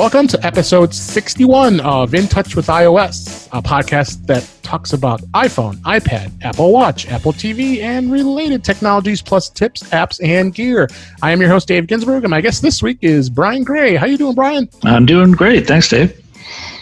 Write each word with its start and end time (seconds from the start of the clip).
Welcome 0.00 0.28
to 0.28 0.46
episode 0.46 0.94
61 0.94 1.80
of 1.80 2.14
In 2.14 2.26
Touch 2.26 2.56
with 2.56 2.68
iOS, 2.68 3.48
a 3.52 3.60
podcast 3.60 4.24
that 4.24 4.50
talks 4.62 4.94
about 4.94 5.20
iPhone, 5.34 5.74
iPad, 5.82 6.32
Apple 6.42 6.72
Watch, 6.72 7.06
Apple 7.08 7.34
TV, 7.34 7.82
and 7.82 8.10
related 8.10 8.64
technologies, 8.64 9.20
plus 9.20 9.50
tips, 9.50 9.82
apps, 9.90 10.18
and 10.26 10.54
gear. 10.54 10.88
I 11.20 11.32
am 11.32 11.40
your 11.42 11.50
host, 11.50 11.68
Dave 11.68 11.86
Ginsburg, 11.86 12.24
and 12.24 12.30
my 12.30 12.40
guest 12.40 12.62
this 12.62 12.82
week 12.82 12.96
is 13.02 13.28
Brian 13.28 13.62
Gray. 13.62 13.94
How 13.94 14.06
you 14.06 14.16
doing, 14.16 14.34
Brian? 14.34 14.70
I'm 14.84 15.04
doing 15.04 15.32
great. 15.32 15.66
Thanks, 15.66 15.90
Dave. 15.90 16.18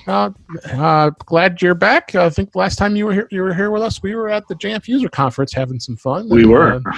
Uh, 0.06 0.30
uh, 0.74 1.10
glad 1.26 1.60
you're 1.60 1.74
back. 1.74 2.14
I 2.14 2.30
think 2.30 2.54
last 2.54 2.76
time 2.76 2.94
you 2.94 3.06
were 3.06 3.14
here, 3.14 3.28
you 3.32 3.42
were 3.42 3.52
here 3.52 3.72
with 3.72 3.82
us, 3.82 4.00
we 4.00 4.14
were 4.14 4.28
at 4.28 4.46
the 4.46 4.54
Jamf 4.54 4.86
User 4.86 5.08
Conference 5.08 5.52
having 5.52 5.80
some 5.80 5.96
fun. 5.96 6.28
We 6.28 6.46
were. 6.46 6.74
Uh, 6.74 6.92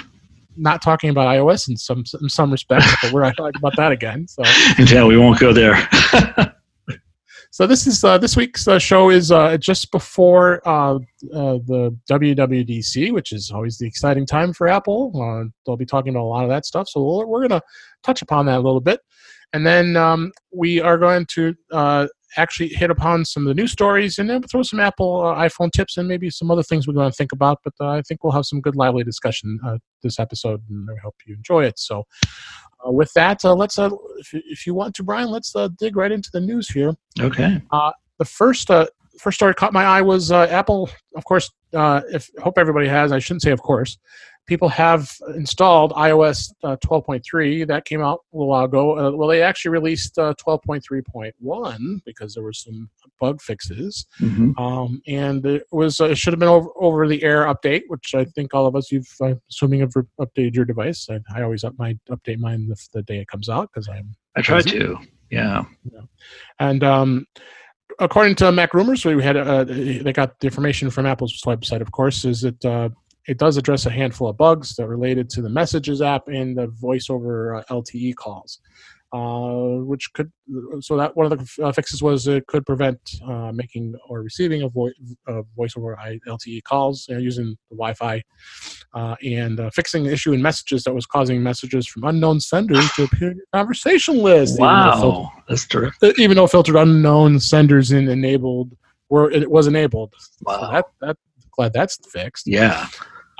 not 0.60 0.82
talking 0.82 1.10
about 1.10 1.26
iOS 1.26 1.68
in 1.68 1.76
some 1.76 2.04
in 2.20 2.28
some 2.28 2.50
respects, 2.52 2.94
but 3.02 3.12
we're 3.12 3.22
not 3.22 3.36
talking 3.36 3.58
about 3.58 3.76
that 3.76 3.92
again. 3.92 4.28
So 4.28 4.42
yeah, 4.78 5.04
we 5.04 5.16
won't 5.16 5.40
go 5.40 5.52
there. 5.52 5.88
so 7.50 7.66
this 7.66 7.86
is 7.86 8.04
uh, 8.04 8.18
this 8.18 8.36
week's 8.36 8.68
uh, 8.68 8.78
show 8.78 9.10
is 9.10 9.32
uh, 9.32 9.56
just 9.56 9.90
before 9.90 10.60
uh, 10.68 10.96
uh, 10.96 11.58
the 11.66 11.96
WWDC, 12.10 13.12
which 13.12 13.32
is 13.32 13.50
always 13.50 13.78
the 13.78 13.86
exciting 13.86 14.26
time 14.26 14.52
for 14.52 14.68
Apple. 14.68 15.12
Uh, 15.14 15.48
they'll 15.64 15.76
be 15.76 15.86
talking 15.86 16.10
about 16.10 16.24
a 16.24 16.30
lot 16.30 16.44
of 16.44 16.50
that 16.50 16.66
stuff, 16.66 16.88
so 16.88 17.00
we 17.00 17.24
we 17.24 17.36
are 17.36 17.48
going 17.48 17.60
to 17.60 17.66
touch 18.02 18.22
upon 18.22 18.46
that 18.46 18.58
a 18.58 18.60
little 18.62 18.80
bit, 18.80 19.00
and 19.52 19.66
then 19.66 19.96
um, 19.96 20.30
we 20.52 20.80
are 20.80 20.98
going 20.98 21.26
to 21.26 21.54
actually 22.36 22.68
hit 22.68 22.90
upon 22.90 23.24
some 23.24 23.46
of 23.46 23.48
the 23.48 23.60
news 23.60 23.72
stories 23.72 24.18
and 24.18 24.28
then 24.28 24.42
throw 24.42 24.62
some 24.62 24.80
Apple 24.80 25.22
uh, 25.24 25.34
iPhone 25.36 25.70
tips 25.70 25.96
and 25.96 26.08
maybe 26.08 26.30
some 26.30 26.50
other 26.50 26.62
things 26.62 26.86
we're 26.86 26.94
going 26.94 27.10
to 27.10 27.16
think 27.16 27.32
about. 27.32 27.58
But 27.64 27.74
uh, 27.80 27.88
I 27.88 28.02
think 28.02 28.22
we'll 28.22 28.32
have 28.32 28.46
some 28.46 28.60
good, 28.60 28.76
lively 28.76 29.04
discussion 29.04 29.58
uh, 29.64 29.78
this 30.02 30.18
episode, 30.18 30.62
and 30.68 30.88
I 30.90 30.98
hope 31.02 31.16
you 31.26 31.34
enjoy 31.34 31.64
it. 31.64 31.78
So, 31.78 32.04
uh, 32.86 32.90
with 32.90 33.12
that, 33.14 33.44
uh, 33.44 33.54
let's, 33.54 33.78
uh, 33.78 33.90
if, 34.18 34.30
if, 34.32 34.66
you 34.66 34.74
want 34.74 34.94
to, 34.96 35.02
Brian, 35.02 35.30
let's 35.30 35.54
dig 35.78 35.96
right 35.96 36.12
into 36.12 36.30
the 36.32 36.40
news 36.40 36.68
here. 36.68 36.94
Okay. 37.18 37.60
the 38.18 38.24
first 38.24 38.70
first 39.18 39.36
story 39.36 39.52
caught 39.52 39.72
my 39.72 39.84
eye 39.84 40.00
was 40.00 40.32
Apple, 40.32 40.88
of 41.16 41.24
course. 41.24 41.50
if 41.72 42.30
hope 42.38 42.56
everybody 42.56 42.88
has, 42.88 43.12
I 43.12 43.18
shouldn't 43.18 43.42
say 43.42 43.50
of 43.50 43.60
course 43.60 43.98
people 44.50 44.68
have 44.68 45.08
installed 45.36 45.92
iOS 45.92 46.52
uh, 46.64 46.76
12.3. 46.84 47.68
That 47.68 47.84
came 47.84 48.02
out 48.02 48.18
a 48.32 48.36
little 48.36 48.48
while 48.48 48.64
ago. 48.64 48.98
Uh, 48.98 49.12
well, 49.12 49.28
they 49.28 49.42
actually 49.42 49.70
released 49.70 50.18
uh, 50.18 50.34
12.3.1 50.44 52.00
because 52.04 52.34
there 52.34 52.42
were 52.42 52.52
some 52.52 52.90
bug 53.20 53.40
fixes, 53.40 54.06
mm-hmm. 54.20 54.60
um, 54.60 55.00
and 55.06 55.46
it 55.46 55.62
was 55.70 56.00
uh, 56.00 56.06
it 56.06 56.18
should 56.18 56.32
have 56.32 56.40
been 56.40 56.48
over, 56.48 56.68
over 56.80 57.06
the 57.06 57.22
air 57.22 57.44
update, 57.44 57.82
which 57.86 58.12
I 58.12 58.24
think 58.24 58.52
all 58.52 58.66
of 58.66 58.74
us 58.74 58.90
you've 58.90 59.06
I'm 59.22 59.40
assuming 59.48 59.80
have 59.80 59.94
updated 60.20 60.56
your 60.56 60.64
device. 60.64 61.06
I, 61.08 61.20
I 61.32 61.42
always 61.42 61.62
up 61.62 61.74
my 61.78 61.96
update 62.10 62.40
mine 62.40 62.66
the, 62.66 62.76
the 62.92 63.02
day 63.02 63.20
it 63.20 63.28
comes 63.28 63.48
out 63.48 63.70
because 63.72 63.88
I'm 63.88 64.16
I 64.36 64.42
try 64.42 64.62
to 64.62 64.98
yeah. 65.30 65.62
yeah. 65.92 66.00
and 66.58 66.82
um, 66.82 67.26
according 68.00 68.34
to 68.36 68.50
Mac 68.50 68.74
Rumors, 68.74 69.04
we 69.04 69.22
had 69.22 69.36
uh, 69.36 69.62
they 69.62 70.12
got 70.12 70.40
the 70.40 70.48
information 70.48 70.90
from 70.90 71.06
Apple's 71.06 71.40
website, 71.46 71.82
of 71.82 71.92
course, 71.92 72.24
is 72.24 72.40
that 72.40 72.64
uh, 72.64 72.88
it 73.26 73.38
does 73.38 73.56
address 73.56 73.86
a 73.86 73.90
handful 73.90 74.28
of 74.28 74.36
bugs 74.36 74.76
that 74.76 74.88
related 74.88 75.28
to 75.30 75.42
the 75.42 75.50
Messages 75.50 76.02
app 76.02 76.28
and 76.28 76.56
the 76.56 76.68
voice 76.68 77.08
over 77.10 77.56
uh, 77.56 77.62
LTE 77.70 78.14
calls, 78.16 78.60
uh, 79.12 79.82
which 79.84 80.12
could 80.14 80.32
so 80.80 80.96
that 80.96 81.16
one 81.16 81.30
of 81.30 81.38
the 81.38 81.64
uh, 81.64 81.72
fixes 81.72 82.02
was 82.02 82.26
it 82.26 82.46
could 82.46 82.64
prevent 82.64 82.98
uh, 83.26 83.52
making 83.52 83.94
or 84.08 84.22
receiving 84.22 84.62
of 84.62 84.72
voice, 84.72 84.94
voice 85.56 85.76
over 85.76 85.98
LTE 86.28 86.62
calls 86.64 87.06
using 87.08 87.56
the 87.70 87.76
Wi-Fi, 87.76 88.22
uh, 88.94 89.16
and 89.22 89.60
uh, 89.60 89.70
fixing 89.70 90.04
the 90.04 90.12
issue 90.12 90.32
in 90.32 90.40
Messages 90.40 90.84
that 90.84 90.94
was 90.94 91.06
causing 91.06 91.42
messages 91.42 91.86
from 91.86 92.04
unknown 92.04 92.40
senders 92.40 92.90
to 92.92 93.04
appear 93.04 93.32
in 93.32 93.36
your 93.36 93.46
conversation 93.52 94.18
list. 94.18 94.58
Wow, 94.58 95.00
filtered, 95.00 95.44
that's 95.48 95.66
terrific. 95.66 96.18
Even 96.18 96.36
though 96.36 96.46
filtered 96.46 96.76
unknown 96.76 97.38
senders 97.38 97.92
in 97.92 98.08
enabled 98.08 98.76
were 99.10 99.30
it 99.30 99.50
was 99.50 99.66
enabled. 99.66 100.14
Wow, 100.42 100.60
so 100.60 100.72
that 100.72 100.84
that 101.00 101.16
glad 101.50 101.72
that's 101.72 101.98
fixed. 102.10 102.46
Yeah. 102.46 102.86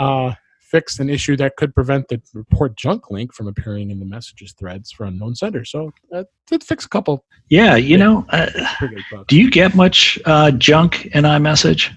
Uh, 0.01 0.35
fixed 0.71 1.01
an 1.01 1.11
issue 1.11 1.37
that 1.37 1.57
could 1.57 1.75
prevent 1.75 2.07
the 2.09 2.23
report 2.33 2.77
junk 2.77 3.11
link 3.11 3.35
from 3.35 3.49
appearing 3.49 3.91
in 3.91 3.99
the 3.99 4.07
messages 4.07 4.53
threads 4.53 4.93
for 4.93 5.05
unknown 5.05 5.35
senders. 5.35 5.71
So 5.71 5.91
that 6.11 6.29
did 6.47 6.63
fix 6.63 6.87
a 6.87 6.89
couple. 6.89 7.25
Yeah, 7.49 7.75
you 7.75 7.99
know, 7.99 8.25
uh, 8.31 8.49
do 9.27 9.37
you 9.37 9.51
get 9.51 9.75
much 9.75 10.19
uh, 10.25 10.53
junk 10.53 11.07
in 11.07 11.25
iMessage? 11.25 11.93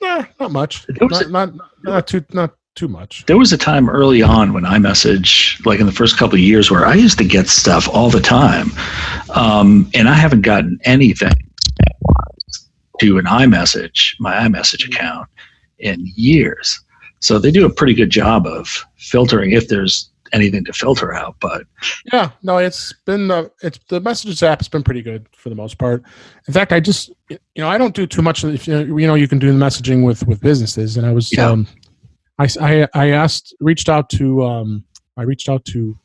Nah, 0.00 0.24
not 0.40 0.52
much. 0.52 0.86
Not, 0.88 1.22
a, 1.22 1.28
not, 1.28 1.54
not, 1.82 2.06
too 2.06 2.24
not 2.32 2.54
too 2.74 2.88
much. 2.88 3.26
There 3.26 3.36
was 3.36 3.52
a 3.52 3.58
time 3.58 3.90
early 3.90 4.22
on 4.22 4.52
when 4.52 4.62
iMessage, 4.62 5.64
like 5.66 5.80
in 5.80 5.86
the 5.86 5.92
first 5.92 6.16
couple 6.16 6.36
of 6.36 6.40
years, 6.40 6.70
where 6.70 6.86
I 6.86 6.94
used 6.94 7.18
to 7.18 7.24
get 7.24 7.48
stuff 7.48 7.88
all 7.88 8.08
the 8.08 8.20
time, 8.20 8.70
um, 9.34 9.90
and 9.94 10.08
I 10.08 10.14
haven't 10.14 10.42
gotten 10.42 10.78
anything 10.84 11.34
to 13.00 13.18
an 13.18 13.26
iMessage, 13.26 14.14
my 14.18 14.34
iMessage 14.34 14.84
mm-hmm. 14.84 14.92
account, 14.92 15.28
in 15.78 15.98
years. 16.16 16.80
So 17.20 17.38
they 17.38 17.50
do 17.50 17.66
a 17.66 17.70
pretty 17.70 17.94
good 17.94 18.10
job 18.10 18.46
of 18.46 18.84
filtering 18.96 19.52
if 19.52 19.68
there's 19.68 20.10
anything 20.32 20.64
to 20.64 20.72
filter 20.72 21.14
out. 21.14 21.36
But 21.40 21.64
yeah, 22.12 22.30
no, 22.42 22.58
it's 22.58 22.92
been 23.06 23.30
uh, 23.30 23.48
it's 23.62 23.78
the 23.88 24.00
messages 24.00 24.42
app 24.42 24.60
has 24.60 24.68
been 24.68 24.82
pretty 24.82 25.02
good 25.02 25.26
for 25.32 25.48
the 25.48 25.54
most 25.54 25.78
part. 25.78 26.02
In 26.46 26.54
fact, 26.54 26.72
I 26.72 26.80
just 26.80 27.10
you 27.28 27.38
know 27.56 27.68
I 27.68 27.78
don't 27.78 27.94
do 27.94 28.06
too 28.06 28.22
much. 28.22 28.44
If 28.44 28.68
you 28.68 28.84
know 28.84 29.14
you 29.14 29.28
can 29.28 29.38
do 29.38 29.52
the 29.52 29.64
messaging 29.64 30.04
with 30.04 30.26
with 30.26 30.40
businesses, 30.40 30.96
and 30.96 31.06
I 31.06 31.12
was 31.12 31.32
yeah. 31.32 31.48
um, 31.48 31.66
I, 32.38 32.48
I 32.60 32.88
I 32.94 33.08
asked 33.10 33.54
reached 33.60 33.88
out 33.88 34.10
to 34.10 34.44
um 34.44 34.84
I 35.16 35.22
reached 35.22 35.48
out 35.48 35.64
to 35.66 35.98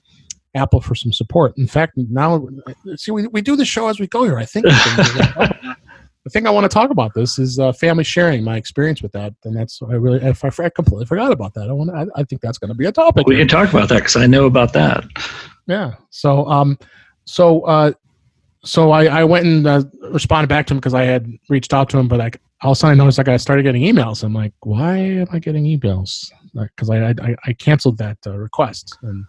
Apple 0.56 0.82
for 0.82 0.96
some 0.96 1.14
support. 1.14 1.58
In 1.58 1.68
fact, 1.68 1.94
now 1.96 2.48
see 2.96 3.12
we, 3.12 3.28
we 3.28 3.42
do 3.42 3.56
the 3.56 3.66
show 3.66 3.88
as 3.88 4.00
we 4.00 4.08
go 4.08 4.24
here. 4.24 4.38
I 4.38 4.46
think 4.46 4.66
the 6.24 6.30
thing 6.30 6.48
I 6.48 6.52
want 6.52 6.64
to 6.64 6.70
talk 6.70 6.90
about 6.90 7.14
this 7.14 7.38
is 7.38 7.60
uh, 7.60 7.74
family 7.74 8.04
sharing, 8.04 8.44
my 8.44 8.56
experience 8.56 9.02
with 9.02 9.12
that, 9.12 9.34
and 9.44 9.56
that's 9.56 9.82
I 9.82 9.94
really 9.94 10.20
if 10.22 10.44
I, 10.44 10.64
I 10.64 10.70
completely 10.70 11.06
forgot 11.06 11.32
about 11.32 11.54
that. 11.56 11.70
I 11.70 11.74
want 11.74 11.90
I, 11.92 12.06
I 12.16 12.24
think 12.24 12.42
that's 12.42 12.58
going 12.58 12.70
to 12.70 12.76
be 12.76 12.86
a 12.86 12.92
topic. 12.92 13.28
We 13.28 13.38
can 13.38 13.48
talk 13.48 13.70
about 13.70 13.90
that 13.90 14.00
because 14.00 14.16
I 14.16 14.28
know 14.28 14.46
about 14.46 14.74
that. 14.74 15.04
Yeah. 15.68 15.96
So 16.12 16.46
um, 16.48 16.78
so 17.26 17.62
uh, 17.62 17.92
so 18.64 18.92
I 18.92 19.06
I 19.06 19.24
went 19.26 19.46
and 19.46 19.68
uh, 19.68 19.84
responded 20.12 20.48
back 20.48 20.66
to 20.68 20.74
him 20.74 20.80
because 20.80 20.94
I 20.94 21.04
had 21.04 21.28
reached 21.50 21.74
out 21.74 21.90
to 21.90 21.98
him, 21.98 22.08
but 22.08 22.22
I 22.22 22.32
all 22.62 22.72
of 22.72 22.78
a 22.78 22.80
sudden 22.80 23.00
I 23.00 23.04
noticed 23.04 23.18
like 23.18 23.28
I 23.28 23.38
started 23.38 23.64
getting 23.64 23.84
emails. 23.84 24.24
I'm 24.24 24.34
like, 24.34 24.54
why 24.62 24.98
am 24.98 25.28
I 25.32 25.40
getting 25.40 25.66
emails? 25.66 26.32
Because 26.54 26.90
I, 26.90 27.10
I 27.10 27.36
I 27.46 27.54
canceled 27.54 27.98
that 27.98 28.18
uh, 28.26 28.38
request 28.38 28.98
and 29.04 29.26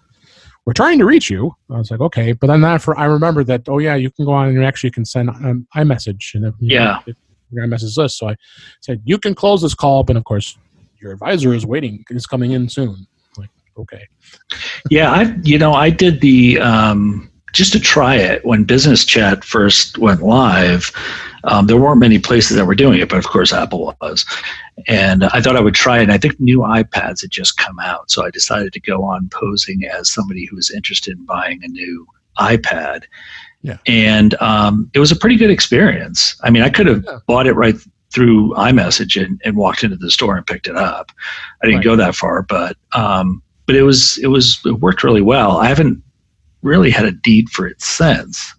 we're 0.65 0.73
trying 0.73 0.99
to 0.99 1.05
reach 1.05 1.29
you. 1.31 1.55
I 1.71 1.79
was 1.79 1.91
like, 1.91 2.01
okay, 2.01 2.33
but 2.33 2.47
then 2.47 2.63
that 2.63 2.81
for 2.81 2.99
I 2.99 3.05
remember 3.05 3.45
that 3.45 3.69
oh 3.69 3.79
yeah, 3.79 3.95
you 3.95 4.11
can 4.11 4.25
go 4.25 4.33
on 4.33 4.49
and 4.49 4.57
you 4.57 4.65
actually 4.65 4.91
can 4.91 5.05
send 5.05 5.29
um, 5.31 5.67
iMessage 5.77 6.35
and 6.35 6.47
if, 6.47 6.55
yeah, 6.59 7.01
your 7.51 7.67
iMessage 7.67 7.97
list. 7.97 8.19
So 8.19 8.29
I 8.29 8.37
said 8.81 9.03
you 9.05 9.19
can 9.19 9.35
close 9.35 9.63
this 9.63 9.75
call, 9.75 10.05
but 10.05 10.17
of 10.17 10.25
course 10.25 10.57
your 11.01 11.13
advisor 11.13 11.53
is 11.53 11.67
waiting. 11.67 12.05
It's 12.11 12.27
coming 12.27 12.53
in 12.53 12.69
soon. 12.69 13.07
Like 13.37 13.51
okay, 13.77 14.07
yeah, 14.91 15.11
I 15.11 15.35
you 15.43 15.59
know 15.59 15.75
I 15.75 15.91
did 15.91 16.21
the 16.21 16.59
um, 16.61 17.31
just 17.53 17.73
to 17.73 17.81
try 17.81 18.17
it 18.17 18.45
when 18.45 18.65
Business 18.65 19.05
Chat 19.05 19.45
first 19.45 19.99
went 19.99 20.23
live. 20.23 20.91
Um, 21.45 21.67
there 21.67 21.77
weren't 21.77 22.01
many 22.01 22.19
places 22.19 22.57
that 22.57 22.65
were 22.65 22.75
doing 22.75 23.01
it, 23.01 23.09
but 23.11 23.19
of 23.19 23.27
course 23.27 23.53
Apple 23.53 23.95
was. 24.01 24.25
And 24.89 25.25
I 25.25 25.41
thought 25.41 25.57
I 25.57 25.61
would 25.61 25.75
try 25.75 25.99
it. 25.99 26.05
And 26.05 26.12
I 26.12 26.19
think 26.19 26.39
new 26.41 26.61
iPads 26.61 27.23
had 27.23 27.31
just 27.31 27.57
come 27.57 27.79
out, 27.79 28.11
so 28.11 28.25
I 28.25 28.31
decided 28.31 28.73
to 28.73 28.81
go 28.81 29.05
on 29.05 29.29
posing 29.33 29.85
as 29.85 30.11
somebody 30.11 30.47
who 30.47 30.57
was 30.57 30.71
interested 30.71 31.17
in 31.17 31.25
buying 31.25 31.62
a 31.62 31.69
new 31.69 32.07
iPad. 32.39 33.05
Yeah. 33.63 33.79
And 33.87 34.34
um, 34.43 34.91
it 34.93 34.99
was 34.99 35.11
a 35.11 35.17
pretty 35.17 35.37
good 35.37 35.51
experience. 35.51 36.37
I 36.43 36.51
mean, 36.51 36.63
I 36.63 36.71
could 36.71 36.87
have 36.87 37.05
yeah. 37.07 37.19
bought 37.27 37.47
it 37.47 37.55
right 37.55 37.77
through 38.13 38.53
iMessage 38.55 39.21
and, 39.23 39.41
and 39.45 39.57
walked 39.57 39.83
into 39.83 39.97
the 39.97 40.10
store 40.10 40.37
and 40.37 40.47
picked 40.47 40.69
it 40.69 40.77
up. 40.77 41.10
I 41.63 41.66
didn't 41.66 41.78
right. 41.78 41.84
go 41.84 41.97
that 41.97 42.15
far, 42.15 42.43
but 42.43 42.77
um, 42.93 43.43
but 43.66 43.75
it 43.75 43.83
was 43.83 44.19
it 44.19 44.28
was 44.28 44.60
it 44.65 44.81
worked 44.81 45.03
really 45.03 45.22
well. 45.22 45.59
I 45.59 45.66
haven't 45.66 46.03
really 46.63 46.91
had 46.91 47.04
a 47.04 47.13
deed 47.13 47.48
for 47.51 47.66
it 47.66 47.81
since. 47.83 48.54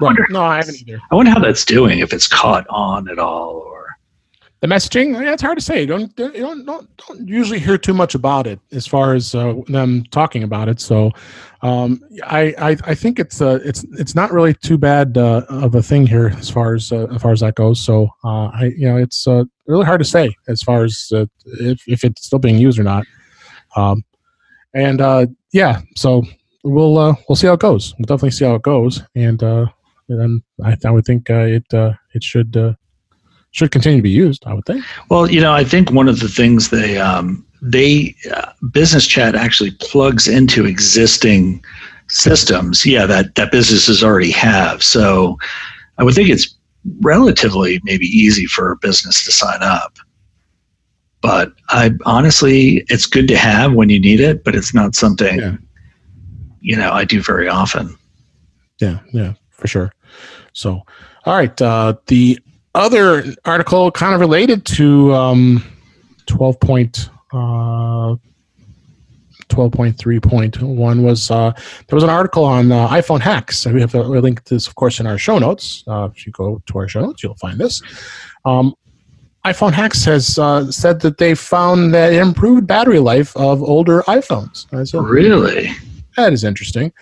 I 0.00 0.04
wonder, 0.04 0.26
no, 0.30 0.42
I 0.42 0.56
haven't 0.56 0.80
either. 0.80 1.00
I 1.10 1.14
wonder 1.14 1.30
how 1.30 1.38
that's 1.38 1.64
doing. 1.64 1.98
If 1.98 2.12
it's 2.12 2.26
caught 2.26 2.66
on 2.70 3.08
at 3.08 3.18
all, 3.18 3.62
or 3.66 3.71
the 4.62 4.68
messaging. 4.68 5.12
Yeah, 5.20 5.32
it's 5.32 5.42
hard 5.42 5.58
to 5.58 5.64
say. 5.64 5.80
You 5.80 5.86
don't 5.86 6.18
you 6.18 6.40
don't 6.40 6.64
don't, 6.64 6.88
don't 6.96 7.28
usually 7.28 7.58
hear 7.58 7.76
too 7.76 7.92
much 7.92 8.14
about 8.14 8.46
it 8.46 8.60
as 8.70 8.86
far 8.86 9.12
as 9.12 9.34
uh, 9.34 9.54
them 9.66 10.04
talking 10.12 10.44
about 10.44 10.68
it. 10.68 10.80
So, 10.80 11.10
um, 11.62 12.00
I, 12.22 12.54
I 12.58 12.76
I 12.84 12.94
think 12.94 13.18
it's 13.18 13.42
uh, 13.42 13.58
it's 13.64 13.84
it's 13.98 14.14
not 14.14 14.32
really 14.32 14.54
too 14.54 14.78
bad 14.78 15.18
uh, 15.18 15.42
of 15.48 15.74
a 15.74 15.82
thing 15.82 16.06
here 16.06 16.28
as 16.38 16.48
far 16.48 16.74
as 16.74 16.92
uh, 16.92 17.08
as 17.12 17.20
far 17.20 17.32
as 17.32 17.40
that 17.40 17.56
goes. 17.56 17.84
So, 17.84 18.08
uh, 18.24 18.50
I 18.54 18.72
you 18.76 18.88
know 18.88 18.96
it's 18.96 19.26
uh, 19.26 19.44
really 19.66 19.84
hard 19.84 19.98
to 19.98 20.04
say 20.04 20.32
as 20.46 20.62
far 20.62 20.84
as 20.84 21.10
uh, 21.12 21.26
if 21.44 21.82
if 21.88 22.04
it's 22.04 22.24
still 22.24 22.38
being 22.38 22.58
used 22.58 22.78
or 22.78 22.84
not. 22.84 23.04
Um, 23.76 24.04
and 24.74 25.28
yeah, 25.52 25.82
so 25.96 26.22
we'll 26.62 26.94
we'll 27.28 27.36
see 27.36 27.48
how 27.48 27.54
it 27.54 27.60
goes. 27.60 27.94
We'll 27.98 28.06
definitely 28.06 28.30
see 28.30 28.44
how 28.44 28.54
it 28.54 28.62
goes, 28.62 29.02
and, 29.16 29.42
and 30.08 30.42
I, 30.64 30.76
I 30.84 30.90
would 30.92 31.04
think 31.04 31.28
it 31.28 31.64
it 31.72 32.22
should 32.22 32.76
should 33.52 33.70
continue 33.70 33.98
to 33.98 34.02
be 34.02 34.10
used. 34.10 34.44
I 34.46 34.54
would 34.54 34.64
think. 34.66 34.84
Well, 35.10 35.30
you 35.30 35.40
know, 35.40 35.52
I 35.52 35.64
think 35.64 35.90
one 35.90 36.08
of 36.08 36.20
the 36.20 36.28
things 36.28 36.70
they 36.70 36.98
um, 36.98 37.46
they 37.62 38.14
uh, 38.34 38.52
business 38.72 39.06
chat 39.06 39.34
actually 39.34 39.70
plugs 39.80 40.26
into 40.26 40.66
existing 40.66 41.64
systems, 42.08 42.84
yeah, 42.84 43.06
that 43.06 43.34
that 43.36 43.52
businesses 43.52 44.02
already 44.02 44.30
have. 44.32 44.82
So 44.82 45.38
I 45.98 46.02
would 46.04 46.14
think 46.14 46.28
it's 46.28 46.54
relatively 47.00 47.80
maybe 47.84 48.06
easy 48.06 48.46
for 48.46 48.72
a 48.72 48.76
business 48.76 49.24
to 49.24 49.32
sign 49.32 49.62
up. 49.62 49.96
But 51.20 51.52
I 51.68 51.92
honestly, 52.04 52.84
it's 52.88 53.06
good 53.06 53.28
to 53.28 53.36
have 53.36 53.74
when 53.74 53.88
you 53.88 54.00
need 54.00 54.18
it, 54.18 54.42
but 54.44 54.56
it's 54.56 54.74
not 54.74 54.96
something 54.96 55.38
Yeah. 55.38 55.56
you 56.60 56.76
know 56.76 56.90
I 56.90 57.04
do 57.04 57.22
very 57.22 57.48
often. 57.48 57.96
Yeah, 58.80 58.98
yeah, 59.12 59.34
for 59.50 59.68
sure. 59.68 59.92
So, 60.52 60.80
all 61.24 61.36
right. 61.36 61.62
Uh, 61.62 61.94
the 62.08 62.38
other 62.74 63.24
article, 63.44 63.90
kind 63.90 64.14
of 64.14 64.20
related 64.20 64.64
to 64.66 65.12
um, 65.14 65.64
twelve 66.26 66.58
point 66.60 67.10
uh, 67.32 68.16
twelve 69.48 69.72
point 69.72 69.98
three 69.98 70.20
point 70.20 70.60
one, 70.62 71.02
was 71.02 71.30
uh, 71.30 71.52
there 71.86 71.96
was 71.96 72.04
an 72.04 72.10
article 72.10 72.44
on 72.44 72.72
uh, 72.72 72.88
iPhone 72.88 73.20
hacks. 73.20 73.66
We 73.66 73.80
have 73.80 73.94
a 73.94 74.02
link 74.02 74.42
to 74.44 74.54
this, 74.54 74.66
of 74.66 74.74
course, 74.74 75.00
in 75.00 75.06
our 75.06 75.18
show 75.18 75.38
notes. 75.38 75.84
Uh, 75.86 76.08
if 76.14 76.26
you 76.26 76.32
go 76.32 76.62
to 76.66 76.78
our 76.78 76.88
show 76.88 77.02
notes, 77.02 77.22
you'll 77.22 77.36
find 77.36 77.58
this. 77.58 77.82
Um, 78.44 78.74
iPhone 79.44 79.72
Hacks 79.72 80.04
has 80.04 80.38
uh, 80.38 80.70
said 80.70 81.00
that 81.00 81.18
they 81.18 81.34
found 81.34 81.92
that 81.94 82.12
improved 82.12 82.64
battery 82.66 83.00
life 83.00 83.36
of 83.36 83.60
older 83.60 84.02
iPhones. 84.02 84.66
Really? 85.02 85.70
That 86.16 86.32
is 86.32 86.44
interesting. 86.44 86.92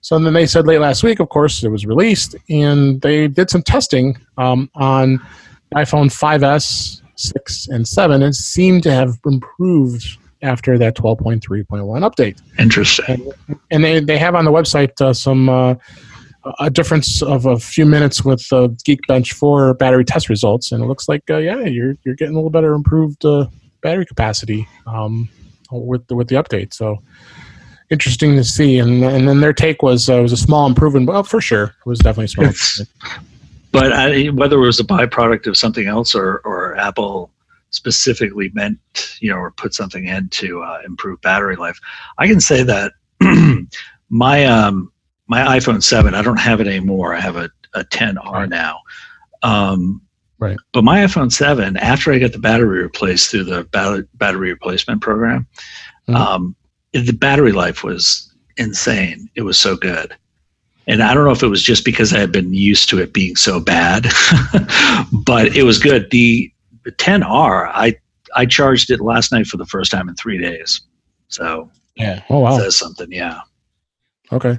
So 0.00 0.18
then 0.18 0.32
they 0.32 0.46
said 0.46 0.66
late 0.66 0.80
last 0.80 1.02
week, 1.02 1.20
of 1.20 1.28
course, 1.28 1.62
it 1.62 1.68
was 1.68 1.86
released, 1.86 2.36
and 2.48 3.00
they 3.00 3.28
did 3.28 3.50
some 3.50 3.62
testing 3.62 4.16
um, 4.38 4.70
on 4.74 5.18
iPhone 5.74 6.10
5S, 6.10 7.02
6, 7.16 7.68
and 7.68 7.86
7, 7.86 8.22
and 8.22 8.34
seemed 8.34 8.82
to 8.84 8.92
have 8.92 9.18
improved 9.26 10.18
after 10.42 10.78
that 10.78 10.96
12.3.1 10.96 11.66
update. 11.68 12.40
Interesting. 12.58 13.30
And 13.70 13.84
they, 13.84 14.00
they 14.00 14.18
have 14.18 14.34
on 14.34 14.44
the 14.44 14.50
website 14.50 14.98
uh, 15.00 15.12
some 15.12 15.48
uh, 15.48 15.74
a 16.58 16.70
difference 16.70 17.22
of 17.22 17.46
a 17.46 17.58
few 17.58 17.84
minutes 17.84 18.24
with 18.24 18.46
uh, 18.52 18.68
Geekbench 18.86 19.32
4 19.32 19.74
battery 19.74 20.04
test 20.04 20.28
results, 20.28 20.72
and 20.72 20.82
it 20.82 20.86
looks 20.86 21.08
like 21.08 21.22
uh, 21.30 21.36
yeah, 21.36 21.60
you're 21.60 21.96
you're 22.04 22.14
getting 22.14 22.34
a 22.34 22.38
little 22.38 22.50
better 22.50 22.72
improved 22.72 23.24
uh, 23.24 23.46
battery 23.82 24.06
capacity 24.06 24.66
um, 24.86 25.28
with 25.70 26.06
the, 26.06 26.14
with 26.14 26.28
the 26.28 26.36
update. 26.36 26.72
So 26.72 27.02
interesting 27.90 28.36
to 28.36 28.44
see. 28.44 28.78
And 28.78 29.02
and 29.04 29.28
then 29.28 29.40
their 29.40 29.52
take 29.52 29.82
was 29.82 30.08
uh, 30.08 30.18
it 30.18 30.22
was 30.22 30.32
a 30.32 30.36
small 30.36 30.66
improvement. 30.66 31.06
Well, 31.06 31.22
for 31.24 31.40
sure, 31.40 31.64
it 31.64 31.86
was 31.86 31.98
definitely 31.98 32.26
a 32.26 32.28
small. 32.28 32.46
It's- 32.46 32.82
But 33.72 33.92
I, 33.92 34.26
whether 34.30 34.56
it 34.56 34.66
was 34.66 34.80
a 34.80 34.84
byproduct 34.84 35.46
of 35.46 35.56
something 35.56 35.86
else 35.86 36.12
or, 36.16 36.38
or 36.44 36.76
Apple 36.76 37.30
specifically 37.70 38.50
meant, 38.52 38.80
you 39.20 39.30
know, 39.30 39.36
or 39.36 39.52
put 39.52 39.74
something 39.74 40.06
in 40.06 40.28
to 40.30 40.60
uh, 40.60 40.80
improve 40.84 41.20
battery 41.20 41.54
life, 41.54 41.78
I 42.18 42.26
can 42.26 42.40
say 42.40 42.64
that 42.64 42.92
my 44.10 44.44
um, 44.44 44.90
my 45.28 45.56
iPhone 45.58 45.80
7, 45.84 46.14
I 46.16 46.22
don't 46.22 46.36
have 46.40 46.60
it 46.60 46.66
anymore. 46.66 47.14
I 47.14 47.20
have 47.20 47.36
a, 47.36 47.48
a 47.74 47.84
10R 47.84 48.16
Right. 48.32 48.48
now. 48.48 48.80
Um, 49.44 50.02
Right. 50.40 50.56
But 50.72 50.82
my 50.84 51.04
iPhone 51.04 51.30
7, 51.30 51.76
after 51.76 52.12
I 52.12 52.18
got 52.18 52.32
the 52.32 52.38
battery 52.38 52.82
replaced 52.82 53.30
through 53.30 53.44
the 53.44 53.64
battery, 53.64 54.04
battery 54.14 54.50
replacement 54.50 55.02
program, 55.02 55.46
Mhm. 56.08 56.16
um, 56.16 56.56
the 56.92 57.12
battery 57.12 57.52
life 57.52 57.84
was 57.84 58.32
insane. 58.56 59.28
It 59.34 59.42
was 59.42 59.58
so 59.58 59.76
good. 59.76 60.16
And 60.86 61.02
I 61.02 61.14
don't 61.14 61.24
know 61.24 61.30
if 61.30 61.42
it 61.42 61.48
was 61.48 61.62
just 61.62 61.84
because 61.84 62.12
I 62.12 62.18
had 62.18 62.32
been 62.32 62.52
used 62.52 62.88
to 62.88 62.98
it 62.98 63.12
being 63.12 63.36
so 63.36 63.60
bad, 63.60 64.06
but 65.12 65.54
it 65.56 65.62
was 65.62 65.78
good. 65.78 66.10
The, 66.10 66.52
the 66.84 66.92
10R, 66.92 67.70
I 67.72 67.96
I 68.34 68.46
charged 68.46 68.90
it 68.90 69.00
last 69.00 69.32
night 69.32 69.46
for 69.46 69.56
the 69.56 69.66
first 69.66 69.90
time 69.90 70.08
in 70.08 70.14
three 70.14 70.38
days. 70.38 70.80
So 71.28 71.70
yeah. 71.96 72.22
Oh 72.30 72.40
wow. 72.40 72.56
it 72.56 72.60
says 72.60 72.76
something, 72.76 73.10
yeah. 73.10 73.40
Okay. 74.32 74.58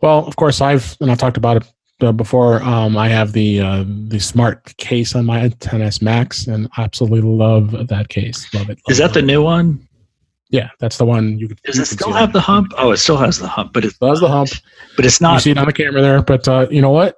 Well, 0.00 0.26
of 0.26 0.36
course, 0.36 0.60
I've 0.60 0.96
and 1.00 1.10
I 1.10 1.14
talked 1.14 1.36
about 1.36 1.58
it 1.58 1.72
uh, 2.02 2.12
before. 2.12 2.62
Um, 2.62 2.96
I 2.96 3.08
have 3.08 3.32
the 3.32 3.60
uh, 3.60 3.84
the 3.86 4.18
smart 4.18 4.76
case 4.76 5.14
on 5.14 5.26
my 5.26 5.48
10s 5.48 6.02
Max, 6.02 6.46
and 6.46 6.68
absolutely 6.78 7.20
love 7.20 7.88
that 7.88 8.08
case. 8.08 8.52
Love 8.54 8.70
it. 8.70 8.80
Is 8.88 9.00
love 9.00 9.12
that 9.12 9.20
the 9.20 9.26
new 9.26 9.42
one? 9.42 9.86
Yeah, 10.50 10.68
that's 10.80 10.98
the 10.98 11.04
one. 11.06 11.38
You 11.38 11.48
could. 11.48 11.60
Does 11.62 11.76
you 11.76 11.82
it 11.82 11.86
still 11.86 12.12
have 12.12 12.30
that. 12.30 12.32
the 12.32 12.40
hump? 12.40 12.72
Oh, 12.76 12.90
it 12.90 12.96
still 12.98 13.16
has 13.16 13.38
the 13.38 13.46
hump, 13.48 13.72
but 13.72 13.84
it's 13.84 13.96
Does 13.98 14.20
the 14.20 14.28
hump? 14.28 14.50
but 14.96 15.04
it's 15.06 15.20
not. 15.20 15.34
You 15.34 15.40
see 15.40 15.50
it 15.52 15.58
on 15.58 15.66
the 15.66 15.72
camera 15.72 16.02
there, 16.02 16.22
but 16.22 16.46
uh, 16.48 16.66
you 16.70 16.80
know 16.82 16.90
what? 16.90 17.16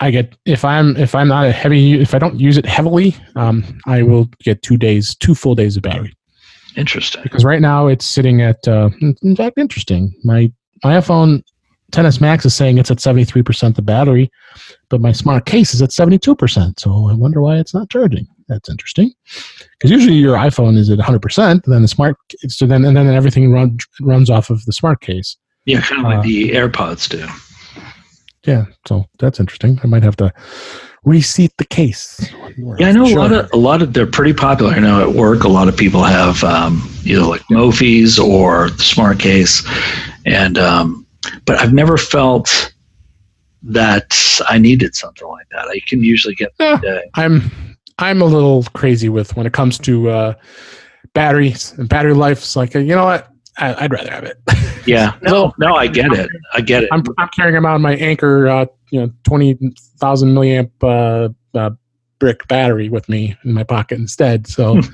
I 0.00 0.10
get 0.10 0.36
if 0.44 0.64
I'm 0.64 0.96
if 0.96 1.14
I'm 1.14 1.28
not 1.28 1.46
a 1.46 1.52
heavy 1.52 2.00
if 2.00 2.14
I 2.14 2.18
don't 2.18 2.38
use 2.38 2.56
it 2.56 2.66
heavily, 2.66 3.16
um, 3.36 3.64
I 3.86 4.02
will 4.02 4.28
get 4.42 4.62
two 4.62 4.76
days, 4.76 5.14
two 5.16 5.34
full 5.34 5.54
days 5.54 5.76
of 5.76 5.82
battery. 5.82 6.14
Interesting. 6.76 7.22
because 7.22 7.44
right 7.44 7.60
now 7.60 7.86
it's 7.86 8.04
sitting 8.04 8.42
at 8.42 8.66
uh, 8.66 8.90
in- 9.00 9.16
in 9.22 9.36
fact 9.36 9.58
interesting 9.58 10.12
my 10.24 10.50
my 10.82 10.94
iphone 10.98 11.40
10s 11.92 12.20
max 12.20 12.44
is 12.44 12.52
saying 12.52 12.78
it's 12.78 12.90
at 12.90 12.98
73% 12.98 13.76
the 13.76 13.80
battery 13.82 14.28
but 14.88 15.00
my 15.00 15.12
smart 15.12 15.46
case 15.46 15.72
is 15.72 15.80
at 15.80 15.90
72% 15.90 16.80
so 16.80 17.08
i 17.08 17.12
wonder 17.14 17.40
why 17.40 17.58
it's 17.58 17.72
not 17.74 17.88
charging 17.90 18.26
that's 18.48 18.68
interesting 18.68 19.12
because 19.72 19.90
usually 19.90 20.14
your 20.16 20.36
iphone 20.38 20.76
is 20.76 20.90
at 20.90 20.98
100% 20.98 21.50
and 21.50 21.62
then 21.66 21.82
the 21.82 21.88
smart 21.88 22.16
so 22.48 22.66
then 22.66 22.84
and 22.84 22.96
then 22.96 23.06
everything 23.08 23.52
run, 23.52 23.76
runs 24.00 24.30
off 24.30 24.50
of 24.50 24.64
the 24.66 24.72
smart 24.72 25.00
case 25.00 25.36
Yeah, 25.64 25.80
kind 25.80 26.00
of 26.00 26.06
like 26.06 26.18
Uh, 26.18 26.22
the 26.22 26.50
AirPods 26.50 27.08
do. 27.08 27.26
yeah 28.44 28.64
so 28.86 29.04
that's 29.18 29.40
interesting 29.40 29.80
i 29.82 29.86
might 29.86 30.02
have 30.02 30.16
to 30.16 30.32
reseat 31.04 31.52
the 31.58 31.66
case 31.66 32.32
Yeah, 32.78 32.88
I 32.88 32.92
know 32.92 33.04
a 33.04 33.12
lot 33.14 33.32
of 33.32 33.50
a 33.52 33.56
lot 33.56 33.82
of 33.82 33.92
they're 33.92 34.06
pretty 34.06 34.32
popular. 34.32 34.72
I 34.72 34.78
know 34.78 35.02
at 35.02 35.14
work 35.14 35.44
a 35.44 35.48
lot 35.48 35.68
of 35.68 35.76
people 35.76 36.02
have 36.02 36.42
um, 36.44 36.80
either 37.04 37.20
like 37.22 37.42
Mophies 37.50 38.18
or 38.18 38.70
the 38.70 38.82
Smart 38.82 39.18
Case, 39.18 39.62
and 40.24 40.56
um, 40.56 41.04
but 41.44 41.58
I've 41.60 41.72
never 41.74 41.98
felt 41.98 42.72
that 43.64 44.16
I 44.48 44.56
needed 44.58 44.94
something 44.94 45.26
like 45.28 45.46
that. 45.52 45.66
I 45.68 45.80
can 45.86 46.02
usually 46.02 46.34
get 46.36 46.52
Yeah. 46.60 47.00
I'm 47.14 47.50
I'm 47.98 48.20
a 48.20 48.24
little 48.24 48.64
crazy 48.74 49.08
with 49.08 49.36
when 49.36 49.46
it 49.46 49.52
comes 49.52 49.78
to 49.80 50.10
uh, 50.10 50.34
batteries 51.12 51.72
and 51.72 51.88
battery 51.88 52.14
life. 52.14 52.38
It's 52.38 52.56
like 52.56 52.74
you 52.74 52.84
know 52.84 53.04
what, 53.04 53.28
I, 53.58 53.84
I'd 53.84 53.92
rather 53.92 54.10
have 54.10 54.24
it. 54.24 54.38
yeah. 54.86 55.16
No, 55.22 55.52
no, 55.58 55.76
I 55.76 55.86
get 55.86 56.12
it. 56.12 56.28
I 56.52 56.60
get 56.60 56.84
it. 56.84 56.88
I'm 56.92 57.04
I'm 57.18 57.28
carrying 57.28 57.56
around 57.56 57.82
my 57.82 57.96
Anker, 57.96 58.48
uh, 58.48 58.66
you 58.90 59.00
know, 59.00 59.12
twenty 59.24 59.58
thousand 59.98 60.34
milliamp 60.34 60.70
uh, 60.82 61.28
uh, 61.58 61.70
brick 62.18 62.46
battery 62.48 62.88
with 62.88 63.08
me 63.08 63.36
in 63.44 63.52
my 63.52 63.64
pocket 63.64 63.98
instead. 63.98 64.46
So. 64.46 64.80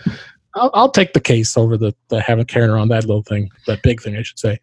I'll, 0.57 0.71
I'll 0.75 0.91
take 0.91 1.13
the 1.13 1.21
case 1.21 1.57
over 1.57 1.77
the, 1.77 1.95
the 2.09 2.21
having 2.21 2.45
carrying 2.45 2.73
around 2.73 2.89
that 2.89 3.05
little 3.05 3.23
thing, 3.23 3.51
that 3.69 3.85
big 3.85 4.03
thing, 4.03 4.17
I 4.17 4.23
should 4.23 4.41
say. 4.41 4.59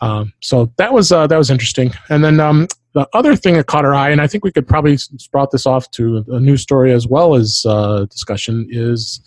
Um, 0.00 0.32
so 0.40 0.72
that 0.76 0.92
was 0.92 1.10
uh, 1.10 1.26
that 1.26 1.36
was 1.36 1.50
interesting. 1.50 1.92
And 2.08 2.22
then 2.22 2.38
um, 2.38 2.68
the 2.94 3.06
other 3.12 3.36
thing 3.36 3.54
that 3.54 3.66
caught 3.66 3.84
our 3.84 3.94
eye, 3.94 4.10
and 4.10 4.20
I 4.20 4.26
think 4.26 4.44
we 4.44 4.52
could 4.52 4.66
probably 4.66 4.96
sprout 4.96 5.50
this 5.50 5.66
off 5.66 5.90
to 5.92 6.24
a 6.28 6.40
news 6.40 6.62
story 6.62 6.92
as 6.92 7.06
well 7.06 7.34
as 7.34 7.64
uh, 7.68 8.06
discussion, 8.06 8.66
is 8.70 9.20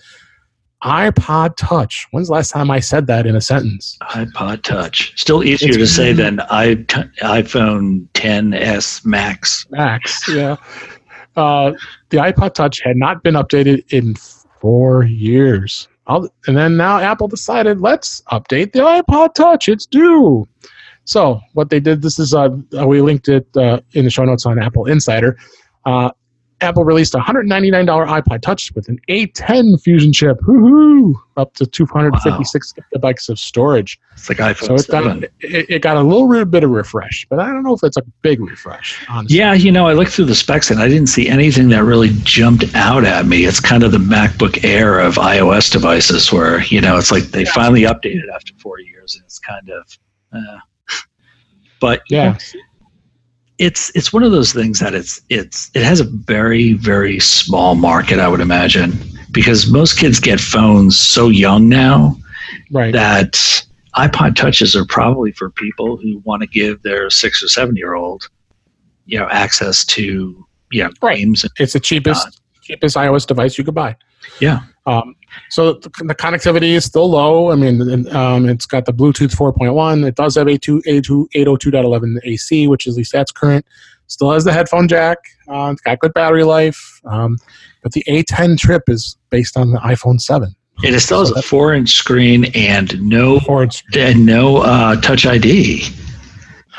iPod 0.84 1.56
Touch. 1.58 2.08
When's 2.12 2.28
the 2.28 2.34
last 2.34 2.50
time 2.50 2.72
I 2.72 2.80
said 2.80 3.06
that 3.08 3.28
in 3.28 3.36
a 3.36 3.42
sentence? 3.42 3.98
iPod 4.10 4.64
Touch. 4.64 5.14
Still 5.20 5.44
easier 5.44 5.70
It's- 5.70 5.90
to 5.90 5.94
say 5.94 6.12
than 6.14 6.40
i 6.50 6.76
iPhone 7.22 8.08
10s 8.14 9.06
Max. 9.06 9.68
Max, 9.70 10.28
yeah. 10.28 10.56
Uh, 11.36 11.72
the 12.10 12.18
iPod 12.18 12.54
Touch 12.56 12.82
had 12.84 12.98
not 12.98 13.24
been 13.24 13.36
updated 13.36 13.86
in 13.94 14.16
four 14.60 15.04
years. 15.04 15.88
All, 16.08 16.28
and 16.48 16.58
then 16.58 16.78
now 16.78 16.98
Apple 17.00 17.28
decided, 17.28 17.80
let's 17.80 18.22
update 18.32 18.74
the 18.74 18.80
iPod 18.80 19.36
Touch. 19.36 19.70
It's 19.70 19.86
due. 19.86 20.48
So 21.06 21.42
what 21.54 21.70
they 21.70 21.80
did, 21.80 22.02
this 22.02 22.20
is 22.20 22.34
uh, 22.34 22.50
we 22.86 23.02
linked 23.02 23.28
it 23.28 23.48
uh, 23.58 23.82
in 23.94 24.06
the 24.06 24.12
show 24.12 24.24
notes 24.24 24.46
on 24.46 24.62
Apple 24.62 24.86
Insider. 24.86 25.38
Uh, 25.86 26.12
Apple 26.62 26.84
released 26.84 27.16
a 27.16 27.18
$199 27.18 27.88
iPod 27.88 28.42
Touch 28.44 28.72
with 28.76 28.88
an 28.88 29.00
A10 29.10 29.82
Fusion 29.82 30.14
chip, 30.14 30.38
Woohoo! 30.42 31.16
up 31.36 31.56
to 31.56 31.66
256 31.66 32.74
gigabytes 32.94 33.30
of 33.30 33.40
storage. 33.40 34.00
It's 34.14 34.30
like 34.30 34.38
iPhone 34.38 34.68
So 34.68 34.76
it 34.76 34.80
7. 34.82 35.22
got, 35.22 35.30
it, 35.40 35.66
it 35.72 35.82
got 35.82 35.98
a 35.98 36.04
little 36.04 36.46
bit 36.46 36.64
of 36.64 36.70
refresh, 36.70 37.26
but 37.32 37.40
I 37.40 37.48
don't 37.48 37.64
know 37.64 37.74
if 37.74 37.84
it's 37.84 37.98
a 37.98 38.04
big 38.22 38.40
refresh. 38.42 39.04
Honestly. 39.10 39.40
Yeah, 39.40 39.54
you 39.56 39.72
know, 39.72 39.88
I 39.88 39.94
looked 39.94 40.12
through 40.12 40.26
the 40.26 40.36
specs 40.36 40.70
and 40.70 40.80
I 40.80 40.88
didn't 40.88 41.08
see 41.08 41.28
anything 41.28 41.70
that 41.70 41.84
really 41.84 42.10
jumped 42.22 42.66
out 42.76 43.06
at 43.06 43.26
me. 43.26 43.46
It's 43.46 43.60
kind 43.60 43.82
of 43.82 43.92
the 43.92 43.98
MacBook 43.98 44.64
Air 44.64 45.00
of 45.00 45.16
iOS 45.16 45.72
devices 45.72 46.32
where, 46.32 46.62
you 46.66 46.80
know, 46.80 46.96
it's 46.98 47.12
like 47.12 47.24
they 47.24 47.44
Yeah. 47.44 47.52
finally 47.54 47.82
updated 47.82 48.30
after 48.32 48.54
four 48.60 48.80
years 48.80 49.16
and 49.16 49.24
it's 49.24 49.40
kind 49.40 49.68
of, 49.72 49.98
uh, 50.32 50.60
but 51.82 52.02
Yeah. 52.10 52.38
it's 53.58 53.92
it's 53.96 54.14
one 54.14 54.24
of 54.24 54.32
those 54.32 54.54
things 54.54 54.80
that 54.80 54.94
it's 54.94 55.22
it's 55.30 55.70
it 55.76 55.84
has 55.84 56.00
a 56.00 56.06
very 56.06 56.74
very 56.74 57.20
small 57.20 57.76
market 57.76 58.20
i 58.20 58.28
would 58.28 58.40
imagine 58.40 58.94
because 59.32 59.70
most 59.70 59.98
kids 60.00 60.20
get 60.20 60.40
phones 60.40 60.98
so 60.98 61.28
young 61.30 61.68
now 61.68 62.16
Right. 62.72 62.94
that 62.94 63.34
ipod 63.98 64.36
touches 64.36 64.76
are 64.76 64.86
probably 64.86 65.32
for 65.34 65.50
people 65.52 65.98
who 65.98 66.20
want 66.24 66.42
to 66.42 66.48
give 66.48 66.82
their 66.84 67.10
six 67.10 67.44
or 67.44 67.48
seven 67.50 67.76
year 67.76 67.94
old 67.96 68.30
you 69.06 69.20
know 69.20 69.28
access 69.30 69.84
to 69.86 70.46
you 70.72 70.84
know 70.84 70.92
Right. 71.02 71.18
games 71.18 71.46
It's 71.60 71.74
the 71.74 71.80
cheapest 71.80 72.40
cheapest 72.62 72.96
iOS 72.96 73.26
device 73.28 73.58
you 73.58 73.64
could 73.64 73.74
buy. 73.76 73.96
Yeah. 74.40 74.60
Um, 74.86 75.16
so 75.50 75.74
the, 75.74 75.90
the, 76.04 76.16
connectivity 76.16 76.72
is 76.72 76.86
still 76.86 77.10
low. 77.10 77.52
I 77.52 77.56
mean, 77.56 78.08
um, 78.16 78.48
it's 78.48 78.66
got 78.66 78.86
the 78.86 78.94
Bluetooth 78.94 79.36
4.1. 79.36 80.08
It 80.08 80.16
does 80.16 80.36
have 80.36 80.48
a 80.48 80.58
2, 80.58 80.82
802.11 80.88 82.20
AC, 82.24 82.68
which 82.68 82.88
at 82.88 82.94
least 82.94 83.12
that's 83.12 83.32
current. 83.32 83.66
Still 84.08 84.32
has 84.32 84.44
the 84.44 84.52
headphone 84.52 84.88
jack. 84.88 85.18
Uh, 85.48 85.70
it's 85.72 85.82
got 85.82 86.00
good 86.00 86.14
battery 86.14 86.44
life. 86.44 87.00
Um, 87.06 87.38
but 87.82 87.94
the 87.94 88.04
A10 88.08 88.60
chip 88.60 88.84
is 88.88 89.18
based 89.30 89.58
on 89.58 89.72
the 89.72 89.80
iPhone 89.80 90.20
7. 90.20 90.54
It 90.84 91.00
still 91.00 91.20
has 91.20 91.32
a 91.32 91.42
four-inch 91.42 91.92
screen 91.92 92.46
and 92.56 93.00
no 93.02 93.40
and 93.96 94.26
no 94.26 94.58
uh, 94.58 95.00
Touch 95.00 95.26
ID. 95.26 95.84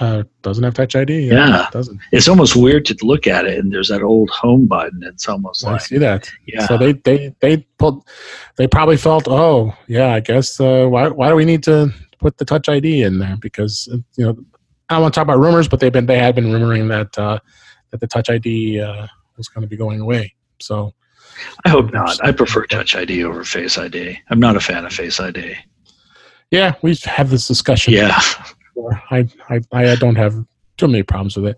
Uh, 0.01 0.23
doesn't 0.41 0.65
have 0.65 0.75
Touch 0.75 0.97
ID. 0.97 1.29
Yeah, 1.29 1.35
yeah. 1.35 1.67
It 1.67 1.73
doesn't. 1.73 2.01
It's 2.13 2.29
almost 2.29 2.57
weird 2.57 2.87
to 2.87 2.97
look 3.03 3.27
at 3.27 3.45
it, 3.45 3.59
and 3.59 3.73
there's 3.73 3.89
that 3.89 4.03
old 4.03 4.31
home 4.31 4.67
button. 4.67 5.03
It's 5.03 5.29
almost 5.29 5.67
I 5.67 5.73
like 5.73 5.81
see 5.83 5.99
that. 5.99 6.31
Yeah. 6.47 6.67
So 6.67 6.79
they 6.79 6.93
they 6.93 7.35
they 7.41 7.59
pulled. 7.79 8.07
They 8.57 8.67
probably 8.67 8.97
felt, 8.97 9.29
oh 9.29 9.75
yeah, 9.89 10.15
I 10.15 10.21
guess 10.21 10.59
uh, 10.61 10.87
why 10.87 11.09
why 11.09 11.29
do 11.29 11.35
we 11.35 11.45
need 11.45 11.63
to 11.65 11.93
put 12.21 12.39
the 12.39 12.45
Touch 12.45 12.69
ID 12.69 13.03
in 13.03 13.19
there? 13.19 13.37
Because 13.37 13.89
uh, 13.93 13.99
you 14.17 14.25
know, 14.25 14.37
I 14.89 14.95
don't 14.95 15.03
want 15.03 15.15
to 15.15 15.19
talk 15.19 15.27
about 15.27 15.41
rumors, 15.41 15.69
but 15.69 15.81
they've 15.81 15.93
been 15.93 16.07
they 16.07 16.19
had 16.19 16.35
been 16.35 16.47
rumoring 16.47 16.89
that 16.89 17.19
uh, 17.23 17.39
that 17.91 18.01
the 18.01 18.07
Touch 18.07 18.31
ID 18.31 18.81
uh, 18.81 19.07
was 19.37 19.49
going 19.49 19.63
to 19.63 19.69
be 19.69 19.77
going 19.77 20.01
away. 20.01 20.35
So 20.59 20.95
I 21.67 21.69
hope 21.69 21.93
not. 21.93 22.19
I 22.25 22.33
prefer 22.33 22.65
Touch 22.65 22.97
ID 22.97 23.25
over 23.25 23.45
Face 23.45 23.77
ID. 23.77 24.19
I'm 24.31 24.41
not 24.41 24.57
a 24.57 24.61
fan 24.61 24.87
of 24.87 24.93
Face 24.93 25.21
ID. 25.21 25.55
Yeah, 26.51 26.75
we've 26.83 27.03
had 27.03 27.29
this 27.29 27.47
discussion. 27.47 27.93
Yeah. 27.93 28.19
I, 29.11 29.29
I, 29.49 29.61
I 29.73 29.95
don't 29.97 30.17
have 30.17 30.35
too 30.79 30.89
many 30.89 31.03
problems 31.03 31.37
with 31.37 31.47
it. 31.47 31.57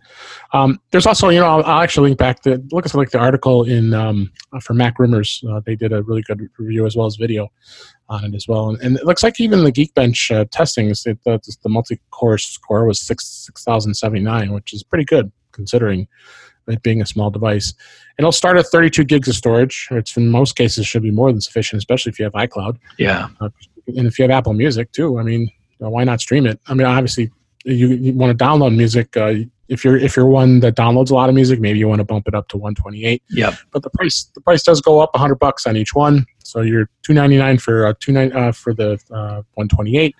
Um, 0.53 0.81
there's 0.91 1.07
also, 1.07 1.29
you 1.29 1.41
know, 1.41 1.47
I'll, 1.47 1.65
I'll, 1.65 1.83
actually 1.83 2.09
link 2.11 2.19
back 2.19 2.43
to 2.43 2.63
look 2.73 2.85
at 2.85 2.95
like 2.95 3.11
the 3.11 3.19
article 3.19 3.65
in 3.65 3.95
um, 3.95 4.33
for 4.61 4.75
Mac 4.75 4.99
Rumors. 4.99 5.43
Uh, 5.49 5.61
they 5.65 5.77
did 5.77 5.93
a 5.93 6.03
really 6.03 6.23
good 6.23 6.49
review 6.59 6.85
as 6.85 6.97
well 6.97 7.07
as 7.07 7.17
video 7.17 7.49
on 8.09 8.25
it 8.25 8.35
as 8.35 8.47
well, 8.47 8.69
and, 8.69 8.81
and 8.83 8.97
it 8.97 9.07
looks 9.07 9.23
like 9.23 9.41
even 9.41 9.65
the 9.65 9.73
Geekbench 9.73 10.35
uh, 10.35 10.45
testing 10.51 10.91
is 10.91 11.05
the, 11.05 11.17
the, 11.25 11.41
the 11.63 11.69
multi-core 11.69 12.39
score 12.39 12.87
was 12.87 13.01
six 13.01 13.27
six 13.27 13.65
thousand 13.65 13.95
seventy 13.95 14.21
nine, 14.21 14.53
which 14.53 14.75
is 14.75 14.83
pretty 14.83 15.05
good 15.05 15.31
considering 15.53 16.09
it 16.67 16.83
being 16.83 17.01
a 17.01 17.07
small 17.07 17.31
device. 17.31 17.73
And 18.17 18.25
it'll 18.25 18.33
start 18.33 18.57
at 18.57 18.67
32 18.67 19.05
gigs 19.05 19.29
of 19.29 19.35
storage, 19.35 19.89
which 19.91 20.17
in 20.17 20.31
most 20.31 20.57
cases 20.57 20.87
should 20.87 21.03
be 21.03 21.11
more 21.11 21.31
than 21.31 21.41
sufficient, 21.41 21.79
especially 21.79 22.11
if 22.11 22.19
you 22.19 22.25
have 22.25 22.33
iCloud. 22.33 22.79
Yeah. 22.99 23.29
Uh, 23.41 23.51
and 23.87 24.07
if 24.07 24.19
you 24.19 24.23
have 24.23 24.31
Apple 24.31 24.55
Music 24.55 24.91
too, 24.93 25.19
I 25.19 25.23
mean, 25.23 25.51
uh, 25.83 25.91
why 25.91 26.05
not 26.05 26.21
stream 26.21 26.47
it? 26.47 26.61
I 26.67 26.75
mean, 26.75 26.87
obviously, 26.87 27.31
you, 27.65 27.89
you 27.89 28.13
want 28.13 28.37
to 28.37 28.45
download 28.45 28.77
music. 28.77 29.17
Uh, 29.17 29.35
if 29.69 29.85
you're 29.85 29.97
if 29.97 30.17
you're 30.17 30.27
one 30.27 30.61
that 30.61 30.77
downloads 30.77 31.11
a 31.11 31.15
lot 31.15 31.29
of 31.29 31.35
music, 31.35 31.59
maybe 31.61 31.79
you 31.79 31.89
want 31.89 32.01
to 32.01 32.05
bump 32.05 32.29
it 32.29 32.35
up 32.35 32.49
to 32.49 32.59
128. 32.59 33.23
Yeah. 33.31 33.57
But 33.73 33.83
the 33.83 33.91
price 33.91 34.31
the 34.35 34.41
price 34.41 34.63
does 34.63 34.81
go 34.81 35.01
up 35.01 35.15
100 35.15 35.37
bucks 35.37 35.67
on 35.67 35.77
each 35.77 35.95
one. 35.95 36.27
So 36.45 36.61
you're 36.61 36.89
299 37.03 37.59
for 37.59 37.87
uh, 37.87 37.95
two 37.99 38.13
nine 38.13 38.33
uh, 38.33 38.53
for 38.53 38.75
the 38.75 38.93
uh, 39.11 39.43
128 39.55 40.15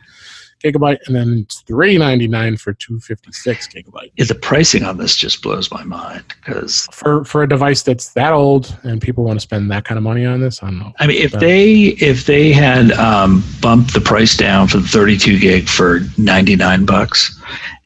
gigabyte, 0.65 0.99
and 1.07 1.15
then 1.15 1.45
it's 1.45 1.61
three 1.63 1.99
ninety 1.99 2.27
nine 2.27 2.57
for 2.57 2.73
two 2.73 2.99
fifty 3.01 3.33
six 3.33 3.69
gigabyte. 3.69 4.11
Yeah, 4.17 4.25
the 4.25 4.35
pricing 4.35 4.85
on 4.85 4.97
this 4.97 5.17
just 5.17 5.43
blows 5.43 5.71
my 5.71 5.85
mind 5.85 6.25
because 6.29 6.89
for 6.93 7.25
for 7.25 7.43
a 7.43 7.49
device 7.49 7.83
that's 7.83 8.13
that 8.15 8.33
old 8.33 8.77
and 8.83 9.01
people 9.01 9.25
want 9.25 9.37
to 9.37 9.41
spend 9.41 9.71
that 9.71 9.85
kind 9.85 9.99
of 9.99 10.05
money 10.05 10.25
on 10.25 10.41
this, 10.41 10.63
I 10.63 10.67
don't 10.67 10.79
know. 10.79 10.93
I 10.99 11.07
mean, 11.07 11.23
if 11.23 11.33
they 11.33 11.73
if 12.01 12.27
they 12.27 12.53
had 12.53 12.93
um, 12.93 13.45
bumped 13.61 13.93
the 13.93 14.01
price 14.01 14.37
down 14.37 14.69
for 14.69 14.79
the 14.79 14.89
thirty 14.89 15.19
two 15.19 15.39
gig 15.39 15.69
for 15.69 16.01
ninety 16.17 16.57
nine 16.57 16.87
bucks, 16.87 17.39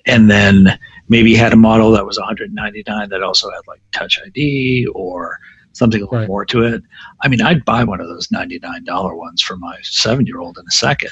and 0.07 0.31
then 0.31 0.79
maybe 1.09 1.35
had 1.35 1.53
a 1.53 1.57
model 1.57 1.91
that 1.93 2.07
was 2.07 2.19
one 2.19 2.27
hundred 2.27 2.55
ninety 2.55 2.85
nine 2.87 3.09
that 3.11 3.23
also 3.23 3.51
had 3.51 3.67
like 3.67 3.81
Touch 3.93 4.21
ID 4.25 4.87
or 4.95 5.39
something 5.73 6.01
a 6.01 6.05
little 6.05 6.19
right. 6.19 6.29
more 6.29 6.45
to 6.45 6.65
it. 6.65 6.83
I 7.23 7.29
mean, 7.29 7.41
I'd 7.41 7.65
buy 7.65 7.85
one 7.85 8.01
of 8.01 8.09
those 8.09 8.31
ninety 8.31 8.59
nine 8.61 8.85
dollar 8.85 9.15
ones 9.15 9.43
for 9.43 9.57
my 9.57 9.77
seven 9.83 10.27
year 10.27 10.41
old 10.41 10.59
in 10.59 10.65
a 10.67 10.71
second 10.71 11.11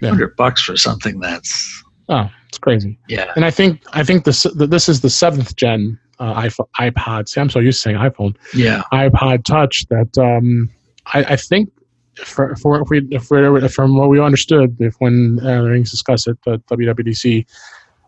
yeah. 0.00 0.08
hundred 0.10 0.36
bucks 0.36 0.62
for 0.62 0.76
something 0.76 1.20
that's 1.20 1.82
oh, 2.08 2.30
it's 2.48 2.58
crazy. 2.58 2.98
Yeah, 3.08 3.32
and 3.36 3.44
I 3.44 3.50
think 3.50 3.82
I 3.92 4.02
think 4.02 4.24
this 4.24 4.46
this 4.54 4.88
is 4.88 5.00
the 5.00 5.10
seventh 5.10 5.56
gen 5.56 5.98
uh, 6.18 6.42
iPhone, 6.42 6.68
iPod. 6.78 7.28
See, 7.28 7.40
I'm 7.40 7.50
so 7.50 7.58
used 7.58 7.78
to 7.78 7.82
saying 7.82 7.96
iPhone. 7.96 8.36
Yeah, 8.54 8.82
iPod 8.92 9.44
Touch. 9.44 9.86
That 9.88 10.16
um, 10.18 10.70
I, 11.06 11.24
I 11.24 11.36
think 11.36 11.70
for, 12.16 12.56
for 12.56 12.80
if 12.80 12.88
we 12.90 13.06
if 13.10 13.30
we 13.30 13.68
from 13.68 13.96
what 13.96 14.08
we 14.08 14.20
understood, 14.20 14.76
if 14.80 14.94
when 14.98 15.40
uh, 15.40 15.64
things 15.64 15.90
discussed 15.90 16.28
at 16.28 16.36
the 16.44 16.58
WWDC, 16.70 17.46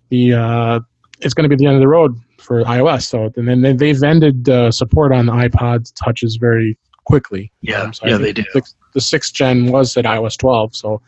the 0.08 0.34
uh, 0.34 0.80
it's 1.20 1.34
going 1.34 1.48
to 1.48 1.54
be 1.54 1.56
the 1.56 1.66
end 1.66 1.76
of 1.76 1.80
the 1.80 1.88
road 1.88 2.16
for 2.38 2.62
iOS. 2.64 3.02
So 3.02 3.30
and 3.36 3.48
then 3.48 3.76
they've 3.76 4.02
ended 4.02 4.48
uh, 4.48 4.70
support 4.70 5.12
on 5.12 5.26
iPod 5.26 5.92
touches 5.94 6.36
very 6.36 6.78
quickly. 7.04 7.52
Yeah, 7.60 7.82
um, 7.82 7.92
so 7.92 8.06
yeah, 8.06 8.18
they 8.18 8.32
do. 8.32 8.44
The, 8.54 8.62
the 8.94 9.00
sixth 9.00 9.34
gen 9.34 9.70
was 9.70 9.96
at 9.96 10.04
iOS 10.04 10.36
12, 10.38 10.74
so 10.74 11.00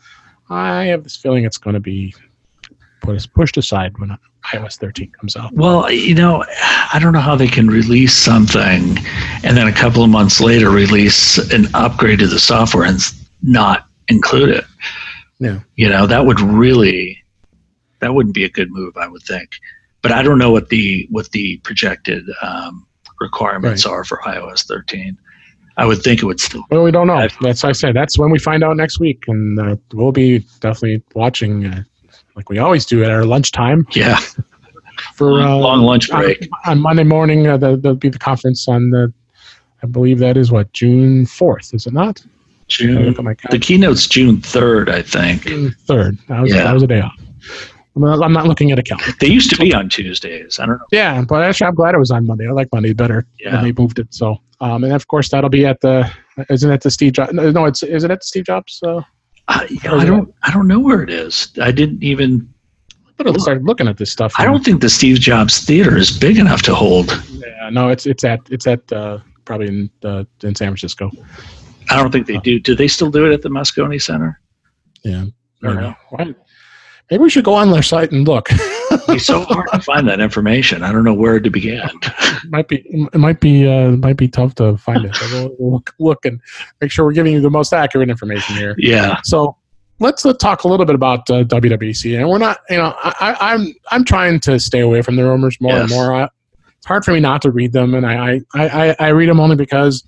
I 0.49 0.85
have 0.85 1.03
this 1.03 1.15
feeling 1.15 1.45
it's 1.45 1.57
going 1.57 1.73
to 1.73 1.79
be 1.79 2.13
pushed 3.33 3.57
aside 3.57 3.97
when 3.97 4.17
iOS 4.45 4.77
13 4.77 5.11
comes 5.11 5.35
out. 5.35 5.53
Well, 5.53 5.91
you 5.91 6.15
know, 6.15 6.43
I 6.93 6.99
don't 6.99 7.13
know 7.13 7.19
how 7.19 7.35
they 7.35 7.47
can 7.47 7.67
release 7.67 8.15
something 8.15 8.97
and 9.43 9.57
then 9.57 9.67
a 9.67 9.73
couple 9.73 10.03
of 10.03 10.09
months 10.09 10.39
later 10.39 10.69
release 10.69 11.37
an 11.51 11.67
upgrade 11.73 12.19
to 12.19 12.27
the 12.27 12.39
software 12.39 12.85
and 12.85 12.99
not 13.41 13.87
include 14.07 14.49
it. 14.49 14.65
Yeah. 15.39 15.59
You 15.75 15.89
know, 15.89 16.07
that 16.07 16.25
would 16.25 16.39
really 16.39 17.23
that 17.99 18.13
wouldn't 18.13 18.35
be 18.35 18.43
a 18.43 18.49
good 18.49 18.69
move, 18.71 18.97
I 18.97 19.07
would 19.07 19.23
think. 19.23 19.49
But 20.01 20.11
I 20.11 20.21
don't 20.21 20.37
know 20.37 20.51
what 20.51 20.69
the 20.69 21.07
what 21.09 21.31
the 21.31 21.57
projected 21.59 22.25
um, 22.41 22.85
requirements 23.19 23.85
right. 23.85 23.91
are 23.91 24.03
for 24.03 24.19
iOS 24.25 24.65
13. 24.65 25.17
I 25.77 25.85
would 25.85 26.03
think 26.03 26.21
it 26.21 26.25
would 26.25 26.39
still. 26.39 26.63
Well, 26.69 26.83
we 26.83 26.91
don't 26.91 27.07
know. 27.07 27.27
That's 27.41 27.63
I 27.63 27.71
said. 27.71 27.95
That's 27.95 28.17
when 28.17 28.29
we 28.29 28.39
find 28.39 28.63
out 28.63 28.77
next 28.77 28.99
week, 28.99 29.23
and 29.27 29.59
uh, 29.59 29.75
we'll 29.93 30.11
be 30.11 30.39
definitely 30.59 31.01
watching, 31.15 31.65
uh, 31.65 31.83
like 32.35 32.49
we 32.49 32.59
always 32.59 32.85
do 32.85 33.03
at 33.03 33.09
our 33.09 33.25
lunchtime. 33.25 33.87
Yeah. 33.91 34.19
For 35.15 35.41
uh, 35.41 35.55
long 35.55 35.81
lunch 35.81 36.09
break 36.09 36.47
on, 36.65 36.73
on 36.73 36.79
Monday 36.79 37.03
morning, 37.03 37.47
uh, 37.47 37.57
the, 37.57 37.75
there'll 37.75 37.97
be 37.97 38.09
the 38.09 38.19
conference 38.19 38.67
on 38.67 38.91
the. 38.91 39.11
I 39.81 39.87
believe 39.87 40.19
that 40.19 40.37
is 40.37 40.51
what 40.51 40.71
June 40.71 41.25
fourth, 41.25 41.73
is 41.73 41.87
it 41.87 41.93
not? 41.93 42.23
June. 42.67 43.13
The 43.13 43.59
keynote's 43.59 44.07
June 44.07 44.39
third, 44.39 44.89
I 44.89 45.01
think. 45.01 45.43
June 45.43 45.75
third. 45.85 46.17
That 46.29 46.41
was, 46.41 46.53
yeah. 46.53 46.63
that 46.63 46.73
was 46.73 46.83
a 46.83 46.87
day 46.87 47.01
off. 47.01 47.19
I'm 47.95 48.33
not 48.33 48.47
looking 48.47 48.71
at 48.71 48.79
a 48.79 48.83
calendar. 48.83 49.11
They 49.19 49.27
used 49.27 49.49
to 49.51 49.57
be 49.57 49.73
on 49.73 49.87
Tuesdays. 49.87 50.59
I 50.59 50.65
don't 50.65 50.79
know. 50.79 50.85
Yeah, 50.91 51.23
but 51.23 51.43
actually, 51.43 51.67
I'm 51.67 51.75
glad 51.75 51.93
it 51.93 51.99
was 51.99 52.11
on 52.11 52.25
Monday. 52.25 52.47
I 52.47 52.51
like 52.51 52.69
Monday 52.73 52.93
better 52.93 53.25
yeah. 53.39 53.61
they 53.61 53.71
moved 53.71 53.99
it. 53.99 54.11
So, 54.13 54.37
um, 54.61 54.83
and 54.83 54.93
of 54.93 55.07
course, 55.07 55.29
that'll 55.29 55.49
be 55.49 55.65
at 55.65 55.81
the. 55.81 56.11
Isn't 56.49 56.71
it 56.71 56.81
the 56.81 56.89
Steve 56.89 57.13
Jobs? 57.13 57.33
No, 57.33 57.65
it's 57.65 57.83
isn't 57.83 58.09
it 58.09 58.19
the 58.21 58.25
Steve 58.25 58.45
Jobs? 58.45 58.79
Uh, 58.83 59.01
uh, 59.47 59.67
yeah, 59.69 59.93
I 59.93 60.05
don't. 60.05 60.33
I 60.43 60.51
don't 60.51 60.67
know 60.67 60.79
where 60.79 61.03
it 61.03 61.09
is. 61.09 61.51
I 61.61 61.71
didn't 61.71 62.03
even. 62.03 62.51
But 63.17 63.27
I 63.27 63.33
started 63.33 63.63
looking 63.63 63.87
at 63.87 63.97
this 63.97 64.11
stuff. 64.11 64.33
I 64.39 64.45
don't 64.45 64.65
think 64.65 64.81
the 64.81 64.89
Steve 64.89 65.19
Jobs 65.19 65.59
Theater 65.59 65.95
is 65.95 66.17
big 66.17 66.39
enough 66.39 66.63
to 66.63 66.73
hold. 66.73 67.23
Yeah, 67.29 67.69
no, 67.69 67.89
it's 67.89 68.07
it's 68.07 68.23
at 68.23 68.39
it's 68.49 68.65
at 68.65 68.91
uh, 68.91 69.19
probably 69.45 69.67
in 69.67 69.89
uh, 70.03 70.23
in 70.41 70.55
San 70.55 70.69
Francisco. 70.69 71.11
I 71.91 71.97
don't 71.97 72.11
think 72.11 72.25
they 72.25 72.37
do. 72.37 72.59
Do 72.59 72.75
they 72.75 72.87
still 72.87 73.11
do 73.11 73.25
it 73.29 73.33
at 73.33 73.43
the 73.43 73.49
Moscone 73.49 74.01
Center? 74.01 74.39
Yeah. 75.03 75.25
I 75.63 75.67
don't 75.67 75.75
know. 75.77 75.95
Why, 76.09 76.35
Maybe 77.11 77.23
we 77.23 77.29
should 77.29 77.43
go 77.43 77.53
on 77.53 77.71
their 77.71 77.83
site 77.83 78.11
and 78.11 78.27
look. 78.27 78.47
it's 78.51 79.25
so 79.25 79.41
hard 79.41 79.67
to 79.73 79.79
find 79.81 80.07
that 80.07 80.19
information. 80.19 80.83
I 80.83 80.91
don't 80.91 81.03
know 81.03 81.13
where 81.13 81.39
to 81.39 81.49
begin. 81.49 81.81
it 82.01 82.49
might 82.49 82.67
be 82.67 82.83
it 82.87 83.19
might 83.19 83.39
be 83.39 83.67
uh, 83.67 83.91
might 83.91 84.17
be 84.17 84.27
tough 84.27 84.55
to 84.55 84.77
find 84.77 85.05
it. 85.05 85.17
We'll, 85.31 85.55
we'll 85.59 85.71
look, 85.73 85.93
look 85.99 86.25
and 86.25 86.39
make 86.81 86.91
sure 86.91 87.05
we're 87.05 87.13
giving 87.13 87.33
you 87.33 87.41
the 87.41 87.49
most 87.49 87.73
accurate 87.73 88.09
information 88.09 88.55
here. 88.55 88.75
Yeah. 88.77 89.19
So 89.23 89.57
let's, 89.99 90.25
let's 90.25 90.37
talk 90.37 90.63
a 90.63 90.67
little 90.67 90.85
bit 90.85 90.95
about 90.95 91.29
uh, 91.29 91.43
WWDC. 91.43 92.17
And 92.17 92.29
we're 92.29 92.37
not, 92.37 92.59
you 92.69 92.77
know, 92.77 92.93
I, 93.03 93.35
I'm, 93.39 93.73
I'm 93.91 94.03
trying 94.03 94.39
to 94.41 94.59
stay 94.59 94.81
away 94.81 95.01
from 95.01 95.15
the 95.15 95.23
rumors 95.23 95.59
more 95.59 95.73
yes. 95.73 95.81
and 95.81 95.89
more. 95.91 96.13
I, 96.13 96.29
it's 96.77 96.85
hard 96.85 97.05
for 97.05 97.13
me 97.13 97.21
not 97.21 97.41
to 97.43 97.51
read 97.51 97.71
them, 97.71 97.93
and 97.93 98.05
I, 98.05 98.41
I, 98.53 98.89
I, 98.89 98.95
I 98.99 99.07
read 99.09 99.29
them 99.29 99.39
only 99.39 99.55
because 99.55 100.03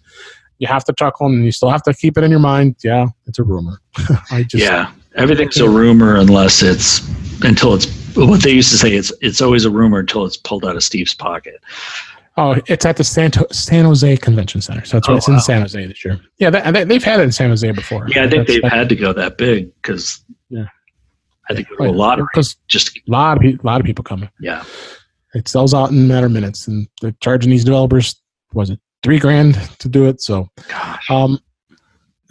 you 0.58 0.68
have 0.68 0.84
to 0.86 0.94
chuckle 0.94 1.28
and 1.28 1.46
you 1.46 1.54
still 1.54 1.70
have 1.70 1.84
to 1.84 1.94
keep 1.94 2.18
it 2.18 2.24
in 2.25 2.32
your 2.32 2.42
mind. 2.42 2.75
Yeah, 2.84 3.08
it's 3.28 3.40
a 3.40 3.44
rumor. 3.44 3.80
I 4.30 4.44
just 4.44 4.66
yeah. 4.66 4.92
Everything's 5.16 5.58
a 5.58 5.70
rumor 5.70 6.16
unless 6.18 6.62
it's 6.62 7.08
until 7.44 7.74
it's 7.74 7.88
what 8.16 8.44
they 8.44 8.52
used 8.52 8.72
to 8.72 8.78
say. 8.78 8.94
It's 8.94 9.12
it's 9.22 9.42
always 9.42 9.66
a 9.66 9.70
rumor 9.70 10.00
until 10.00 10.26
it's 10.26 10.38
pulled 10.38 10.66
out 10.66 10.76
of 10.76 10.84
Steve's 10.84 11.14
pocket. 11.14 11.62
Oh, 12.38 12.60
it's 12.68 12.86
at 12.86 12.98
the 12.98 13.04
San, 13.04 13.32
San 13.54 13.86
Jose 13.86 14.18
Convention 14.18 14.60
Center. 14.60 14.84
So 14.84 14.98
that's 14.98 15.08
oh, 15.08 15.16
It's 15.16 15.28
wow. 15.30 15.36
in 15.36 15.40
San 15.40 15.62
Jose 15.62 15.86
this 15.86 16.04
year. 16.04 16.20
Yeah, 16.38 16.50
that, 16.50 16.90
they've 16.90 17.04
had 17.04 17.22
it 17.22 17.24
in 17.24 17.32
San 17.32 17.50
Jose 17.50 17.72
before. 17.72 18.10
Yeah, 18.10 18.26
I 18.26 18.30
think 18.30 18.46
that's, 18.46 18.62
they've 18.62 18.72
had 18.72 18.90
to 18.90 18.96
go 18.96 19.14
that 19.14 19.38
big 19.38 19.74
because 19.76 20.22
yeah, 20.50 20.66
I 21.50 21.54
think 21.54 21.70
yeah, 21.80 21.88
a 21.88 21.92
lot 21.92 22.20
of 22.20 22.28
just 22.68 22.98
a 22.98 23.02
lot 23.08 23.38
of 23.38 23.44
a 23.44 23.58
lot 23.64 23.80
of 23.80 23.86
people 23.86 24.04
coming. 24.04 24.30
Yeah, 24.42 24.66
it 25.34 25.48
sells 25.48 25.74
out 25.74 25.92
in 25.92 25.98
a 25.98 26.08
matter 26.08 26.26
of 26.26 26.34
minutes, 26.34 26.68
and 26.68 26.88
they're 27.02 27.16
charging 27.22 27.52
these 27.52 27.64
developers 27.64 28.22
was 28.54 28.70
it 28.70 28.80
three 29.04 29.20
grand 29.20 29.56
to 29.80 29.88
do 29.88 30.06
it? 30.08 30.22
So, 30.22 30.50
Gosh. 30.68 31.12
um, 31.12 31.40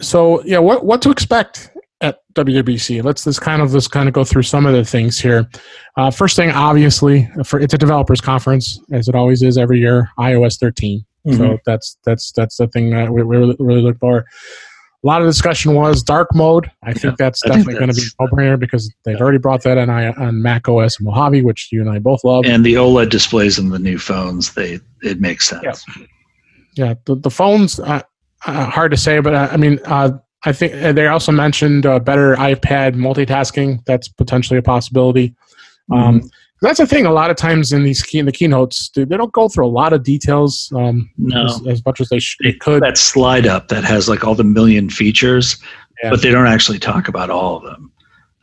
so 0.01 0.43
yeah, 0.43 0.59
what 0.59 0.85
what 0.85 1.01
to 1.03 1.11
expect 1.11 1.71
at 2.01 2.19
WWDC. 2.33 3.03
Let's 3.03 3.23
just 3.23 3.41
kind 3.41 3.61
of 3.61 3.73
let's 3.73 3.87
kind 3.87 4.07
of 4.07 4.13
go 4.13 4.23
through 4.23 4.43
some 4.43 4.65
of 4.65 4.73
the 4.73 4.83
things 4.83 5.19
here. 5.19 5.49
Uh, 5.97 6.11
first 6.11 6.35
thing, 6.35 6.51
obviously, 6.51 7.29
for 7.45 7.59
it's 7.59 7.73
a 7.73 7.77
developers 7.77 8.21
conference 8.21 8.79
as 8.91 9.07
it 9.07 9.15
always 9.15 9.41
is 9.41 9.57
every 9.57 9.79
year. 9.79 10.09
iOS 10.19 10.59
13 10.59 11.05
Mm-hmm. 11.25 11.37
So 11.37 11.59
that's 11.65 11.97
that's 12.05 12.31
that's 12.31 12.57
the 12.57 12.67
thing 12.67 12.91
that 12.91 13.09
we, 13.09 13.23
we 13.23 13.37
really, 13.37 13.55
really 13.59 13.81
look 13.81 13.97
for. 13.99 14.19
A 14.19 15.07
lot 15.07 15.21
of 15.21 15.27
discussion 15.27 15.75
was 15.75 16.01
dark 16.01 16.33
mode. 16.33 16.71
I 16.83 16.93
think 16.93 17.03
yeah, 17.03 17.15
that's 17.19 17.43
I 17.45 17.49
definitely 17.49 17.75
going 17.75 17.89
to 17.89 17.93
be 17.93 18.01
a 18.01 18.23
no-brainer 18.23 18.59
because 18.59 18.91
they've 19.03 19.15
yeah. 19.15 19.21
already 19.21 19.37
brought 19.37 19.61
that 19.63 19.77
in 19.77 19.89
on 19.89 20.41
Mac 20.41 20.67
OS 20.67 20.97
and 20.97 21.05
Mojave, 21.05 21.43
which 21.43 21.69
you 21.71 21.81
and 21.81 21.89
I 21.89 21.99
both 21.99 22.23
love. 22.23 22.45
And 22.45 22.65
the 22.65 22.73
OLED 22.73 23.11
displays 23.11 23.59
in 23.59 23.69
the 23.69 23.77
new 23.77 23.99
phones, 23.99 24.53
they 24.53 24.79
it 25.03 25.19
makes 25.19 25.47
sense. 25.47 25.85
Yeah, 25.95 26.05
yeah 26.75 26.93
the, 27.05 27.15
the 27.15 27.29
phones, 27.29 27.79
uh, 27.79 28.01
uh, 28.47 28.65
hard 28.69 28.91
to 28.91 28.97
say, 28.97 29.19
but 29.19 29.33
uh, 29.35 29.49
I 29.51 29.57
mean, 29.57 29.79
uh, 29.85 30.11
I 30.45 30.53
think 30.53 30.73
uh, 30.75 30.93
they 30.93 31.07
also 31.07 31.31
mentioned 31.31 31.85
uh, 31.85 31.99
better 31.99 32.35
iPad 32.35 32.95
multitasking. 32.95 33.83
That's 33.85 34.07
potentially 34.07 34.59
a 34.59 34.61
possibility. 34.61 35.35
Um, 35.91 36.19
mm-hmm. 36.19 36.27
that's 36.61 36.79
the 36.79 36.87
thing. 36.87 37.05
A 37.05 37.11
lot 37.11 37.31
of 37.31 37.37
times 37.37 37.73
in 37.73 37.83
these 37.83 38.03
key, 38.03 38.19
in 38.19 38.25
the 38.25 38.31
keynotes, 38.31 38.89
they 38.89 39.05
don't 39.05 39.31
go 39.33 39.49
through 39.49 39.65
a 39.65 39.67
lot 39.67 39.91
of 39.91 40.03
details. 40.03 40.71
Um, 40.75 41.09
no. 41.17 41.45
as, 41.45 41.67
as, 41.67 41.85
much 41.85 41.99
as 41.99 42.09
they, 42.09 42.19
sh- 42.19 42.37
they 42.43 42.53
could. 42.53 42.83
That 42.83 42.97
slide 42.97 43.47
up 43.47 43.69
that 43.69 43.83
has 43.83 44.07
like 44.07 44.23
all 44.23 44.35
the 44.35 44.43
million 44.43 44.89
features, 44.89 45.57
yeah. 46.03 46.11
but 46.11 46.21
they 46.21 46.31
don't 46.31 46.47
actually 46.47 46.79
talk 46.79 47.07
about 47.07 47.29
all 47.29 47.57
of 47.57 47.63
them. 47.63 47.91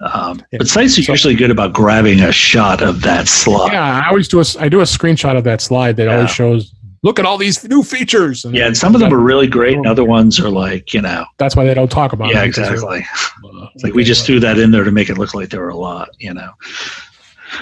Um, 0.00 0.42
yeah. 0.50 0.58
But 0.58 0.66
sites 0.66 0.98
are 0.98 1.02
so, 1.02 1.12
usually 1.12 1.36
good 1.36 1.52
about 1.52 1.72
grabbing 1.72 2.20
a 2.20 2.32
shot 2.32 2.82
of 2.82 3.02
that 3.02 3.28
slide. 3.28 3.72
Yeah, 3.72 4.02
I 4.04 4.08
always 4.08 4.26
do 4.26 4.40
a 4.40 4.44
I 4.58 4.68
do 4.68 4.80
a 4.80 4.84
screenshot 4.84 5.36
of 5.36 5.44
that 5.44 5.60
slide 5.60 5.96
that 5.96 6.06
yeah. 6.06 6.16
always 6.16 6.30
shows 6.30 6.71
look 7.02 7.18
at 7.18 7.26
all 7.26 7.38
these 7.38 7.66
new 7.68 7.82
features. 7.82 8.44
And 8.44 8.54
yeah, 8.54 8.66
and 8.66 8.76
some 8.76 8.94
of 8.94 9.00
them 9.00 9.12
are 9.12 9.18
really 9.18 9.46
great, 9.46 9.76
and 9.76 9.86
other 9.86 10.04
ones 10.04 10.40
are 10.40 10.50
like, 10.50 10.94
you 10.94 11.00
know. 11.00 11.24
That's 11.38 11.56
why 11.56 11.64
they 11.64 11.74
don't 11.74 11.90
talk 11.90 12.12
about 12.12 12.30
yeah, 12.30 12.38
it. 12.38 12.56
Yeah, 12.56 12.64
exactly. 12.66 13.06
Uh, 13.44 13.66
like 13.82 13.94
we 13.94 14.04
just 14.04 14.26
threw 14.26 14.40
that 14.40 14.58
in 14.58 14.70
there 14.70 14.84
to 14.84 14.92
make 14.92 15.10
it 15.10 15.18
look 15.18 15.34
like 15.34 15.50
there 15.50 15.60
were 15.60 15.68
a 15.68 15.76
lot, 15.76 16.10
you 16.18 16.32
know. 16.32 16.52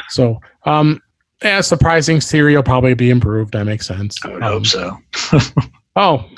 So, 0.09 0.40
um, 0.64 1.02
yeah, 1.42 1.61
surprising 1.62 2.20
Siri 2.20 2.54
will 2.54 2.62
probably 2.62 2.94
be 2.94 3.11
improved. 3.11 3.52
That 3.52 3.64
makes 3.64 3.87
sense. 3.87 4.16
I 4.25 4.28
would 4.28 4.42
um, 4.42 4.52
hope 4.52 4.66
so. 4.66 4.99
oh, 5.97 6.30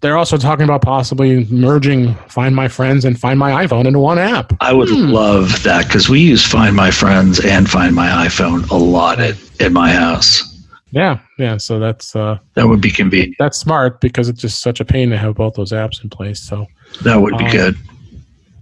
they're 0.00 0.16
also 0.16 0.36
talking 0.36 0.64
about 0.64 0.82
possibly 0.82 1.44
merging 1.46 2.14
Find 2.28 2.54
My 2.54 2.68
Friends 2.68 3.04
and 3.04 3.18
Find 3.18 3.38
My 3.38 3.64
iPhone 3.66 3.86
into 3.86 3.98
one 3.98 4.18
app. 4.18 4.52
I 4.60 4.72
would 4.72 4.88
hmm. 4.88 5.10
love 5.10 5.62
that 5.62 5.86
because 5.86 6.08
we 6.08 6.20
use 6.20 6.44
Find 6.44 6.74
My 6.74 6.90
Friends 6.90 7.40
and 7.44 7.68
Find 7.68 7.94
My 7.94 8.26
iPhone 8.26 8.68
a 8.70 8.76
lot 8.76 9.20
at, 9.20 9.36
at 9.60 9.72
my 9.72 9.90
house. 9.90 10.47
Yeah, 10.90 11.20
yeah. 11.38 11.56
So 11.58 11.78
that's 11.78 12.16
uh, 12.16 12.38
that 12.54 12.68
would 12.68 12.80
be 12.80 12.90
convenient. 12.90 13.36
That's 13.38 13.58
smart 13.58 14.00
because 14.00 14.28
it's 14.28 14.40
just 14.40 14.62
such 14.62 14.80
a 14.80 14.84
pain 14.84 15.10
to 15.10 15.18
have 15.18 15.34
both 15.34 15.54
those 15.54 15.72
apps 15.72 16.02
in 16.02 16.08
place. 16.08 16.40
So 16.40 16.66
that 17.02 17.16
would 17.16 17.36
be 17.36 17.44
um, 17.44 17.50
good. 17.50 17.76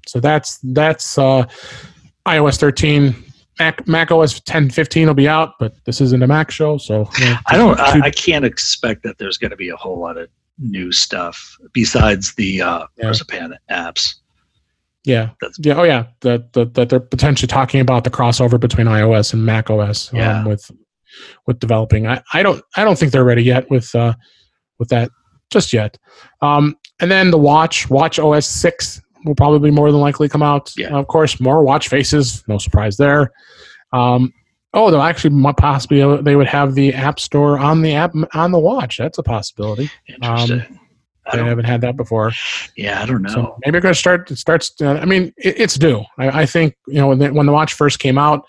So 0.07 0.21
that's 0.21 0.59
that's 0.63 1.19
uh, 1.19 1.47
iOS 2.27 2.59
13. 2.59 3.15
Mac, 3.59 3.89
Mac 3.89 4.11
OS 4.11 4.39
10, 4.41 4.69
15 4.69 5.07
will 5.07 5.15
be 5.15 5.27
out, 5.27 5.55
but 5.59 5.83
this 5.87 6.03
isn't 6.03 6.23
a 6.23 6.27
Mac 6.27 6.51
show, 6.51 6.77
so 6.77 7.09
you 7.19 7.25
know, 7.25 7.37
I 7.47 7.57
don't. 7.57 7.81
I, 7.81 8.01
I, 8.07 8.11
can't 8.11 8.45
expect 8.45 9.03
that 9.05 9.17
there's 9.17 9.39
going 9.39 9.51
to 9.51 9.57
be 9.57 9.71
a 9.71 9.77
whole 9.77 9.99
lot 9.99 10.19
of 10.19 10.29
new 10.59 10.93
stuff 10.93 11.57
besides 11.73 12.35
the 12.35 12.61
uh, 12.61 12.87
yeah. 12.99 13.05
Marzipan 13.05 13.57
apps. 13.71 14.17
Yeah, 15.05 15.31
That's, 15.41 15.59
yeah, 15.61 15.75
oh 15.75 15.85
yeah, 15.85 16.07
that 16.21 16.53
that 16.53 16.89
they're 16.91 17.01
potentially 17.01 17.47
talking 17.47 17.81
about 17.81 18.05
the 18.05 18.11
crossover 18.11 18.59
between 18.59 18.89
iOS 18.89 19.33
and 19.33 19.47
Mac 19.47 19.71
OS 19.71 20.13
um, 20.13 20.19
yeah. 20.19 20.45
with 20.45 20.71
with 21.47 21.59
developing. 21.59 22.07
I, 22.07 22.23
I 22.33 22.43
don't 22.43 22.63
I 22.77 22.85
don't 22.85 22.99
think 22.99 23.13
they're 23.13 23.25
ready 23.25 23.43
yet 23.43 23.71
with 23.71 23.95
uh, 23.95 24.15
with 24.79 24.89
that 24.89 25.11
just 25.51 25.73
yet. 25.73 25.99
Um, 26.41 26.77
and 27.01 27.11
then 27.11 27.31
the 27.31 27.39
watch 27.39 27.89
Watch 27.91 28.19
OS 28.19 28.47
six 28.47 29.01
will 29.25 29.35
probably 29.35 29.71
more 29.71 29.91
than 29.91 30.01
likely 30.01 30.29
come 30.29 30.43
out. 30.43 30.73
Yeah. 30.77 30.89
of 30.89 31.07
course, 31.09 31.41
more 31.41 31.63
watch 31.63 31.89
faces. 31.89 32.45
No 32.49 32.59
surprise 32.59 32.97
there. 32.97 33.33
Um, 33.93 34.33
oh, 34.73 34.91
they'll 34.91 35.03
actually 35.03 35.53
possibly 35.55 36.03
uh, 36.03 36.17
they 36.17 36.37
would 36.37 36.47
have 36.47 36.75
the 36.75 36.95
App 36.95 37.21
Store 37.21 37.59
on 37.59 37.83
the 37.83 37.95
app 37.95 38.15
on 38.35 38.53
the 38.53 38.59
watch. 38.59 38.99
That's 38.99 39.19
a 39.19 39.23
possibility. 39.23 39.91
Interesting. 40.09 40.61
Um, 40.61 40.81
I, 41.27 41.39
haven't 41.39 41.65
had 41.65 41.81
that 41.81 41.97
before. 41.97 42.33
Yeah, 42.77 43.03
I 43.03 43.07
don't 43.07 43.23
know. 43.23 43.33
So 43.33 43.57
maybe 43.65 43.77
we're 43.77 43.81
going 43.81 43.95
to 43.95 43.99
start. 43.99 44.31
It 44.31 44.37
starts. 44.37 44.73
Uh, 44.81 44.93
I 44.93 45.05
mean, 45.05 45.33
it, 45.39 45.59
it's 45.59 45.75
due. 45.75 46.05
I, 46.19 46.43
I, 46.43 46.47
think 46.47 46.77
you 46.87 46.95
know 46.95 47.09
when 47.09 47.19
the, 47.19 47.33
when 47.33 47.47
the 47.47 47.53
watch 47.53 47.75
first 47.75 47.99
came 47.99 48.17
out, 48.17 48.47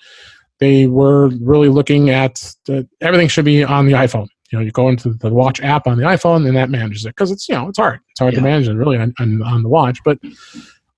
they 0.60 0.88
were 0.88 1.30
really 1.41 1.70
looking 1.70 2.10
at 2.10 2.54
the, 2.65 2.88
everything 3.02 3.28
should 3.28 3.46
be 3.46 3.63
on 3.63 3.86
the 3.86 3.93
iPhone. 3.93 4.28
You 4.52 4.60
know, 4.60 4.65
you 4.65 4.72
go 4.72 4.88
into 4.88 5.13
the 5.13 5.30
watch 5.30 5.62
app 5.62 5.88
on 5.88 5.98
the 5.98 6.06
iPhone 6.06 6.48
and 6.48 6.56
that 6.56 6.70
manages 6.70 7.06
it 7.06 7.10
because 7.10 7.32
it's 7.32 7.50
you 7.50 7.56
know 7.56 7.67
it's 7.67 7.78
hard. 7.78 8.00
It's 8.12 8.20
hard 8.20 8.34
yeah. 8.34 8.39
to 8.39 8.43
manage 8.43 8.67
it 8.67 8.74
really 8.74 8.98
on, 8.98 9.13
on, 9.20 9.41
on 9.43 9.63
the 9.63 9.70
watch. 9.70 10.00
But 10.06 10.20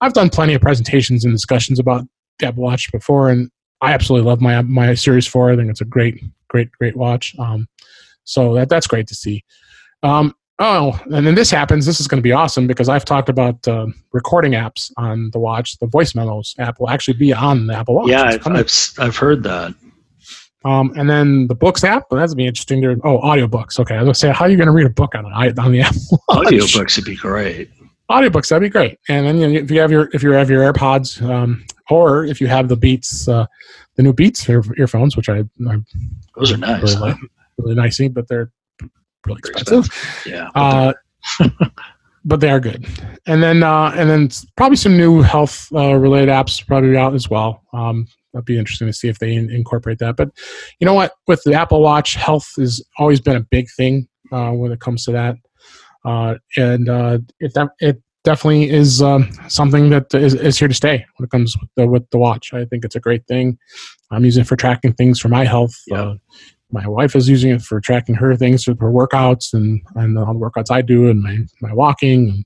I've 0.02 0.14
done 0.14 0.30
plenty 0.30 0.54
of 0.54 0.62
presentations 0.62 1.26
and 1.26 1.34
discussions 1.34 1.80
about 1.80 2.06
the 2.38 2.48
Apple 2.48 2.64
Watch 2.64 2.92
before, 2.92 3.30
and 3.30 3.50
I 3.82 3.94
absolutely 3.94 4.30
love 4.30 4.40
my 4.40 4.62
my 4.62 4.94
Series 4.94 5.26
Four. 5.26 5.52
I 5.52 5.56
think 5.56 5.70
it's 5.70 5.82
a 5.82 5.86
great, 5.86 6.24
great, 6.48 6.72
great 6.74 6.96
watch. 6.96 7.36
Um, 7.40 7.68
so 8.24 8.54
that 8.54 8.70
that's 8.70 8.88
great 8.88 9.08
to 9.08 9.16
see. 9.16 9.44
Um, 10.04 10.36
Oh, 10.62 11.00
and 11.06 11.26
then 11.26 11.36
this 11.36 11.50
happens. 11.50 11.86
This 11.86 12.02
is 12.02 12.08
going 12.08 12.18
to 12.18 12.24
be 12.24 12.34
awesome 12.34 12.68
because 12.68 12.90
I've 12.90 13.06
talked 13.06 13.30
about 13.30 13.66
uh, 13.66 13.88
recording 14.12 14.52
apps 14.52 14.92
on 14.98 15.32
the 15.32 15.40
watch. 15.40 15.80
The 15.80 15.88
voice 15.88 16.16
memos 16.16 16.54
app 16.60 16.82
will 16.82 16.90
actually 16.90 17.14
be 17.14 17.32
on 17.32 17.68
the 17.68 17.76
Apple 17.76 17.96
Watch. 17.96 18.10
Yeah, 18.10 18.24
I've, 18.24 18.46
I've, 18.46 18.94
I've, 19.00 19.16
heard 19.16 19.42
that. 19.44 19.74
Um, 20.66 20.92
and 20.98 21.10
then 21.10 21.48
the 21.48 21.56
books 21.56 21.86
app, 21.86 22.08
well, 22.12 22.20
that's 22.20 22.34
be 22.34 22.46
interesting. 22.46 22.82
To, 22.82 23.00
oh, 23.06 23.20
audiobooks. 23.20 23.80
Okay, 23.80 23.96
I 23.96 24.00
was 24.00 24.06
going 24.06 24.14
to 24.14 24.20
say, 24.20 24.32
how 24.32 24.46
are 24.46 24.50
you 24.50 24.58
going 24.58 24.68
to 24.68 24.74
read 24.74 24.86
a 24.86 24.90
book 24.90 25.16
on 25.16 25.26
an, 25.26 25.60
on 25.60 25.72
the 25.72 25.80
Apple 25.82 26.22
Watch? 26.28 26.48
Audiobooks 26.48 26.98
would 26.98 27.06
be 27.06 27.16
great. 27.16 27.72
Audiobooks, 28.12 28.50
that'd 28.50 28.62
be 28.62 28.70
great. 28.70 29.00
And 29.08 29.26
then 29.26 29.38
you 29.38 29.48
know, 29.48 29.60
if 29.60 29.72
you 29.72 29.80
have 29.80 29.92
your 29.92 30.10
if 30.14 30.24
you 30.24 30.32
have 30.32 30.50
your 30.50 30.74
AirPods, 30.74 31.22
um, 31.22 31.64
or 31.90 32.26
if 32.26 32.42
you 32.42 32.48
have 32.48 32.68
the 32.68 32.76
Beats, 32.76 33.30
uh, 33.30 33.46
the 33.96 34.04
new 34.04 34.12
Beats 34.12 34.50
ear, 34.50 34.62
earphones, 34.78 35.16
which 35.16 35.30
I, 35.30 35.44
I 35.70 35.78
those 36.36 36.52
are 36.52 36.58
nice, 36.58 36.82
really, 36.82 36.96
huh? 36.96 37.02
like, 37.02 37.18
really 37.60 37.76
nicey, 37.76 38.08
but 38.10 38.28
they're 38.28 38.52
really 39.26 39.40
expensive. 39.40 39.86
expensive. 39.86 40.32
Yeah. 40.32 40.50
Uh, 40.56 40.94
but 42.26 42.40
they 42.40 42.50
are 42.50 42.60
good. 42.60 42.86
And 43.28 43.42
then 43.42 43.64
uh, 43.64 43.94
and 43.96 44.10
then 44.10 44.30
probably 44.58 44.78
some 44.78 44.98
new 44.98 45.22
health 45.22 45.68
uh, 45.74 45.96
related 45.96 46.30
apps 46.30 46.66
probably 46.66 46.98
out 46.98 47.14
as 47.16 47.30
well. 47.30 47.64
Um, 47.74 48.08
that'd 48.34 48.46
be 48.46 48.58
interesting 48.58 48.88
to 48.88 48.94
see 48.94 49.10
if 49.10 49.20
they 49.20 49.34
in- 49.34 49.50
incorporate 49.50 50.00
that. 50.00 50.16
But 50.16 50.30
you 50.80 50.86
know 50.86 50.94
what? 50.94 51.14
With 51.28 51.42
the 51.44 51.54
Apple 51.54 51.82
Watch, 51.82 52.16
health 52.16 52.48
has 52.58 52.84
always 52.98 53.22
been 53.22 53.36
a 53.36 53.42
big 53.42 53.68
thing 53.76 54.08
uh, 54.32 54.52
when 54.52 54.72
it 54.72 54.80
comes 54.80 55.06
to 55.06 55.12
that. 55.12 55.36
Uh, 56.06 56.36
and 56.58 56.90
uh, 56.90 57.20
it 57.40 57.54
it 57.80 58.02
definitely 58.24 58.70
is 58.70 59.02
um, 59.02 59.30
something 59.48 59.90
that 59.90 60.14
is, 60.14 60.34
is 60.34 60.58
here 60.58 60.68
to 60.68 60.74
stay 60.74 61.06
when 61.18 61.26
it 61.26 61.32
comes 61.32 61.56
with 61.60 61.70
the, 61.76 61.88
with 61.88 62.10
the 62.12 62.18
watch. 62.18 62.54
I 62.54 62.66
think 62.66 62.86
it's 62.86 62.96
a 62.96 63.00
great 63.00 63.26
thing. 63.28 63.58
I'm 64.12 64.26
using 64.26 64.42
it 64.42 64.48
for 64.48 64.56
tracking 64.56 64.94
things 64.94 65.20
for 65.20 65.30
my 65.30 65.46
health. 65.46 65.74
Yeah. 65.88 66.16
My 66.72 66.88
wife 66.88 67.16
is 67.16 67.28
using 67.28 67.52
it 67.52 67.62
for 67.62 67.80
tracking 67.82 68.16
her 68.16 68.36
things 68.36 68.68
with 68.68 68.80
her 68.80 68.92
workouts 68.92 69.54
and, 69.54 69.82
and 69.96 70.18
all 70.18 70.34
the 70.34 70.40
workouts 70.40 70.72
I 70.72 70.82
do 70.82 71.10
and 71.10 71.22
my, 71.22 71.40
my 71.62 71.74
walking. 71.74 72.30
And, 72.30 72.46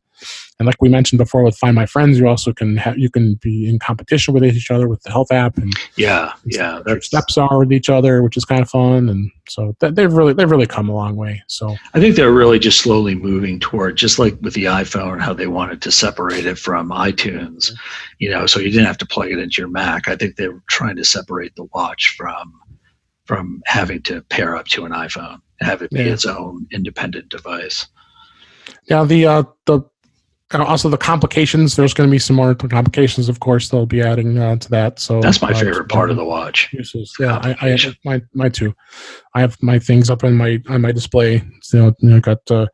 and 0.59 0.65
like 0.65 0.81
we 0.81 0.88
mentioned 0.88 1.17
before 1.17 1.43
with 1.43 1.57
Find 1.57 1.75
My 1.75 1.86
Friends, 1.86 2.17
you 2.17 2.27
also 2.27 2.53
can 2.53 2.77
have, 2.77 2.97
you 2.97 3.09
can 3.09 3.33
be 3.36 3.67
in 3.67 3.79
competition 3.79 4.33
with 4.33 4.45
each 4.45 4.71
other 4.71 4.88
with 4.88 5.01
the 5.03 5.12
health 5.12 5.31
app 5.31 5.57
and 5.57 5.73
yeah, 5.97 6.33
yeah, 6.45 6.79
their 6.86 7.01
steps 7.01 7.38
are 7.38 7.59
with 7.59 7.73
each 7.73 7.89
other, 7.89 8.23
which 8.23 8.38
is 8.38 8.45
kind 8.45 8.62
of 8.62 8.69
fun. 8.69 9.09
And 9.09 9.29
so 9.49 9.75
that, 9.79 9.95
they've 9.95 10.13
really, 10.13 10.31
they've 10.31 10.49
really 10.49 10.67
come 10.67 10.88
a 10.88 10.93
long 10.93 11.17
way. 11.17 11.43
So 11.47 11.75
I 11.93 11.99
think 11.99 12.15
they're 12.15 12.31
really 12.31 12.59
just 12.59 12.79
slowly 12.79 13.15
moving 13.15 13.59
toward 13.59 13.97
just 13.97 14.19
like 14.19 14.38
with 14.41 14.53
the 14.53 14.65
iPhone, 14.65 15.19
how 15.19 15.33
they 15.33 15.47
wanted 15.47 15.81
to 15.81 15.91
separate 15.91 16.45
it 16.45 16.57
from 16.57 16.91
iTunes, 16.91 17.71
you 18.19 18.29
know, 18.29 18.45
so 18.45 18.62
you 18.62 18.69
didn't 18.69 18.86
have 18.86 18.99
to 18.99 19.07
plug 19.07 19.31
it 19.31 19.39
into 19.39 19.62
your 19.62 19.69
Mac. 19.69 20.07
I 20.07 20.15
think 20.15 20.38
they're 20.38 20.63
trying 20.69 20.95
to 20.95 21.03
separate 21.03 21.53
the 21.57 21.67
watch 21.73 22.15
from 22.17 22.53
from 23.25 23.62
having 23.65 24.01
to 24.03 24.21
pair 24.23 24.55
up 24.55 24.67
to 24.67 24.86
an 24.86 24.91
iPhone 24.91 25.39
and 25.59 25.69
have 25.69 25.81
it 25.81 25.91
be 25.91 25.99
yeah. 25.99 26.13
its 26.13 26.25
own 26.25 26.67
independent 26.71 27.29
device. 27.29 27.88
Now 28.89 29.05
the 29.05 29.25
uh, 29.25 29.43
the 29.65 29.81
uh, 30.53 30.63
also 30.63 30.89
the 30.89 30.97
complications. 30.97 31.75
There's 31.75 31.93
going 31.93 32.09
to 32.09 32.12
be 32.12 32.19
some 32.19 32.36
more 32.36 32.53
complications, 32.53 33.29
of 33.29 33.39
course. 33.39 33.69
They'll 33.69 33.86
be 33.86 34.01
adding 34.01 34.38
uh, 34.38 34.57
to 34.57 34.69
that. 34.69 34.99
So 34.99 35.21
that's 35.21 35.41
my 35.41 35.51
uh, 35.51 35.59
favorite 35.59 35.89
part 35.89 36.12
of 36.12 36.17
the 36.17 36.25
watch. 36.25 36.71
Uses. 36.73 37.13
Yeah, 37.19 37.39
I, 37.41 37.55
I 37.62 37.95
my 38.05 38.21
my 38.33 38.49
two. 38.49 38.73
I 39.33 39.41
have 39.41 39.57
my 39.62 39.79
things 39.79 40.09
up 40.09 40.23
in 40.23 40.33
my 40.36 40.62
on 40.69 40.81
my 40.81 40.91
display. 40.91 41.43
So 41.62 41.93
you 41.99 42.09
know, 42.09 42.19
got. 42.19 42.49
Uh, 42.49 42.67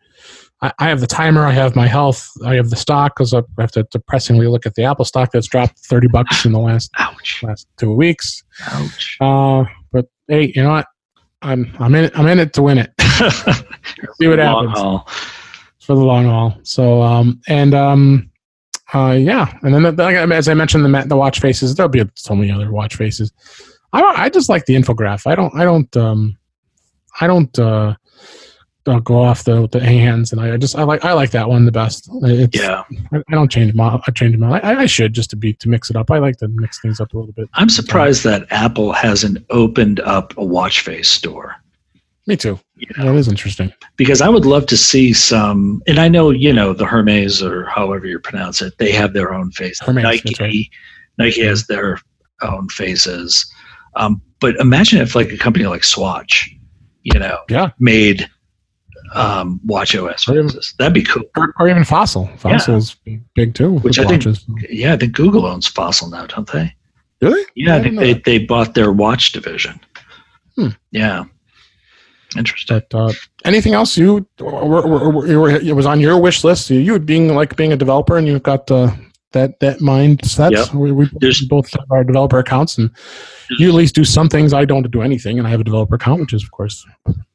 I, 0.61 0.73
I 0.79 0.89
have 0.89 0.99
the 0.99 1.07
timer. 1.07 1.45
I 1.45 1.51
have 1.51 1.75
my 1.75 1.87
health. 1.87 2.29
I 2.45 2.55
have 2.55 2.69
the 2.69 2.75
stock 2.75 3.15
because 3.15 3.33
I 3.33 3.41
have 3.59 3.71
to 3.73 3.83
depressingly 3.91 4.47
look 4.47 4.65
at 4.65 4.75
the 4.75 4.83
Apple 4.83 5.05
stock 5.05 5.31
that's 5.31 5.47
dropped 5.47 5.79
thirty 5.79 6.07
bucks 6.07 6.45
in 6.45 6.51
the 6.51 6.59
last 6.59 6.91
Ouch. 6.99 7.41
last 7.43 7.67
two 7.77 7.93
weeks. 7.93 8.43
Ouch. 8.71 9.17
Uh, 9.21 9.63
but 9.91 10.05
hey, 10.27 10.51
you 10.55 10.63
know 10.63 10.71
what? 10.71 10.87
I'm 11.41 11.71
I'm 11.79 11.95
in 11.95 12.05
it. 12.05 12.19
I'm 12.19 12.27
in 12.27 12.39
it 12.39 12.53
to 12.53 12.61
win 12.61 12.77
it. 12.77 12.91
See 14.15 14.27
what 14.27 14.39
happens 14.39 14.77
haul. 14.77 15.07
for 15.79 15.95
the 15.95 16.03
long 16.03 16.25
haul. 16.25 16.57
So 16.63 17.01
um 17.01 17.39
and 17.47 17.73
um 17.73 18.29
uh 18.93 19.11
yeah, 19.19 19.57
and 19.61 19.73
then 19.73 19.95
the, 19.95 20.03
as 20.33 20.49
I 20.49 20.53
mentioned 20.53 20.83
the 20.83 21.05
the 21.07 21.15
watch 21.15 21.39
faces. 21.39 21.75
There'll 21.75 21.89
be 21.89 22.03
so 22.15 22.35
many 22.35 22.51
other 22.51 22.71
watch 22.71 22.95
faces. 22.95 23.31
I 23.93 24.01
I 24.01 24.29
just 24.29 24.49
like 24.49 24.65
the 24.65 24.75
infograph. 24.75 25.25
I 25.25 25.35
don't 25.35 25.55
I 25.55 25.63
don't 25.63 25.95
um 25.95 26.37
I 27.21 27.27
don't 27.27 27.57
uh 27.57 27.95
don't 28.89 29.03
go 29.03 29.21
off 29.21 29.43
the 29.43 29.67
the 29.69 29.79
hands, 29.79 30.31
and 30.31 30.41
I 30.41 30.57
just 30.57 30.75
I 30.75 30.83
like 30.83 31.03
I 31.05 31.13
like 31.13 31.31
that 31.31 31.49
one 31.49 31.65
the 31.65 31.71
best. 31.71 32.09
It's, 32.23 32.57
yeah, 32.57 32.83
I, 33.11 33.17
I, 33.17 33.35
don't 33.35 33.51
change 33.51 33.73
my 33.73 34.01
I 34.07 34.11
change 34.11 34.37
them. 34.37 34.51
I, 34.51 34.61
I 34.63 34.85
should 34.85 35.13
just 35.13 35.29
to 35.31 35.35
be 35.35 35.53
to 35.53 35.69
mix 35.69 35.89
it 35.89 35.95
up. 35.95 36.11
I 36.11 36.19
like 36.19 36.37
to 36.37 36.47
mix 36.47 36.81
things 36.81 36.99
up 36.99 37.13
a 37.13 37.17
little 37.17 37.33
bit. 37.33 37.49
I'm 37.53 37.69
surprised 37.69 38.23
that 38.23 38.45
Apple 38.51 38.91
hasn't 38.91 39.45
opened 39.49 39.99
up 40.01 40.35
a 40.37 40.43
watch 40.43 40.81
face 40.81 41.09
store. 41.09 41.55
Me 42.27 42.37
too. 42.37 42.59
You 42.75 42.87
That 42.95 43.15
is 43.15 43.27
interesting. 43.27 43.73
Because 43.95 44.21
I 44.21 44.29
would 44.29 44.45
love 44.45 44.67
to 44.67 44.77
see 44.77 45.13
some, 45.13 45.81
and 45.87 45.97
I 45.97 46.07
know 46.07 46.29
you 46.29 46.53
know 46.53 46.73
the 46.73 46.85
Hermes 46.85 47.41
or 47.41 47.65
however 47.65 48.05
you 48.05 48.19
pronounce 48.19 48.61
it. 48.61 48.77
They 48.77 48.91
have 48.91 49.13
their 49.13 49.33
own 49.33 49.51
face. 49.51 49.79
Hermes, 49.79 50.03
Nike, 50.03 50.35
right. 50.39 50.65
Nike 51.17 51.41
has 51.41 51.65
their 51.65 51.99
own 52.41 52.69
faces. 52.69 53.51
Um, 53.95 54.21
but 54.39 54.55
imagine 54.57 55.01
if 55.01 55.15
like 55.15 55.31
a 55.31 55.37
company 55.37 55.65
like 55.65 55.83
Swatch, 55.83 56.55
you 57.03 57.19
know, 57.19 57.39
Yeah. 57.49 57.71
made 57.79 58.29
um, 59.13 59.59
Watch 59.65 59.95
OS 59.95 60.27
Or. 60.27 60.43
That'd 60.77 60.93
be 60.93 61.03
cool. 61.03 61.23
Or, 61.37 61.53
or 61.59 61.69
even 61.69 61.83
Fossil. 61.83 62.27
Fossil 62.37 62.75
is 62.77 62.95
big 63.35 63.53
too. 63.55 63.75
Which 63.79 63.99
I 63.99 64.05
think- 64.05 64.25
watches. 64.25 64.45
Yeah, 64.69 64.93
I 64.93 64.97
think 64.97 65.13
Google 65.13 65.45
owns 65.45 65.67
Fossil 65.67 66.09
now, 66.09 66.25
don't 66.25 66.49
they? 66.51 66.73
Really? 67.21 67.45
Yeah, 67.55 67.75
I 67.75 67.77
I 67.77 67.81
think 67.81 67.95
didn't 67.95 67.99
they, 68.05 68.13
know 68.13 68.21
they 68.25 68.45
bought 68.45 68.73
their 68.75 68.91
watch 68.91 69.31
division. 69.31 69.79
Hmm. 70.55 70.69
Yeah. 70.91 71.25
Interesting. 72.37 72.81
But 72.91 72.97
uh, 72.97 73.11
anything 73.43 73.73
else 73.73 73.97
you 73.97 74.25
were, 74.39 74.65
were, 74.65 74.87
were, 74.87 75.39
were, 75.39 75.49
it 75.49 75.75
was 75.75 75.85
on 75.85 75.99
your 75.99 76.19
wish 76.19 76.43
list? 76.43 76.69
You 76.69 76.91
would 76.93 77.05
being 77.05 77.33
like 77.33 77.55
being 77.55 77.73
a 77.73 77.75
developer, 77.77 78.17
and 78.17 78.27
you've 78.27 78.43
got 78.43 78.69
uh, 78.69 78.91
that 79.31 79.59
that 79.59 79.79
mindset. 79.79 80.51
Yep. 80.51 80.73
We, 80.73 80.91
we 80.91 81.07
both 81.47 81.69
have 81.71 81.91
our 81.91 82.03
developer 82.03 82.39
accounts, 82.39 82.77
and 82.77 82.89
you 83.59 83.67
at 83.69 83.75
least 83.75 83.93
do 83.95 84.03
some 84.03 84.27
things. 84.29 84.53
I 84.53 84.65
don't 84.65 84.89
do 84.89 85.01
anything, 85.01 85.37
and 85.37 85.47
I 85.47 85.51
have 85.51 85.59
a 85.59 85.63
developer 85.63 85.95
account, 85.95 86.21
which 86.21 86.33
is 86.33 86.43
of 86.43 86.51
course 86.51 86.85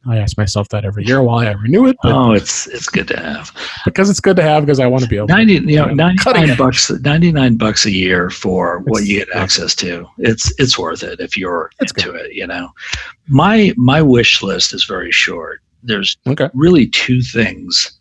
I 0.07 0.19
ask 0.19 0.37
myself 0.37 0.69
that 0.71 0.85
every 0.85 1.05
year 1.07 1.23
while 1.23 1.39
I 1.39 1.53
renew 1.53 1.87
it, 1.87 1.97
but 2.03 2.13
Oh, 2.13 2.33
it's 2.33 2.67
it's 2.67 2.89
good 2.89 3.07
to 3.09 3.17
have. 3.19 3.53
because 3.85 4.11
it's 4.11 4.21
good 4.21 4.37
to 4.37 4.43
have 4.43 4.65
because 4.65 4.81
I 4.81 4.87
want 4.87 5.03
to 5.05 5.09
be 5.09 5.17
able. 5.17 5.29
to 5.29 5.35
Ninety, 5.35 5.55
you 5.55 5.77
know, 5.77 5.87
ninety 5.87 6.23
nine 6.33 6.57
bucks, 6.57 6.91
ninety 6.91 7.31
nine 7.33 7.57
bucks 7.57 7.87
a 7.87 7.91
year 7.93 8.29
for 8.31 8.81
what 8.81 9.03
It's- 9.03 9.09
you 9.09 9.19
get 9.25 9.35
access 9.37 9.75
to. 9.77 10.07
It's 10.19 10.53
it's 10.59 10.79
worth 10.79 11.03
it 11.05 11.21
if 11.21 11.37
you're 11.37 11.71
It's 11.81 11.93
into 11.93 12.13
it. 12.15 12.33
You 12.35 12.47
know, 12.49 12.71
my 13.29 13.73
my 13.77 14.03
wish 14.03 14.43
list 14.43 14.75
is 14.75 14.85
very 14.85 15.13
short. 15.13 15.61
There's 15.85 16.17
Okay. 16.27 16.49
really 16.55 16.87
two 16.89 17.21
things 17.23 17.93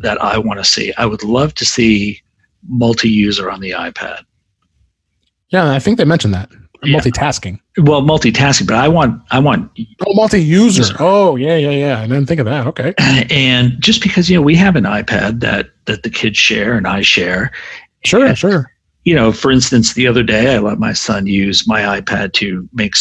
that 0.00 0.22
I 0.22 0.38
want 0.38 0.60
to 0.60 0.64
see. 0.64 0.92
I 0.98 1.06
would 1.06 1.24
love 1.24 1.54
to 1.54 1.64
see 1.64 2.20
multi 2.68 3.08
user 3.08 3.50
on 3.50 3.60
the 3.60 3.70
iPad. 3.70 4.20
Yeah, 5.50 5.70
I 5.70 5.78
think 5.78 5.98
they 5.98 6.04
mentioned 6.04 6.34
that 6.34 6.50
Yeah. 6.84 6.98
multitasking. 6.98 7.58
Well, 7.78 8.02
multitasking, 8.02 8.66
but 8.66 8.76
I 8.76 8.86
want 8.88 9.20
I 9.30 9.38
want 9.38 9.70
Oh, 10.06 10.14
multi-user. 10.14 10.94
Oh, 10.98 11.36
yeah, 11.36 11.56
yeah, 11.56 11.70
yeah. 11.70 12.00
I 12.00 12.06
didn't 12.06 12.26
think 12.26 12.40
of 12.40 12.46
that. 12.46 12.66
Okay. 12.66 12.94
and 13.30 13.76
just 13.80 14.02
because 14.02 14.28
you 14.30 14.36
know 14.36 14.42
we 14.42 14.54
have 14.56 14.76
an 14.76 14.84
iPad 14.84 15.40
that 15.40 15.70
that 15.86 16.02
the 16.02 16.10
kids 16.10 16.36
share 16.38 16.76
and 16.76 16.86
I 16.86 17.00
share, 17.02 17.50
Sure, 18.04 18.34
sure. 18.36 18.70
you 19.04 19.14
know, 19.14 19.32
for 19.32 19.50
instance, 19.50 19.94
the 19.94 20.06
other 20.06 20.22
day 20.22 20.54
I 20.54 20.58
let 20.58 20.78
my 20.78 20.92
son 20.92 21.26
use 21.26 21.66
my 21.66 21.80
iPad 22.00 22.32
to 22.34 22.68
make 22.72 22.94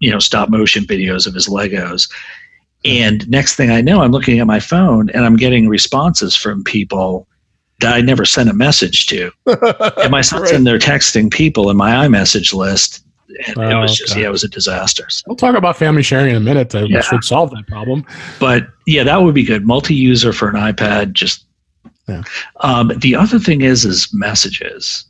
you 0.00 0.10
know 0.10 0.18
stop 0.20 0.48
motion 0.48 0.84
videos 0.84 1.26
of 1.26 1.34
his 1.34 1.48
Legos, 1.48 2.08
and 2.84 3.28
next 3.28 3.56
thing 3.56 3.70
I 3.70 3.80
know, 3.80 4.02
I'm 4.02 4.12
looking 4.12 4.38
at 4.38 4.46
my 4.46 4.60
phone 4.60 5.10
and 5.10 5.24
I'm 5.24 5.36
getting 5.36 5.68
responses 5.68 6.36
from 6.36 6.62
people 6.62 7.26
that 7.80 7.94
I 7.94 8.00
never 8.00 8.24
sent 8.24 8.48
a 8.48 8.52
message 8.54 9.06
to, 9.06 9.30
and 10.02 10.10
my 10.10 10.20
son's 10.20 10.50
Right. 10.50 10.54
in 10.54 10.64
there 10.64 10.78
texting 10.78 11.30
people 11.30 11.70
in 11.70 11.76
my 11.76 11.90
iMessage 12.06 12.52
list, 12.52 13.04
and 13.46 13.56
it 13.56 13.72
Oh, 13.72 13.80
was 13.82 13.96
just 13.96 14.12
okay. 14.12 14.22
yeah, 14.22 14.28
it 14.28 14.32
was 14.32 14.42
a 14.44 14.48
disaster. 14.48 15.06
So, 15.10 15.22
We'll 15.26 15.36
talk 15.36 15.54
about 15.56 15.76
family 15.76 16.02
sharing 16.02 16.30
in 16.30 16.36
a 16.36 16.40
minute. 16.40 16.70
That 16.70 16.88
Yeah. 16.88 17.02
should 17.02 17.22
solve 17.24 17.50
that 17.50 17.66
problem. 17.68 18.04
but 18.40 18.68
yeah, 18.86 19.04
that 19.04 19.22
would 19.22 19.34
be 19.34 19.44
good. 19.44 19.66
Multi-user 19.66 20.32
for 20.32 20.48
an 20.48 20.56
iPad, 20.56 21.12
just. 21.12 21.44
Yeah. 22.08 22.22
Um, 22.60 22.90
the 22.98 23.14
other 23.14 23.38
thing 23.38 23.60
is 23.60 23.84
is 23.84 24.08
messages. 24.14 25.04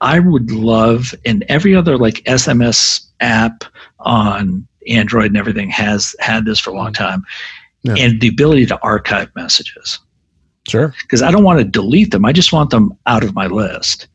I 0.00 0.18
would 0.20 0.50
love, 0.52 1.14
and 1.26 1.44
every 1.48 1.74
other 1.74 1.98
like 1.98 2.22
SMS 2.24 3.06
app 3.20 3.64
on 4.00 4.66
Android 4.88 5.26
and 5.26 5.36
everything 5.36 5.68
has 5.70 6.14
had 6.20 6.44
this 6.44 6.58
for 6.60 6.70
a 6.70 6.74
long 6.74 6.92
time, 6.92 7.24
Yeah. 7.82 7.94
and 7.98 8.20
the 8.20 8.28
ability 8.28 8.66
to 8.66 8.80
archive 8.82 9.30
messages. 9.36 9.98
Sure. 10.68 10.94
Because 11.02 11.22
I 11.22 11.30
don't 11.30 11.44
want 11.44 11.58
to 11.58 11.64
delete 11.64 12.10
them. 12.12 12.24
I 12.24 12.32
just 12.32 12.52
want 12.52 12.70
them 12.70 12.96
out 13.06 13.24
of 13.24 13.34
my 13.34 13.46
list. 13.46 14.06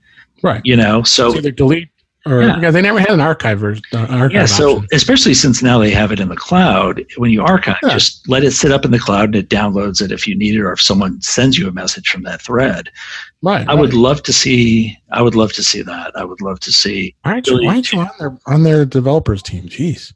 Right. 0.44 0.62
You 0.64 0.76
know, 0.78 1.04
so 1.04 1.28
It's 1.28 1.38
either 1.38 1.52
delete 1.52 1.90
or 2.26 2.42
Yeah. 2.42 2.60
yeah. 2.62 2.72
they 2.72 2.82
never 2.82 3.00
had 3.00 3.10
an 3.10 3.20
archive 3.22 3.64
or 3.64 3.72
uh, 3.94 3.98
archive 4.10 4.32
yeah. 4.32 4.46
So 4.46 4.76
option. 4.78 4.88
especially 4.94 5.34
since 5.34 5.62
now 5.64 5.78
they 5.80 5.92
have 5.92 6.12
it 6.12 6.20
in 6.20 6.30
the 6.30 6.36
cloud, 6.36 7.04
when 7.18 7.32
you 7.32 7.42
archive, 7.42 7.78
Yeah. 7.84 7.90
just 7.90 8.28
let 8.30 8.44
it 8.44 8.52
sit 8.52 8.72
up 8.72 8.86
in 8.86 8.92
the 8.92 9.00
cloud 9.00 9.26
and 9.26 9.36
it 9.36 9.50
downloads 9.50 10.02
it 10.02 10.12
if 10.12 10.28
you 10.28 10.36
need 10.38 10.56
it, 10.56 10.62
or 10.62 10.72
if 10.72 10.82
someone 10.82 11.22
sends 11.22 11.58
you 11.58 11.68
a 11.68 11.72
message 11.72 12.08
from 12.10 12.24
that 12.24 12.42
thread. 12.42 12.90
right. 13.42 13.68
I 13.68 13.74
would 13.74 13.94
love 13.94 14.24
to 14.24 14.34
see. 14.34 14.98
I 15.12 15.22
would 15.22 15.36
love 15.36 15.54
to 15.54 15.64
see 15.64 15.82
that. 15.82 16.12
I 16.18 16.24
would 16.24 16.42
love 16.42 16.60
to 16.62 16.72
see. 16.72 17.16
Why 17.24 17.32
aren't 17.34 17.48
you, 17.48 17.62
why 17.64 17.74
aren't 17.76 17.92
you 17.94 18.00
on 18.00 18.10
their 18.20 18.38
on 18.48 18.64
their 18.64 18.86
developers 18.86 19.42
team? 19.44 19.64
Jeez. 19.70 20.14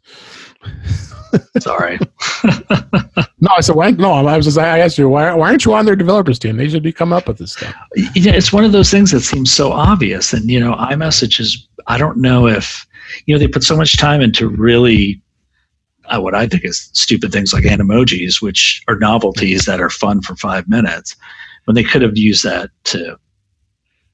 Sorry. 1.59 1.99
No, 3.43 3.49
I 3.57 3.61
said 3.61 3.75
why? 3.75 3.89
No, 3.89 4.13
I 4.13 4.37
was 4.37 4.45
just 4.45 4.59
I 4.59 4.77
asked 4.79 4.99
you 4.99 5.09
why 5.09 5.33
why 5.33 5.49
aren't 5.49 5.65
you 5.65 5.73
on 5.73 5.85
their 5.85 5.95
developers 5.95 6.37
team? 6.37 6.57
They 6.57 6.69
should 6.69 6.83
be 6.83 6.93
coming 6.93 7.17
up 7.17 7.27
with 7.27 7.39
this 7.39 7.53
stuff. 7.53 7.73
yeah, 8.13 8.33
it's 8.33 8.53
one 8.53 8.63
of 8.63 8.71
those 8.71 8.91
things 8.91 9.09
that 9.11 9.21
seems 9.21 9.51
so 9.51 9.71
obvious. 9.71 10.31
And 10.31 10.49
you 10.49 10.59
know, 10.59 10.75
iMessage 10.75 11.39
is. 11.39 11.67
I 11.87 11.97
don't 11.97 12.17
know 12.17 12.47
if 12.47 12.85
you 13.25 13.33
know 13.33 13.39
they 13.39 13.47
put 13.47 13.63
so 13.63 13.75
much 13.75 13.97
time 13.97 14.21
into 14.21 14.47
really. 14.47 15.21
Uh, 16.05 16.19
what 16.19 16.35
I 16.35 16.45
think 16.45 16.65
is 16.65 16.89
stupid 16.93 17.31
things 17.31 17.53
like 17.53 17.63
animojis, 17.63 18.41
which 18.41 18.83
are 18.87 18.99
novelties 18.99 19.65
that 19.65 19.79
are 19.79 19.89
fun 19.89 20.21
for 20.21 20.35
five 20.35 20.67
minutes, 20.67 21.15
when 21.65 21.73
they 21.73 21.83
could 21.83 22.01
have 22.01 22.17
used 22.17 22.43
that 22.43 22.69
to 22.85 23.17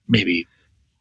maybe. 0.08 0.48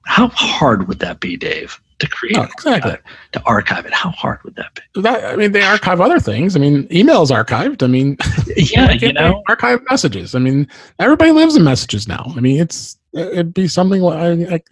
How 0.05 0.29
hard 0.29 0.87
would 0.87 1.01
that 1.01 1.19
be, 1.19 1.37
Dave, 1.37 1.81
to 1.99 2.09
create 2.09 2.37
No, 2.37 2.43
exactly. 2.45 2.93
uh, 2.93 2.97
to 3.33 3.43
archive 3.45 3.87
it? 3.87 3.93
How 3.93 4.11
hard 4.11 4.43
would 4.45 4.57
that 4.57 4.75
be? 4.75 5.03
That, 5.03 5.25
I 5.25 5.37
mean, 5.37 5.53
they 5.53 5.63
archive 5.63 6.01
other 6.01 6.21
things. 6.21 6.55
I 6.57 6.59
mean, 6.59 6.87
emails 6.89 7.31
archived. 7.31 7.83
I 7.83 7.87
mean, 7.87 8.17
Yeah, 8.57 8.93
you 9.01 9.13
know, 9.13 9.43
archive 9.49 9.81
messages. 9.91 10.35
I 10.35 10.39
mean, 10.39 10.69
everybody 10.99 11.33
lives 11.33 11.57
in 11.57 11.65
messages 11.65 12.07
now. 12.07 12.33
I 12.37 12.41
mean, 12.41 12.61
it's 12.61 12.97
it'd 13.15 13.55
be 13.55 13.67
something 13.67 14.03
like 14.03 14.67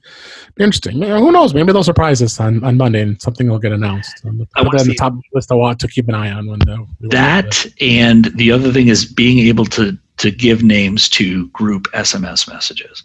interesting. 0.59 0.95
You 0.99 1.09
know, 1.09 1.19
Who 1.19 1.33
knows? 1.33 1.55
Maybe 1.55 1.73
they'll 1.73 1.83
surprise 1.83 2.21
us 2.21 2.39
on, 2.41 2.63
on 2.63 2.77
Monday 2.77 3.01
and 3.01 3.21
something 3.21 3.49
will 3.49 3.59
get 3.59 3.73
announced. 3.73 4.21
Um, 4.25 4.47
I 4.55 4.61
Put 4.61 4.67
wanna 4.67 4.79
that 4.79 4.85
in 4.85 4.89
the 4.91 4.95
top 4.97 5.15
list 5.33 5.51
I 5.51 5.55
want 5.55 5.81
to 5.81 5.89
keep 5.89 6.09
an 6.09 6.15
eye 6.15 6.31
on 6.31 6.47
when 6.49 6.59
the, 6.61 6.87
we 7.01 7.09
that 7.09 7.67
and 7.81 8.27
the 8.37 8.53
other 8.53 8.73
thing 8.73 8.89
is 8.89 9.07
being 9.07 9.39
able 9.47 9.65
to 9.67 9.97
to 10.19 10.31
give 10.31 10.63
names 10.63 11.09
to 11.11 11.49
group 11.49 11.85
SMS 11.95 12.47
messages. 12.53 13.05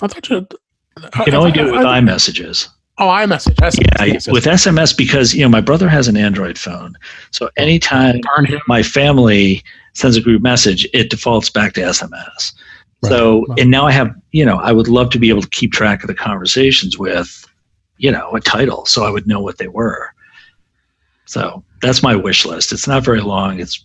I 0.00 0.06
thought 0.06 0.28
you. 0.30 0.46
You 1.16 1.24
can 1.24 1.34
only 1.34 1.52
do 1.52 1.66
it 1.68 1.72
with 1.72 1.84
I, 1.84 2.00
iMessages. 2.00 2.68
Oh, 3.00 3.06
iMessage. 3.06 3.54
SMS, 3.56 3.98
Yeah, 3.98 4.04
yes. 4.04 4.28
with 4.28 4.44
SMS 4.44 4.96
because 4.96 5.34
you 5.34 5.42
know 5.42 5.48
my 5.48 5.62
brother 5.62 5.88
has 5.88 6.06
an 6.06 6.16
Android 6.16 6.58
phone, 6.58 6.96
so 7.30 7.46
oh, 7.46 7.50
anytime 7.56 8.20
my 8.68 8.82
family 8.82 9.62
sends 9.94 10.16
a 10.16 10.20
group 10.20 10.42
message, 10.42 10.86
it 10.92 11.08
defaults 11.10 11.48
back 11.50 11.72
to 11.74 11.80
SMS. 11.80 12.52
So 13.04 13.46
Right. 13.48 13.60
and 13.60 13.70
now 13.70 13.86
I 13.86 13.92
have 13.92 14.14
you 14.32 14.44
know 14.44 14.58
I 14.58 14.72
would 14.72 14.86
love 14.88 15.08
to 15.10 15.18
be 15.18 15.30
able 15.30 15.40
to 15.42 15.48
keep 15.48 15.72
track 15.72 16.02
of 16.02 16.08
the 16.08 16.14
conversations 16.14 16.98
with 16.98 17.46
you 17.96 18.12
know 18.12 18.30
a 18.34 18.40
title, 18.40 18.84
so 18.84 19.04
I 19.04 19.10
would 19.10 19.26
know 19.26 19.40
what 19.40 19.56
they 19.56 19.68
were. 19.68 20.10
So 21.24 21.64
that's 21.80 22.02
my 22.02 22.14
wish 22.14 22.44
list. 22.44 22.70
It's 22.72 22.86
not 22.86 23.02
very 23.04 23.20
long. 23.22 23.60
It's 23.60 23.82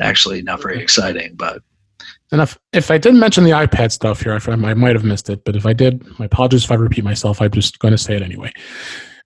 actually 0.00 0.40
not 0.40 0.62
very 0.62 0.80
exciting, 0.80 1.34
but 1.34 1.62
And 2.32 2.40
if, 2.40 2.58
if 2.72 2.90
I 2.90 2.98
didn't 2.98 3.20
mention 3.20 3.44
the 3.44 3.50
iPad 3.50 3.92
stuff 3.92 4.22
here, 4.22 4.32
I, 4.32 4.50
I 4.50 4.74
might 4.74 4.96
have 4.96 5.04
missed 5.04 5.30
it. 5.30 5.44
But 5.44 5.56
if 5.56 5.64
I 5.64 5.72
did, 5.72 6.04
my 6.18 6.26
apologies 6.26 6.64
if 6.64 6.70
I 6.70 6.74
repeat 6.74 7.04
myself. 7.04 7.40
I'm 7.40 7.52
just 7.52 7.78
going 7.78 7.92
to 7.92 7.98
say 7.98 8.16
it 8.16 8.22
anyway. 8.22 8.52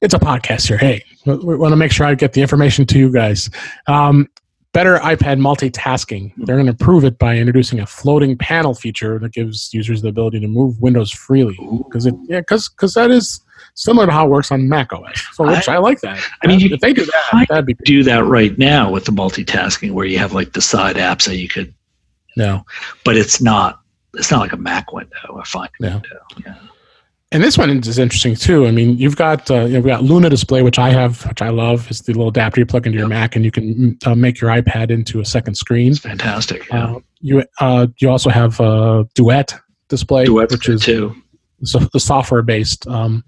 It's 0.01 0.15
a 0.15 0.19
podcast 0.19 0.69
here. 0.69 0.79
Hey, 0.79 1.05
we, 1.27 1.37
we 1.37 1.57
want 1.57 1.73
to 1.73 1.77
make 1.77 1.93
sure 1.93 2.07
I 2.07 2.15
get 2.15 2.33
the 2.35 2.43
information 2.43 2.87
to 2.87 2.99
you 2.99 3.11
guys. 3.11 3.51
Um, 3.87 4.29
better 4.73 4.99
iPad 4.99 5.41
multitasking. 5.41 6.33
They're 6.39 6.57
going 6.57 6.67
to 6.67 6.73
improve 6.73 7.05
it 7.05 7.19
by 7.19 7.37
introducing 7.37 7.81
a 7.81 7.87
floating 7.87 8.37
panel 8.37 8.75
feature 8.75 9.19
that 9.19 9.33
gives 9.33 9.73
users 9.73 10.03
the 10.03 10.09
ability 10.09 10.41
to 10.41 10.49
move 10.49 10.81
windows 10.81 11.11
freely. 11.11 11.59
Because 11.85 12.07
it, 12.07 12.15
yeah, 12.29 12.41
because 12.41 12.69
because 12.69 12.95
that 12.95 13.11
is 13.11 13.41
similar 13.75 14.07
to 14.07 14.13
how 14.13 14.27
it 14.27 14.31
works 14.31 14.53
on 14.53 14.69
Mac 14.69 14.93
OS. 14.93 15.23
So, 15.33 15.47
which 15.47 15.69
I, 15.69 15.79
like 15.79 16.01
that. 16.01 16.23
I 16.43 16.47
mean, 16.47 16.61
you 16.61 16.69
if 16.73 16.81
they 16.81 16.93
do 16.93 17.05
that, 17.05 17.47
that'd 17.49 17.67
be 17.67 17.75
do 17.85 18.03
that 18.05 18.25
right 18.25 18.57
now 18.59 18.91
with 18.91 19.05
the 19.05 19.13
multitasking 19.13 19.93
where 19.93 20.07
you 20.07 20.19
have 20.19 20.33
like 20.33 20.53
the 20.53 20.61
side 20.61 20.97
apps 20.97 21.27
that 21.27 21.37
you 21.37 21.49
could 21.49 21.75
no. 22.41 22.65
but 23.05 23.17
it's 23.17 23.41
not 23.41 23.81
it's 24.15 24.31
not 24.31 24.41
like 24.41 24.53
a 24.53 24.57
Mac 24.57 24.93
window, 24.93 25.39
a 25.39 25.45
Find 25.45 25.71
Yeah. 25.79 25.95
window. 25.95 26.19
Yeah. 26.45 26.55
And 27.33 27.45
this 27.45 27.57
one 27.57 27.71
is 27.71 27.97
interesting 27.97 28.35
too. 28.35 28.67
I 28.67 28.73
mean, 28.73 28.99
you've 28.99 29.15
got 29.15 29.49
uh, 29.53 29.67
you've 29.67 29.87
got 29.87 30.03
Luna 30.03 30.29
Display, 30.29 30.63
which 30.63 30.81
I 30.81 30.91
have, 30.91 31.25
which 31.27 31.41
I 31.41 31.51
love. 31.51 31.89
It's 31.89 32.01
the 32.01 32.13
little 32.13 32.27
adapter 32.27 32.59
you 32.61 32.67
plug 32.67 32.87
into 32.89 32.99
your 32.99 33.07
Mac, 33.07 33.37
and 33.37 33.45
you 33.45 33.53
can 33.53 33.97
uh, 34.05 34.17
make 34.17 34.41
your 34.41 34.51
iPad 34.51 34.91
into 34.91 35.21
a 35.21 35.25
second 35.25 35.55
screen. 35.55 35.93
It's 35.93 36.01
fantastic. 36.01 36.69
Yeah. 36.71 36.85
Uh, 36.97 37.01
you 37.21 37.45
uh, 37.61 37.87
you 37.99 38.11
also 38.11 38.31
have 38.31 38.61
uh, 38.61 39.05
Duet 39.15 39.55
Display, 39.89 40.25
Duet's 40.25 40.53
which 40.55 40.69
is 40.69 40.83
too. 40.83 41.15
so 41.63 41.79
the 41.93 42.01
software 42.01 42.43
based 42.43 42.85
um, 42.89 43.23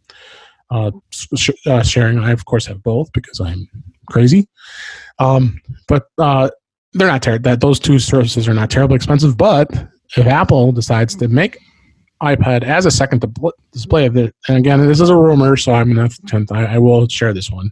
uh, 0.72 0.90
sh- 1.37 1.51
uh, 1.66 1.85
sharing. 1.85 2.18
I 2.18 2.33
of 2.33 2.44
course 2.44 2.66
have 2.66 2.83
both 2.83 3.12
because 3.12 3.38
I'm 3.38 3.68
crazy. 4.11 4.48
Um, 5.20 5.61
but 5.87 6.07
uh, 6.18 6.51
they're 6.94 7.09
not 7.09 7.22
terrible. 7.22 7.42
That 7.50 7.61
those 7.61 7.78
two 7.81 7.98
services 7.98 8.48
are 8.48 8.55
not 8.55 8.70
terribly 8.70 8.96
expensive. 8.96 9.37
But 9.37 9.68
if 10.16 10.26
Apple 10.26 10.72
decides 10.72 11.14
to 11.16 11.28
make 11.28 11.59
iPad 12.22 12.62
as 12.62 12.87
a 12.87 12.90
second 12.90 13.24
display 13.72 14.07
of 14.07 14.16
it, 14.16 14.35
and 14.48 14.57
again, 14.59 14.87
this 14.87 15.00
is 15.00 15.09
a 15.09 15.16
rumor, 15.16 15.57
so 15.57 15.72
I'm 15.72 15.92
gonna 15.94 16.09
I, 16.52 16.74
I 16.74 16.78
will 16.78 17.09
share 17.09 17.33
this 17.33 17.50
one. 17.50 17.70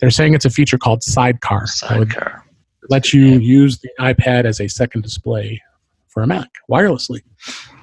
They're 0.00 0.10
saying 0.10 0.34
it's 0.34 0.44
a 0.44 0.50
feature 0.50 0.78
called 0.78 1.02
Sidecar. 1.02 1.66
Sidecar. 1.66 2.44
lets 2.90 3.12
you 3.14 3.24
use 3.24 3.78
the 3.78 3.88
iPad 3.98 4.44
as 4.44 4.60
a 4.60 4.68
second 4.68 5.02
display 5.02 5.60
for 6.08 6.22
a 6.22 6.26
Mac 6.26 6.48
wirelessly. 6.70 7.20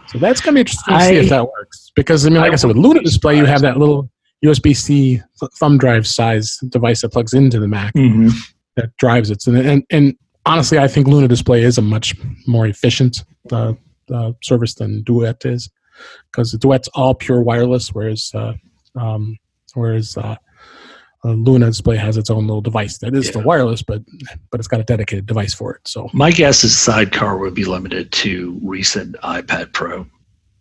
So 0.07 0.19
that's 0.19 0.39
going 0.41 0.53
to 0.53 0.57
be 0.57 0.59
interesting 0.61 0.93
to 0.97 1.05
see 1.05 1.15
if 1.15 1.29
that 1.29 1.45
works. 1.49 1.91
Because 1.95 2.25
I 2.25 2.29
mean, 2.29 2.39
like 2.39 2.51
I, 2.51 2.53
I 2.53 2.55
said, 2.57 2.67
with 2.67 2.77
Luna 2.77 3.01
Display, 3.01 3.35
you 3.35 3.45
have 3.45 3.61
that 3.61 3.77
little 3.77 4.11
USB-C 4.45 5.21
thumb 5.59 5.77
drive 5.79 6.05
size 6.05 6.57
device 6.69 7.01
that 7.01 7.09
plugs 7.09 7.33
into 7.33 7.59
the 7.59 7.67
Mac 7.67 7.93
Mhm. 7.95 8.31
that 8.75 8.95
drives 8.97 9.29
it. 9.31 9.45
And 9.47 9.57
and, 9.57 9.83
and 9.89 10.15
honestly, 10.45 10.79
I 10.79 10.87
think 10.87 11.07
Luna 11.07 11.27
Display 11.27 11.63
is 11.63 11.77
a 11.77 11.81
much 11.81 12.15
more 12.47 12.67
efficient 12.67 13.23
uh, 13.51 13.73
uh, 14.13 14.33
service 14.41 14.75
than 14.75 15.03
Duet 15.03 15.45
is, 15.45 15.69
because 16.31 16.51
Duet's 16.53 16.87
all 16.89 17.13
pure 17.13 17.41
wireless, 17.41 17.89
whereas 17.93 18.31
uh, 18.33 18.53
um, 18.95 19.37
whereas 19.73 20.17
uh, 20.17 20.35
uh, 21.25 21.29
Luna 21.29 21.67
Display 21.67 21.97
has 21.97 22.17
its 22.17 22.29
own 22.29 22.47
little 22.47 22.61
device 22.61 22.97
that 22.99 23.15
is 23.15 23.27
still 23.27 23.43
wireless, 23.43 23.81
but 23.81 24.01
but 24.51 24.59
it's 24.59 24.67
got 24.67 24.79
a 24.79 24.83
dedicated 24.83 25.25
device 25.25 25.53
for 25.53 25.75
it. 25.75 25.87
So 25.87 26.09
My 26.13 26.31
guess 26.31 26.63
is 26.63 26.77
Sidecar 26.77 27.37
would 27.37 27.53
be 27.53 27.65
limited 27.65 28.11
to 28.13 28.59
recent 28.63 29.15
iPad 29.23 29.71
Pro 29.73 30.05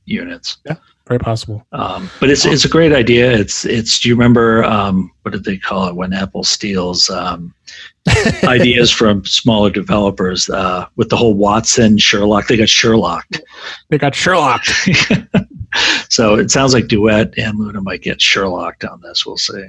units. 0.05 0.59
Very 1.07 1.19
possible. 1.19 1.67
Um, 1.73 2.11
but 2.21 2.31
it's 2.31 2.45
it's 2.45 2.65
a 2.65 2.69
great 2.69 2.93
idea. 2.93 3.31
It's 3.31 3.65
it's. 3.65 4.01
Do 4.01 4.09
you 4.09 4.15
remember 4.15 4.65
um, 4.65 5.11
what 5.23 5.33
did 5.33 5.45
they 5.45 5.59
call 5.59 5.89
it 5.89 5.97
when 5.97 6.13
Apple 6.13 6.45
steals 6.45 7.11
um, 7.11 7.55
ideas 8.45 8.91
from 8.91 9.25
smaller 9.25 9.71
developers 9.71 10.49
uh, 10.51 10.87
with 10.97 11.09
the 11.09 11.17
whole 11.17 11.35
Watson 11.35 11.99
Sherlock? 11.99 12.47
They 12.47 12.57
got 12.57 12.69
Sherlock. 12.69 13.27
They 13.89 13.99
got 13.99 14.15
Sherlock. 14.15 14.65
so 16.09 16.35
it 16.35 16.51
sounds 16.51 16.75
like 16.75 16.89
Duet 16.89 17.37
and 17.37 17.59
Luna 17.59 17.81
might 17.81 18.03
get 18.03 18.21
Sherlocked 18.21 18.85
on 18.91 19.01
this. 19.01 19.27
We'll 19.27 19.37
see. 19.37 19.65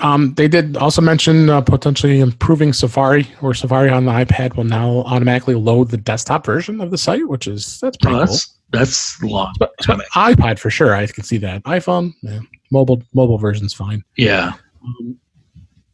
Um, 0.00 0.34
they 0.34 0.46
did 0.48 0.76
also 0.76 1.00
mention 1.02 1.50
uh, 1.50 1.60
potentially 1.60 2.20
improving 2.20 2.72
Safari, 2.72 3.26
or 3.42 3.52
Safari 3.54 3.90
on 3.90 4.04
the 4.04 4.12
iPad 4.12 4.56
will 4.56 4.64
now 4.64 4.98
automatically 5.06 5.54
load 5.54 5.90
the 5.90 5.96
desktop 5.96 6.46
version 6.46 6.80
of 6.80 6.90
the 6.90 6.98
site, 6.98 7.26
which 7.28 7.48
is 7.48 7.80
that's 7.80 7.96
pretty 7.96 8.14
Oh, 8.16 8.18
cool. 8.20 8.26
that's 8.26 8.54
that's 8.70 9.22
long. 9.22 9.54
But, 9.58 9.72
but 9.86 10.00
iPad 10.14 10.58
for 10.58 10.70
sure, 10.70 10.94
I 10.94 11.06
can 11.06 11.24
see 11.24 11.38
that. 11.38 11.62
iPhone, 11.64 12.12
yeah, 12.22 12.40
mobile 12.70 13.02
mobile 13.12 13.38
version's 13.38 13.74
fine. 13.74 14.04
Yeah. 14.16 14.52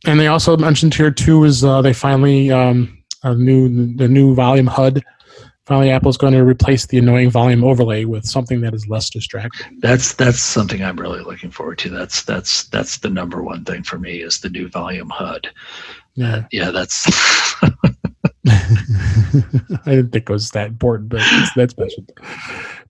And 0.07 0.21
they 0.21 0.27
also 0.27 0.57
mentioned 0.57 0.93
here 0.95 1.11
too 1.11 1.45
is 1.45 1.65
uh, 1.65 1.81
they 1.81 1.95
finally 1.95 2.51
um, 2.51 3.03
a 3.23 3.35
new 3.35 3.95
the 3.97 4.07
new 4.09 4.35
volume 4.35 4.67
HUD. 4.67 5.03
Finally, 5.67 5.91
Apple's 5.91 6.19
going 6.19 6.35
to 6.35 6.45
replace 6.45 6.87
the 6.87 6.99
annoying 6.99 7.31
volume 7.31 7.65
overlay 7.65 8.05
with 8.05 8.27
something 8.27 8.61
that 8.61 8.75
is 8.75 8.87
less 8.87 9.09
distracting. 9.09 9.79
That's 9.81 10.15
that's 10.15 10.41
something 10.41 10.83
I'm 10.83 10.97
really 10.97 11.21
looking 11.21 11.51
forward 11.51 11.79
to. 11.79 11.89
That's 11.89 12.23
that's 12.23 12.65
that's 12.65 12.99
the 12.99 13.09
number 13.09 13.43
one 13.43 13.65
thing 13.65 13.83
for 13.83 13.99
me 13.99 14.21
is 14.21 14.41
the 14.41 14.51
new 14.51 14.69
volume 14.69 15.09
HUD. 15.09 15.49
Yeah, 16.17 16.45
Yeah, 16.53 16.71
that's 16.71 17.07
I 18.47 18.61
didn't 19.87 20.11
think 20.11 20.29
it 20.29 20.31
was 20.31 20.51
that 20.51 20.69
important, 20.69 21.09
but 21.09 21.21
it's, 21.23 21.55
that's 21.55 21.73
special 21.73 22.05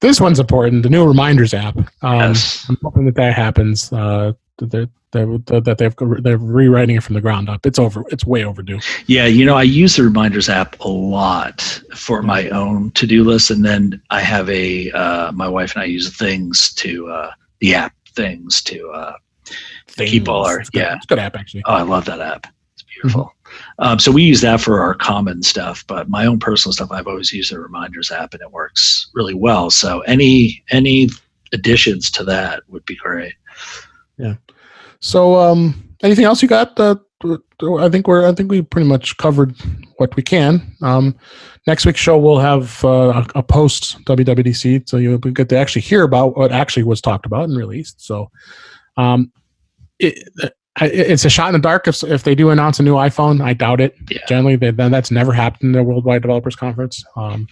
This 0.00 0.20
one's 0.20 0.40
important. 0.40 0.82
The 0.82 0.90
new 0.90 1.06
reminders 1.06 1.54
app. 1.54 1.76
Um, 2.02 2.18
yes. 2.18 2.66
I'm 2.68 2.76
hoping 2.82 3.04
that 3.06 3.14
that 3.14 3.34
happens. 3.34 3.92
Uh, 3.92 4.32
that 4.58 4.70
they're, 4.70 4.86
they're, 4.86 4.90
that 5.14 5.76
they've 5.78 5.94
they're 6.22 6.38
rewriting 6.38 6.96
it 6.96 7.02
from 7.02 7.14
the 7.14 7.20
ground 7.20 7.48
up. 7.48 7.64
It's 7.64 7.78
over. 7.78 8.04
It's 8.10 8.24
way 8.26 8.44
overdue. 8.44 8.80
Yeah, 9.06 9.26
you 9.26 9.44
know, 9.46 9.54
I 9.56 9.62
use 9.62 9.96
the 9.96 10.02
reminders 10.02 10.48
app 10.48 10.78
a 10.80 10.88
lot 10.88 11.60
for 11.94 12.22
my 12.22 12.48
own 12.50 12.90
to-do 12.92 13.24
list, 13.24 13.50
and 13.50 13.64
then 13.64 14.00
I 14.10 14.20
have 14.20 14.48
a 14.50 14.90
uh, 14.92 15.32
my 15.32 15.48
wife 15.48 15.74
and 15.74 15.82
I 15.82 15.86
use 15.86 16.14
things 16.16 16.74
to 16.74 17.08
uh, 17.08 17.30
the 17.60 17.74
app 17.74 17.94
things 18.14 18.60
to. 18.64 18.90
Uh, 18.90 19.14
Keep 19.96 20.28
all 20.28 20.44
our- 20.44 20.58
It's 20.60 20.70
good. 20.70 20.80
yeah. 20.80 20.96
It's 20.96 21.04
a 21.04 21.08
good 21.08 21.18
app 21.20 21.36
actually. 21.36 21.62
oh, 21.66 21.72
I 21.74 21.82
love 21.82 22.04
that 22.06 22.20
app. 22.20 22.46
It's 22.72 22.82
beautiful. 22.82 23.32
Um, 23.78 24.00
so 24.00 24.10
we 24.10 24.24
use 24.24 24.40
that 24.40 24.60
for 24.60 24.80
our 24.80 24.94
common 24.94 25.42
stuff, 25.44 25.84
but 25.86 26.08
my 26.08 26.26
own 26.26 26.40
personal 26.40 26.72
stuff, 26.72 26.90
I've 26.90 27.06
always 27.06 27.32
used 27.32 27.52
the 27.52 27.60
reminders 27.60 28.10
app, 28.10 28.32
and 28.34 28.42
it 28.42 28.50
works 28.50 29.08
really 29.14 29.34
well. 29.34 29.70
So 29.70 30.00
any 30.00 30.64
any 30.70 31.08
additions 31.52 32.10
to 32.12 32.24
that 32.24 32.62
would 32.68 32.84
be 32.86 32.96
great. 32.96 33.34
So, 35.04 35.36
um, 35.36 35.94
anything 36.02 36.24
else 36.24 36.40
you 36.40 36.48
got? 36.48 36.80
Uh, 36.80 36.96
I 37.78 37.90
think 37.90 38.08
we're. 38.08 38.26
I 38.26 38.32
think 38.32 38.50
we 38.50 38.62
pretty 38.62 38.88
much 38.88 39.18
covered 39.18 39.54
what 39.98 40.16
we 40.16 40.22
can. 40.22 40.74
Um, 40.80 41.14
next 41.66 41.84
week's 41.84 42.00
show 42.00 42.16
we'll 42.16 42.38
have 42.38 42.82
uh, 42.82 43.22
a, 43.34 43.38
a 43.40 43.42
post 43.42 44.02
WWDC, 44.06 44.88
so 44.88 44.96
you'll 44.96 45.18
get 45.18 45.50
to 45.50 45.58
actually 45.58 45.82
hear 45.82 46.04
about 46.04 46.38
what 46.38 46.52
actually 46.52 46.84
was 46.84 47.02
talked 47.02 47.26
about 47.26 47.44
and 47.44 47.56
released. 47.56 48.00
So, 48.00 48.30
um, 48.96 49.30
it, 49.98 50.26
it's 50.80 51.26
a 51.26 51.30
shot 51.30 51.48
in 51.48 51.52
the 51.52 51.58
dark 51.58 51.86
if 51.86 52.02
if 52.02 52.22
they 52.22 52.34
do 52.34 52.48
announce 52.48 52.80
a 52.80 52.82
new 52.82 52.94
iPhone. 52.94 53.42
I 53.42 53.52
doubt 53.52 53.82
it. 53.82 53.94
Yeah. 54.08 54.24
Generally, 54.26 54.56
they, 54.56 54.70
then 54.70 54.90
that's 54.90 55.10
never 55.10 55.34
happened 55.34 55.64
in 55.64 55.72
the 55.72 55.82
Worldwide 55.82 56.22
Developers 56.22 56.56
Conference. 56.56 57.04
Um, 57.14 57.46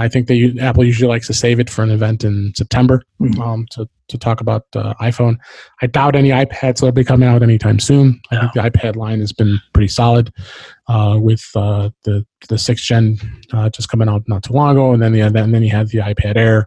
I 0.00 0.08
think 0.08 0.26
they 0.28 0.54
Apple 0.60 0.82
usually 0.82 1.08
likes 1.08 1.26
to 1.26 1.34
save 1.34 1.60
it 1.60 1.68
for 1.68 1.82
an 1.82 1.90
event 1.90 2.24
in 2.24 2.52
September 2.56 3.02
Mhm. 3.20 3.38
um, 3.38 3.66
to 3.72 3.86
to 4.08 4.18
talk 4.18 4.40
about 4.40 4.64
uh, 4.74 4.92
iPhone. 4.94 5.36
I 5.82 5.86
doubt 5.86 6.16
any 6.16 6.30
iPads 6.30 6.82
will 6.82 6.90
be 6.90 7.04
coming 7.04 7.28
out 7.28 7.42
anytime 7.44 7.78
soon. 7.78 8.20
I 8.32 8.40
think 8.40 8.52
the 8.54 8.60
iPad 8.68 8.96
line 8.96 9.20
has 9.20 9.32
been 9.32 9.60
pretty 9.72 9.86
solid, 9.86 10.32
uh, 10.88 11.16
with 11.20 11.44
uh, 11.54 11.90
the 12.04 12.26
the 12.48 12.58
sixth 12.58 12.84
gen 12.86 13.18
uh, 13.52 13.68
just 13.70 13.88
coming 13.88 14.08
out 14.08 14.22
not 14.26 14.42
too 14.42 14.54
long 14.54 14.70
ago, 14.72 14.92
and 14.92 15.00
then 15.02 15.12
the, 15.12 15.20
and 15.20 15.54
then 15.54 15.62
you 15.62 15.70
had 15.70 15.88
the 15.88 15.98
iPad 15.98 16.36
Air 16.36 16.66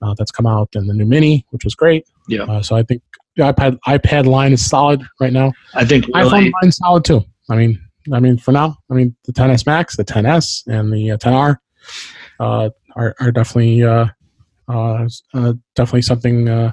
uh, 0.00 0.14
that's 0.16 0.30
come 0.30 0.46
out, 0.46 0.68
and 0.74 0.88
the 0.88 0.94
new 0.94 1.04
Mini, 1.04 1.44
which 1.50 1.64
was 1.64 1.74
great. 1.74 2.04
Yeah. 2.28 2.44
Uh, 2.44 2.62
so 2.62 2.76
I 2.76 2.84
think 2.84 3.02
the 3.36 3.42
iPad 3.52 3.78
iPad 3.88 4.24
line 4.26 4.52
is 4.52 4.64
solid 4.64 5.02
right 5.20 5.32
now. 5.32 5.52
I 5.74 5.84
think 5.84 6.06
iPhone 6.06 6.30
line 6.32 6.52
line's 6.62 6.76
solid 6.76 7.04
too. 7.04 7.22
I 7.50 7.56
mean, 7.56 7.78
I 8.12 8.20
mean 8.20 8.38
for 8.38 8.52
now, 8.52 8.78
I 8.90 8.94
mean 8.94 9.16
the 9.24 9.32
10s 9.32 9.66
Max, 9.66 9.96
the 9.96 10.04
10s, 10.04 10.62
and 10.68 10.92
the 10.92 11.10
uh, 11.10 11.16
10R 11.18 11.50
uh, 11.50 11.54
are 12.42 13.14
are 13.20 13.32
definitely 13.32 13.82
uh, 13.82 14.06
uh, 14.68 15.08
uh, 15.34 15.52
definitely 15.74 16.02
something 16.02 16.48
uh, 16.48 16.72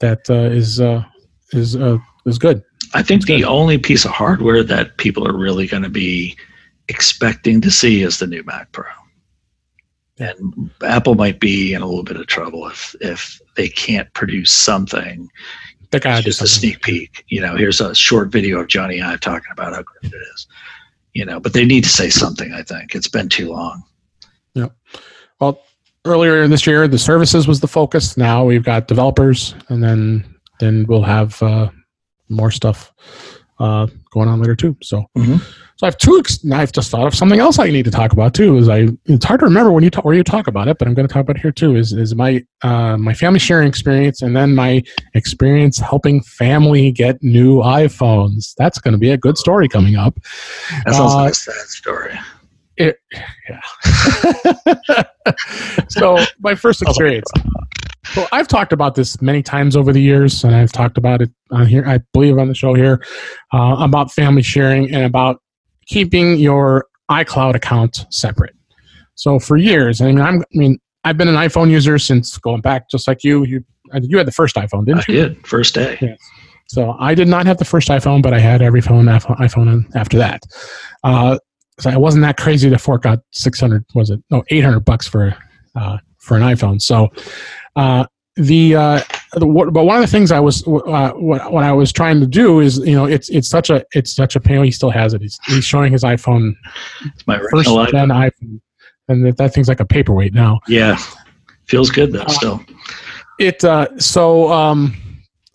that 0.00 0.28
uh, 0.30 0.34
is 0.50 0.80
uh, 0.80 1.04
is 1.52 1.76
uh, 1.76 1.98
is 2.26 2.38
good. 2.38 2.62
I 2.94 3.02
think 3.02 3.22
That's 3.22 3.38
the 3.38 3.42
good. 3.42 3.48
only 3.48 3.78
piece 3.78 4.04
of 4.04 4.12
hardware 4.12 4.62
that 4.62 4.96
people 4.98 5.26
are 5.26 5.36
really 5.36 5.66
going 5.66 5.82
to 5.82 5.88
be 5.88 6.36
expecting 6.88 7.60
to 7.62 7.70
see 7.70 8.02
is 8.02 8.18
the 8.18 8.26
new 8.26 8.42
Mac 8.44 8.70
Pro. 8.72 8.84
And 10.18 10.70
Apple 10.82 11.16
might 11.16 11.40
be 11.40 11.74
in 11.74 11.82
a 11.82 11.86
little 11.86 12.04
bit 12.04 12.16
of 12.16 12.26
trouble 12.26 12.66
if 12.68 12.94
if 13.00 13.40
they 13.56 13.68
can't 13.68 14.12
produce 14.14 14.52
something, 14.52 15.28
They 15.90 15.98
gotta 15.98 16.22
just 16.22 16.42
a 16.42 16.46
sneak 16.46 16.82
peek. 16.82 17.24
You 17.28 17.40
know, 17.40 17.56
here's 17.56 17.80
a 17.80 17.94
short 17.94 18.30
video 18.30 18.60
of 18.60 18.68
Jony 18.68 19.02
Ive 19.02 19.20
talking 19.20 19.50
about 19.50 19.74
how 19.74 19.82
great 19.82 20.12
it 20.12 20.22
is. 20.34 20.46
You 21.14 21.24
know, 21.24 21.40
but 21.40 21.52
they 21.52 21.64
need 21.64 21.84
to 21.84 21.90
say 21.90 22.10
something. 22.10 22.52
I 22.52 22.62
think 22.62 22.94
it's 22.94 23.08
been 23.08 23.28
too 23.28 23.50
long. 23.50 23.82
Well, 25.40 25.60
earlier 26.04 26.42
in 26.42 26.50
this 26.50 26.66
year, 26.66 26.86
the 26.88 26.98
services 26.98 27.46
was 27.48 27.60
the 27.60 27.66
focus. 27.68 28.16
Now 28.16 28.44
we've 28.44 28.64
got 28.64 28.88
developers, 28.88 29.54
and 29.68 29.82
then 29.82 30.24
then 30.60 30.86
we'll 30.88 31.02
have 31.02 31.42
uh, 31.42 31.68
more 32.28 32.50
stuff 32.50 32.92
uh, 33.58 33.86
going 34.12 34.28
on 34.28 34.40
later 34.40 34.54
too. 34.56 34.76
So, 34.82 35.04
Mhm. 35.16 35.40
so 35.40 35.84
I 35.84 35.86
have 35.86 35.98
two. 35.98 36.16
Ex- 36.18 36.44
I've 36.50 36.72
just 36.72 36.90
thought 36.90 37.06
of 37.06 37.14
something 37.14 37.40
else 37.40 37.58
I 37.58 37.70
need 37.70 37.84
to 37.84 37.90
talk 37.90 38.12
about 38.12 38.32
too. 38.34 38.56
Is 38.58 38.68
I 38.68 38.88
it's 39.06 39.24
hard 39.24 39.40
to 39.40 39.46
remember 39.46 39.72
when 39.72 39.82
you 39.82 39.90
talk 39.90 40.04
where 40.04 40.14
you 40.14 40.22
talk 40.24 40.46
about 40.46 40.68
it, 40.68 40.78
but 40.78 40.86
I'm 40.86 40.94
going 40.94 41.06
to 41.08 41.12
talk 41.12 41.22
about 41.22 41.36
it 41.36 41.42
here 41.42 41.52
too. 41.52 41.74
Is 41.76 41.92
is 41.92 42.14
my 42.14 42.44
uh, 42.62 42.96
my 42.96 43.12
family 43.14 43.38
sharing 43.40 43.66
experience, 43.68 44.22
and 44.22 44.36
then 44.36 44.54
my 44.54 44.82
experience 45.14 45.78
helping 45.78 46.22
family 46.22 46.92
get 46.92 47.20
new 47.22 47.58
iPhones. 47.58 48.54
That's 48.56 48.78
going 48.78 48.92
to 48.92 48.98
be 48.98 49.10
a 49.10 49.16
good 49.18 49.36
story 49.36 49.68
coming 49.68 49.96
up. 49.96 50.14
That 50.84 50.94
sounds 50.94 51.12
Uh, 51.12 51.16
like 51.16 51.32
a 51.32 51.34
sad 51.34 51.54
story. 51.68 52.18
It, 52.76 52.98
yeah. 53.48 55.04
so 55.88 56.18
my 56.40 56.54
first 56.54 56.82
experience. 56.82 57.30
Well, 58.16 58.28
I've 58.32 58.48
talked 58.48 58.72
about 58.72 58.94
this 58.94 59.20
many 59.22 59.42
times 59.42 59.76
over 59.76 59.92
the 59.92 60.00
years, 60.00 60.44
and 60.44 60.54
I've 60.54 60.72
talked 60.72 60.98
about 60.98 61.22
it 61.22 61.30
on 61.50 61.66
here. 61.66 61.84
I 61.86 62.00
believe 62.12 62.38
on 62.38 62.48
the 62.48 62.54
show 62.54 62.74
here 62.74 63.02
uh, 63.52 63.76
about 63.78 64.12
family 64.12 64.42
sharing 64.42 64.92
and 64.92 65.04
about 65.04 65.40
keeping 65.86 66.36
your 66.36 66.86
iCloud 67.10 67.54
account 67.54 68.06
separate. 68.10 68.54
So 69.14 69.38
for 69.38 69.56
years, 69.56 70.00
I 70.00 70.06
mean, 70.06 70.20
I'm, 70.20 70.40
I 70.40 70.44
mean, 70.52 70.78
I've 71.04 71.16
been 71.16 71.28
an 71.28 71.36
iPhone 71.36 71.70
user 71.70 71.98
since 71.98 72.36
going 72.38 72.60
back, 72.60 72.90
just 72.90 73.06
like 73.08 73.24
you. 73.24 73.44
You, 73.44 73.64
you 74.02 74.18
had 74.18 74.26
the 74.26 74.32
first 74.32 74.56
iPhone, 74.56 74.86
didn't 74.86 75.06
you? 75.08 75.14
I 75.14 75.28
did 75.28 75.46
first 75.46 75.74
day. 75.74 76.16
So 76.68 76.96
I 76.98 77.14
did 77.14 77.28
not 77.28 77.46
have 77.46 77.58
the 77.58 77.64
first 77.64 77.88
iPhone, 77.88 78.22
but 78.22 78.32
I 78.32 78.38
had 78.38 78.62
every 78.62 78.80
phone 78.80 79.04
iPhone 79.04 79.36
iPhone 79.36 79.84
after 79.94 80.18
that. 80.18 80.42
Uh, 81.02 81.38
so 81.80 81.90
I 81.90 81.96
wasn't 81.96 82.22
that 82.22 82.36
crazy 82.36 82.70
to 82.70 82.78
fork 82.78 83.06
out 83.06 83.20
six 83.30 83.60
hundred. 83.60 83.84
Was 83.94 84.10
it 84.10 84.22
no 84.30 84.44
eight 84.48 84.64
hundred 84.64 84.80
bucks 84.80 85.06
for 85.06 85.36
uh, 85.74 85.98
for 86.18 86.36
an 86.36 86.42
iPhone? 86.42 86.80
So 86.80 87.10
uh, 87.76 88.06
the, 88.36 88.74
uh, 88.74 89.00
the 89.34 89.46
what, 89.46 89.72
but 89.72 89.84
one 89.84 89.96
of 89.96 90.02
the 90.02 90.10
things 90.10 90.32
I 90.32 90.40
was 90.40 90.66
uh, 90.66 91.10
what, 91.12 91.52
what 91.52 91.64
I 91.64 91.72
was 91.72 91.92
trying 91.92 92.20
to 92.20 92.26
do 92.26 92.60
is 92.60 92.78
you 92.78 92.94
know 92.94 93.06
it's 93.06 93.28
it's 93.28 93.48
such 93.48 93.70
a 93.70 93.84
it's 93.92 94.14
such 94.14 94.36
a 94.36 94.40
pain. 94.40 94.64
He 94.64 94.70
still 94.70 94.90
has 94.90 95.14
it. 95.14 95.22
He's, 95.22 95.38
he's 95.46 95.64
showing 95.64 95.92
his 95.92 96.02
iPhone 96.02 96.54
It's 97.04 97.26
my 97.26 97.38
first 97.50 97.68
gen 97.90 98.08
iPhone, 98.08 98.60
and 99.08 99.26
that, 99.26 99.36
that 99.38 99.54
thing's 99.54 99.68
like 99.68 99.80
a 99.80 99.84
paperweight 99.84 100.34
now. 100.34 100.60
Yeah, 100.68 100.96
feels 101.66 101.90
good 101.90 102.12
though. 102.12 102.22
Uh, 102.22 102.28
Still, 102.28 102.64
it 103.38 103.64
uh, 103.64 103.88
so 103.98 104.52
um 104.52 104.96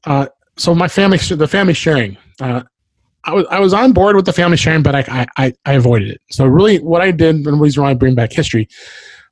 uh 0.06 0.28
so 0.58 0.76
my 0.76 0.88
family 0.88 1.18
the 1.18 1.48
family 1.48 1.74
sharing 1.74 2.18
uh 2.42 2.64
I 3.26 3.34
was 3.34 3.46
I 3.50 3.60
was 3.60 3.74
on 3.74 3.92
board 3.92 4.16
with 4.16 4.26
the 4.26 4.34
family 4.34 4.58
sharing, 4.58 4.84
but 4.84 4.96
I 4.96 5.28
I, 5.38 5.54
I 5.66 5.74
avoided 5.74 6.10
it. 6.10 6.22
So 6.32 6.46
really, 6.46 6.80
what 6.80 7.02
I 7.02 7.12
did, 7.12 7.36
and 7.36 7.46
the 7.46 7.54
reason 7.54 7.84
why 7.84 7.92
I 7.92 7.94
bring 7.94 8.16
back 8.16 8.32
history, 8.32 8.68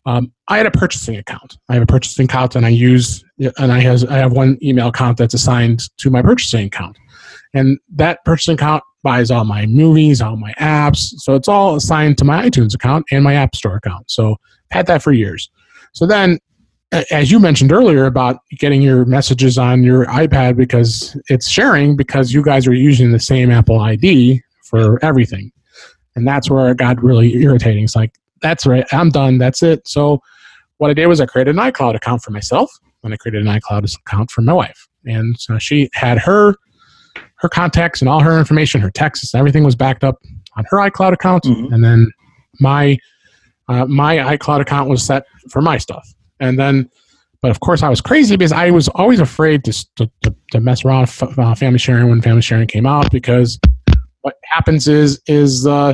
um, 0.05 0.31
I 0.47 0.57
had 0.57 0.65
a 0.65 0.71
purchasing 0.71 1.17
account. 1.17 1.57
I 1.69 1.73
have 1.73 1.83
a 1.83 1.87
purchasing 1.87 2.25
account, 2.25 2.55
and 2.55 2.65
I 2.65 2.69
use 2.69 3.23
and 3.39 3.71
I 3.71 3.79
has 3.79 4.03
I 4.05 4.17
have 4.17 4.33
one 4.33 4.57
email 4.61 4.87
account 4.87 5.17
that's 5.17 5.33
assigned 5.33 5.81
to 5.97 6.09
my 6.09 6.21
purchasing 6.21 6.67
account, 6.67 6.97
and 7.53 7.77
that 7.95 8.23
purchasing 8.25 8.55
account 8.55 8.83
buys 9.03 9.31
all 9.31 9.45
my 9.45 9.65
movies, 9.65 10.21
all 10.21 10.35
my 10.35 10.53
apps. 10.59 11.13
So 11.17 11.35
it's 11.35 11.47
all 11.47 11.75
assigned 11.75 12.17
to 12.17 12.25
my 12.25 12.49
iTunes 12.49 12.75
account 12.75 13.05
and 13.11 13.23
my 13.23 13.35
App 13.35 13.55
Store 13.55 13.77
account. 13.77 14.11
So 14.11 14.31
I've 14.31 14.77
had 14.77 14.87
that 14.87 15.01
for 15.01 15.13
years. 15.13 15.49
So 15.93 16.05
then 16.05 16.39
as 16.91 17.29
you 17.31 17.39
mentioned 17.39 17.71
earlier 17.71 18.05
about 18.05 18.39
getting 18.57 18.81
your 18.81 19.05
messages 19.05 19.57
on 19.57 19.83
your 19.83 20.05
iPad 20.05 20.55
because 20.55 21.19
it's 21.29 21.49
sharing 21.49 21.95
because 21.97 22.33
you 22.33 22.41
guys 22.41 22.67
are 22.67 22.73
using 22.73 23.11
the 23.11 23.19
same 23.19 23.51
Apple 23.51 23.79
ID 23.79 24.41
for 24.63 25.03
everything. 25.03 25.51
And 26.15 26.27
that's 26.27 26.49
where 26.49 26.69
it 26.71 26.77
got 26.77 27.01
really 27.03 27.35
irritating. 27.35 27.83
It's 27.83 27.95
like, 27.95 28.13
that's 28.41 28.65
right, 28.65 28.85
I'm 28.91 29.09
done, 29.09 29.37
that's 29.37 29.61
it. 29.63 29.87
So 29.87 30.21
what 30.77 30.89
I 30.89 30.93
did 30.93 31.07
was 31.07 31.19
I 31.19 31.25
created 31.25 31.55
an 31.55 31.61
iCloud 31.61 31.95
account 31.95 32.21
for 32.23 32.31
myself 32.31 32.71
and 33.03 33.13
I 33.13 33.17
created 33.17 33.45
an 33.45 33.59
iCloud 33.59 33.95
account 33.95 34.31
for 34.31 34.41
my 34.41 34.53
wife. 34.53 34.87
And 35.05 35.39
so 35.39 35.57
she 35.59 35.89
had 35.93 36.19
her 36.19 36.55
her 37.39 37.49
contacts 37.49 38.01
and 38.01 38.09
all 38.09 38.19
her 38.19 38.39
information, 38.39 38.81
her 38.81 38.89
texts, 38.89 39.35
everything 39.35 39.63
was 39.63 39.75
backed 39.75 40.03
up 40.03 40.17
on 40.55 40.65
her 40.69 40.77
iCloud 40.77 41.13
account. 41.13 41.43
Mm-hmm. 41.43 41.73
And 41.73 41.83
then 41.83 42.11
my 42.59 42.97
uh, 43.67 43.85
my 43.85 44.17
iCloud 44.17 44.61
account 44.61 44.89
was 44.89 45.03
set 45.03 45.25
for 45.51 45.61
my 45.61 45.77
stuff. 45.77 46.07
And 46.39 46.57
then, 46.59 46.89
but 47.41 47.51
of 47.51 47.59
course, 47.59 47.83
I 47.83 47.89
was 47.89 48.01
crazy 48.01 48.35
because 48.35 48.51
I 48.51 48.71
was 48.71 48.87
always 48.89 49.19
afraid 49.19 49.63
to 49.65 49.85
to, 49.95 50.35
to, 50.51 50.59
mess 50.59 50.83
around 50.83 51.01
with 51.01 51.39
uh, 51.39 51.55
family 51.55 51.79
sharing 51.79 52.09
when 52.09 52.21
family 52.21 52.41
sharing 52.41 52.67
came 52.67 52.85
out 52.85 53.11
because 53.11 53.59
what 54.21 54.35
happens 54.43 54.87
is 54.87 55.21
is 55.27 55.67
uh, 55.67 55.93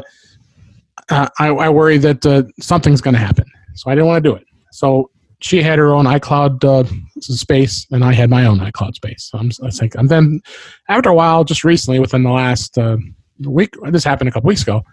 uh, 1.10 1.30
I, 1.40 1.48
I, 1.48 1.70
worry 1.70 1.98
that 1.98 2.26
uh, 2.26 2.44
something's 2.60 3.02
going 3.02 3.14
to 3.14 3.20
happen. 3.20 3.46
So 3.76 3.92
I 3.92 3.96
didn't 3.96 4.08
want 4.08 4.24
to 4.24 4.30
do 4.30 4.36
it. 4.36 4.46
So 4.72 5.10
she 5.42 5.62
had 5.62 5.78
her 5.80 5.94
own 5.94 6.06
iCloud 6.06 6.64
uh, 6.64 6.90
space, 7.20 7.86
and 7.92 8.04
I 8.04 8.14
had 8.14 8.30
my 8.30 8.46
own 8.46 8.60
iCloud 8.60 8.96
space. 8.96 9.30
So 9.30 9.38
I'm, 9.38 9.52
I 9.64 9.70
think, 9.70 9.96
and 9.96 10.10
then 10.10 10.42
after 10.88 11.10
a 11.10 11.14
while, 11.14 11.44
just 11.44 11.64
recently, 11.64 12.00
within 12.00 12.24
the 12.24 12.32
last 12.32 12.78
uh, 12.78 12.98
week, 13.46 13.76
this 13.90 14.06
happened 14.06 14.30
a 14.30 14.32
couple 14.32 14.48
weeks 14.48 14.62
ago 14.62 14.84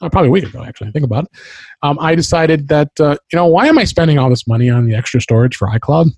uh, 0.00 0.08
probably 0.08 0.28
a 0.28 0.32
week 0.32 0.44
ago 0.44 0.62
actually 0.62 0.90
think 0.90 1.04
about 1.04 1.24
it. 1.24 1.30
Um, 1.82 1.98
i 2.00 2.14
decided 2.14 2.68
that 2.68 2.90
uh, 3.00 3.16
you 3.32 3.36
know 3.36 3.46
why 3.46 3.66
am 3.66 3.78
i 3.78 3.84
spending 3.84 4.18
all 4.18 4.30
this 4.30 4.46
money 4.46 4.70
on 4.70 4.86
the 4.86 4.94
extra 4.94 5.20
storage 5.20 5.56
for 5.56 5.68
icloud? 5.68 6.10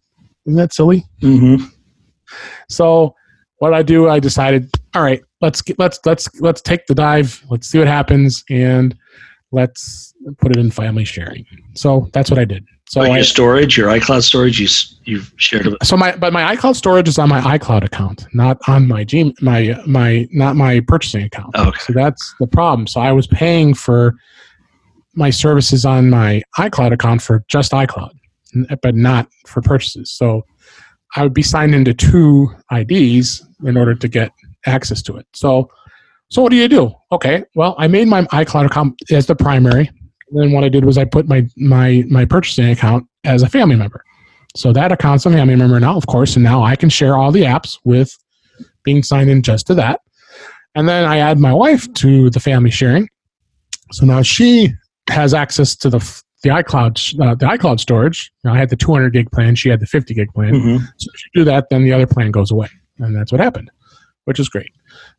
Isn't 0.46 0.56
that 0.56 0.72
silly? 0.72 1.04
Mm-hmm. 1.22 1.64
so 2.68 3.14
what 3.58 3.74
i 3.74 3.82
do 3.82 4.08
i 4.08 4.20
decided 4.20 4.70
all 4.94 5.02
right 5.02 5.22
let's 5.40 5.62
get, 5.62 5.78
let's 5.78 5.98
let's 6.04 6.28
let's 6.40 6.60
take 6.60 6.86
the 6.86 6.94
dive. 6.94 7.42
Let's 7.48 7.66
see 7.66 7.78
what 7.78 7.88
happens. 7.88 8.44
And 8.50 8.96
let's 9.52 10.14
put 10.38 10.52
it 10.52 10.58
in 10.58 10.70
family 10.70 11.04
sharing 11.04 11.44
so 11.74 12.08
that's 12.12 12.30
what 12.30 12.38
i 12.38 12.44
did 12.44 12.64
so 12.90 13.04
your 13.04 13.22
storage, 13.22 13.76
your 13.76 13.88
iCloud 13.88 14.24
storage, 14.24 14.58
you 14.58 14.66
you've 15.04 15.32
shared 15.36 15.68
it. 15.68 15.74
So 15.84 15.96
my 15.96 16.16
but 16.16 16.32
my 16.32 16.56
iCloud 16.56 16.74
storage 16.74 17.06
is 17.06 17.20
on 17.20 17.28
my 17.28 17.40
iCloud 17.40 17.84
account, 17.84 18.26
not 18.34 18.58
on 18.66 18.88
my 18.88 19.04
G 19.04 19.32
my 19.40 19.80
my 19.86 20.26
not 20.32 20.56
my 20.56 20.80
purchasing 20.80 21.22
account. 21.22 21.56
okay. 21.56 21.78
So 21.82 21.92
that's 21.92 22.34
the 22.40 22.48
problem. 22.48 22.88
So 22.88 23.00
I 23.00 23.12
was 23.12 23.28
paying 23.28 23.74
for 23.74 24.16
my 25.14 25.30
services 25.30 25.84
on 25.84 26.10
my 26.10 26.42
iCloud 26.58 26.92
account 26.92 27.22
for 27.22 27.44
just 27.46 27.70
iCloud, 27.70 28.10
but 28.82 28.96
not 28.96 29.28
for 29.46 29.62
purchases. 29.62 30.10
So 30.10 30.44
I 31.14 31.22
would 31.22 31.34
be 31.34 31.42
signed 31.42 31.76
into 31.76 31.94
two 31.94 32.52
IDs 32.72 33.46
in 33.64 33.76
order 33.76 33.94
to 33.94 34.08
get 34.08 34.32
access 34.66 35.00
to 35.02 35.16
it. 35.16 35.28
So 35.32 35.70
so 36.30 36.42
what 36.42 36.50
do 36.50 36.56
you 36.56 36.68
do? 36.68 36.92
Okay, 37.12 37.44
well 37.54 37.74
I 37.78 37.88
made 37.88 38.08
my 38.08 38.22
iCloud 38.24 38.66
account 38.66 39.00
as 39.10 39.26
the 39.26 39.36
primary 39.36 39.90
then 40.32 40.52
what 40.52 40.64
I 40.64 40.68
did 40.68 40.84
was 40.84 40.98
I 40.98 41.04
put 41.04 41.28
my 41.28 41.46
my 41.56 42.04
my 42.08 42.24
purchasing 42.24 42.68
account 42.70 43.06
as 43.24 43.42
a 43.42 43.48
family 43.48 43.76
member. 43.76 44.04
So 44.56 44.72
that 44.72 44.90
account's 44.90 45.26
a 45.26 45.30
family 45.30 45.54
member 45.54 45.78
now, 45.78 45.96
of 45.96 46.06
course, 46.06 46.34
and 46.36 46.42
now 46.42 46.62
I 46.62 46.74
can 46.76 46.88
share 46.88 47.16
all 47.16 47.30
the 47.30 47.42
apps 47.42 47.78
with 47.84 48.16
being 48.82 49.02
signed 49.02 49.30
in 49.30 49.42
just 49.42 49.66
to 49.68 49.74
that. 49.74 50.00
And 50.74 50.88
then 50.88 51.04
I 51.04 51.18
add 51.18 51.38
my 51.38 51.52
wife 51.52 51.92
to 51.94 52.30
the 52.30 52.40
family 52.40 52.70
sharing. 52.70 53.08
So 53.92 54.06
now 54.06 54.22
she 54.22 54.72
has 55.08 55.34
access 55.34 55.76
to 55.76 55.90
the 55.90 55.98
the 56.42 56.50
iCloud 56.50 57.20
uh, 57.20 57.34
the 57.34 57.46
iCloud 57.46 57.80
storage. 57.80 58.32
I 58.44 58.56
had 58.56 58.70
the 58.70 58.76
200 58.76 59.12
gig 59.12 59.30
plan; 59.30 59.54
she 59.54 59.68
had 59.68 59.80
the 59.80 59.86
50 59.86 60.14
gig 60.14 60.32
plan. 60.32 60.54
Mm-hmm. 60.54 60.84
So 60.96 61.10
if 61.14 61.22
you 61.24 61.40
do 61.40 61.44
that, 61.44 61.68
then 61.70 61.84
the 61.84 61.92
other 61.92 62.06
plan 62.06 62.30
goes 62.30 62.50
away, 62.50 62.68
and 62.98 63.14
that's 63.14 63.32
what 63.32 63.40
happened, 63.40 63.70
which 64.24 64.40
is 64.40 64.48
great. 64.48 64.70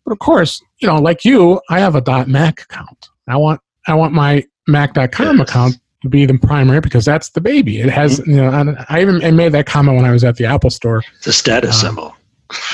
But 0.05 0.11
of 0.13 0.19
course, 0.19 0.61
you 0.79 0.87
know, 0.87 0.95
like 0.97 1.23
you, 1.25 1.61
I 1.69 1.79
have 1.79 1.95
a 1.95 2.25
.Mac 2.25 2.61
account. 2.63 3.09
I 3.27 3.37
want 3.37 3.61
I 3.87 3.93
want 3.93 4.13
my 4.13 4.45
Mac.com 4.67 5.37
yes. 5.37 5.49
account 5.49 5.75
to 6.01 6.09
be 6.09 6.25
the 6.25 6.37
primary 6.37 6.81
because 6.81 7.05
that's 7.05 7.29
the 7.29 7.41
baby. 7.41 7.79
It 7.79 7.89
has, 7.89 8.19
mm-hmm. 8.19 8.31
you 8.31 8.37
know, 8.37 8.75
I 8.89 9.01
even 9.01 9.23
I 9.23 9.31
made 9.31 9.51
that 9.53 9.65
comment 9.65 9.95
when 9.95 10.05
I 10.05 10.11
was 10.11 10.23
at 10.23 10.37
the 10.37 10.45
Apple 10.45 10.69
store. 10.69 11.03
It's 11.17 11.27
a 11.27 11.33
status 11.33 11.75
uh, 11.75 11.87
symbol. 11.87 12.15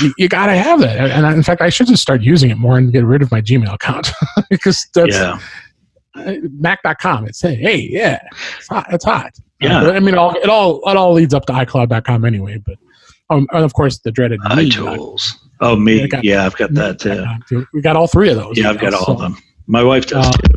You, 0.01 0.13
you 0.17 0.27
got 0.27 0.47
to 0.47 0.55
have 0.55 0.79
that. 0.79 1.11
And 1.11 1.25
I, 1.25 1.33
in 1.33 1.43
fact, 1.43 1.61
I 1.61 1.69
should 1.69 1.87
just 1.87 2.01
start 2.01 2.21
using 2.21 2.49
it 2.49 2.57
more 2.57 2.77
and 2.77 2.91
get 2.91 3.05
rid 3.05 3.21
of 3.21 3.31
my 3.31 3.41
Gmail 3.41 3.73
account 3.73 4.11
because 4.49 4.87
that's 4.93 5.15
yeah. 5.15 5.39
Mac.com. 6.57 7.27
It's 7.27 7.41
hey, 7.41 7.87
yeah, 7.91 8.19
it's 8.57 8.67
hot. 8.67 8.87
It's 8.91 9.05
hot. 9.05 9.37
Yeah. 9.61 9.81
Uh, 9.81 9.91
I 9.91 9.99
mean, 9.99 10.15
it 10.15 10.17
all, 10.17 10.35
it 10.35 10.49
all 10.49 10.89
it 10.89 10.97
all 10.97 11.13
leads 11.13 11.33
up 11.33 11.45
to 11.47 11.53
iCloud.com 11.53 12.25
anyway. 12.25 12.57
But 12.57 12.77
um, 13.29 13.47
and 13.51 13.63
of 13.63 13.73
course, 13.73 13.99
the 13.99 14.11
dreaded 14.11 14.39
iTools. 14.41 15.33
Oh, 15.61 15.75
me. 15.75 16.07
Got, 16.07 16.23
yeah, 16.23 16.45
I've 16.45 16.55
got 16.55 16.73
that 16.73 16.99
too. 16.99 17.65
We 17.73 17.81
got 17.81 17.95
all 17.95 18.07
three 18.07 18.29
of 18.29 18.37
those. 18.37 18.57
Yeah, 18.57 18.69
I've 18.69 18.79
got 18.79 18.93
all 18.93 19.05
so, 19.05 19.13
of 19.13 19.19
them. 19.19 19.37
My 19.67 19.83
wife 19.83 20.07
does 20.07 20.27
uh, 20.27 20.31
too. 20.31 20.53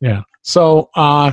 Yeah. 0.00 0.22
So, 0.42 0.90
uh, 0.94 1.32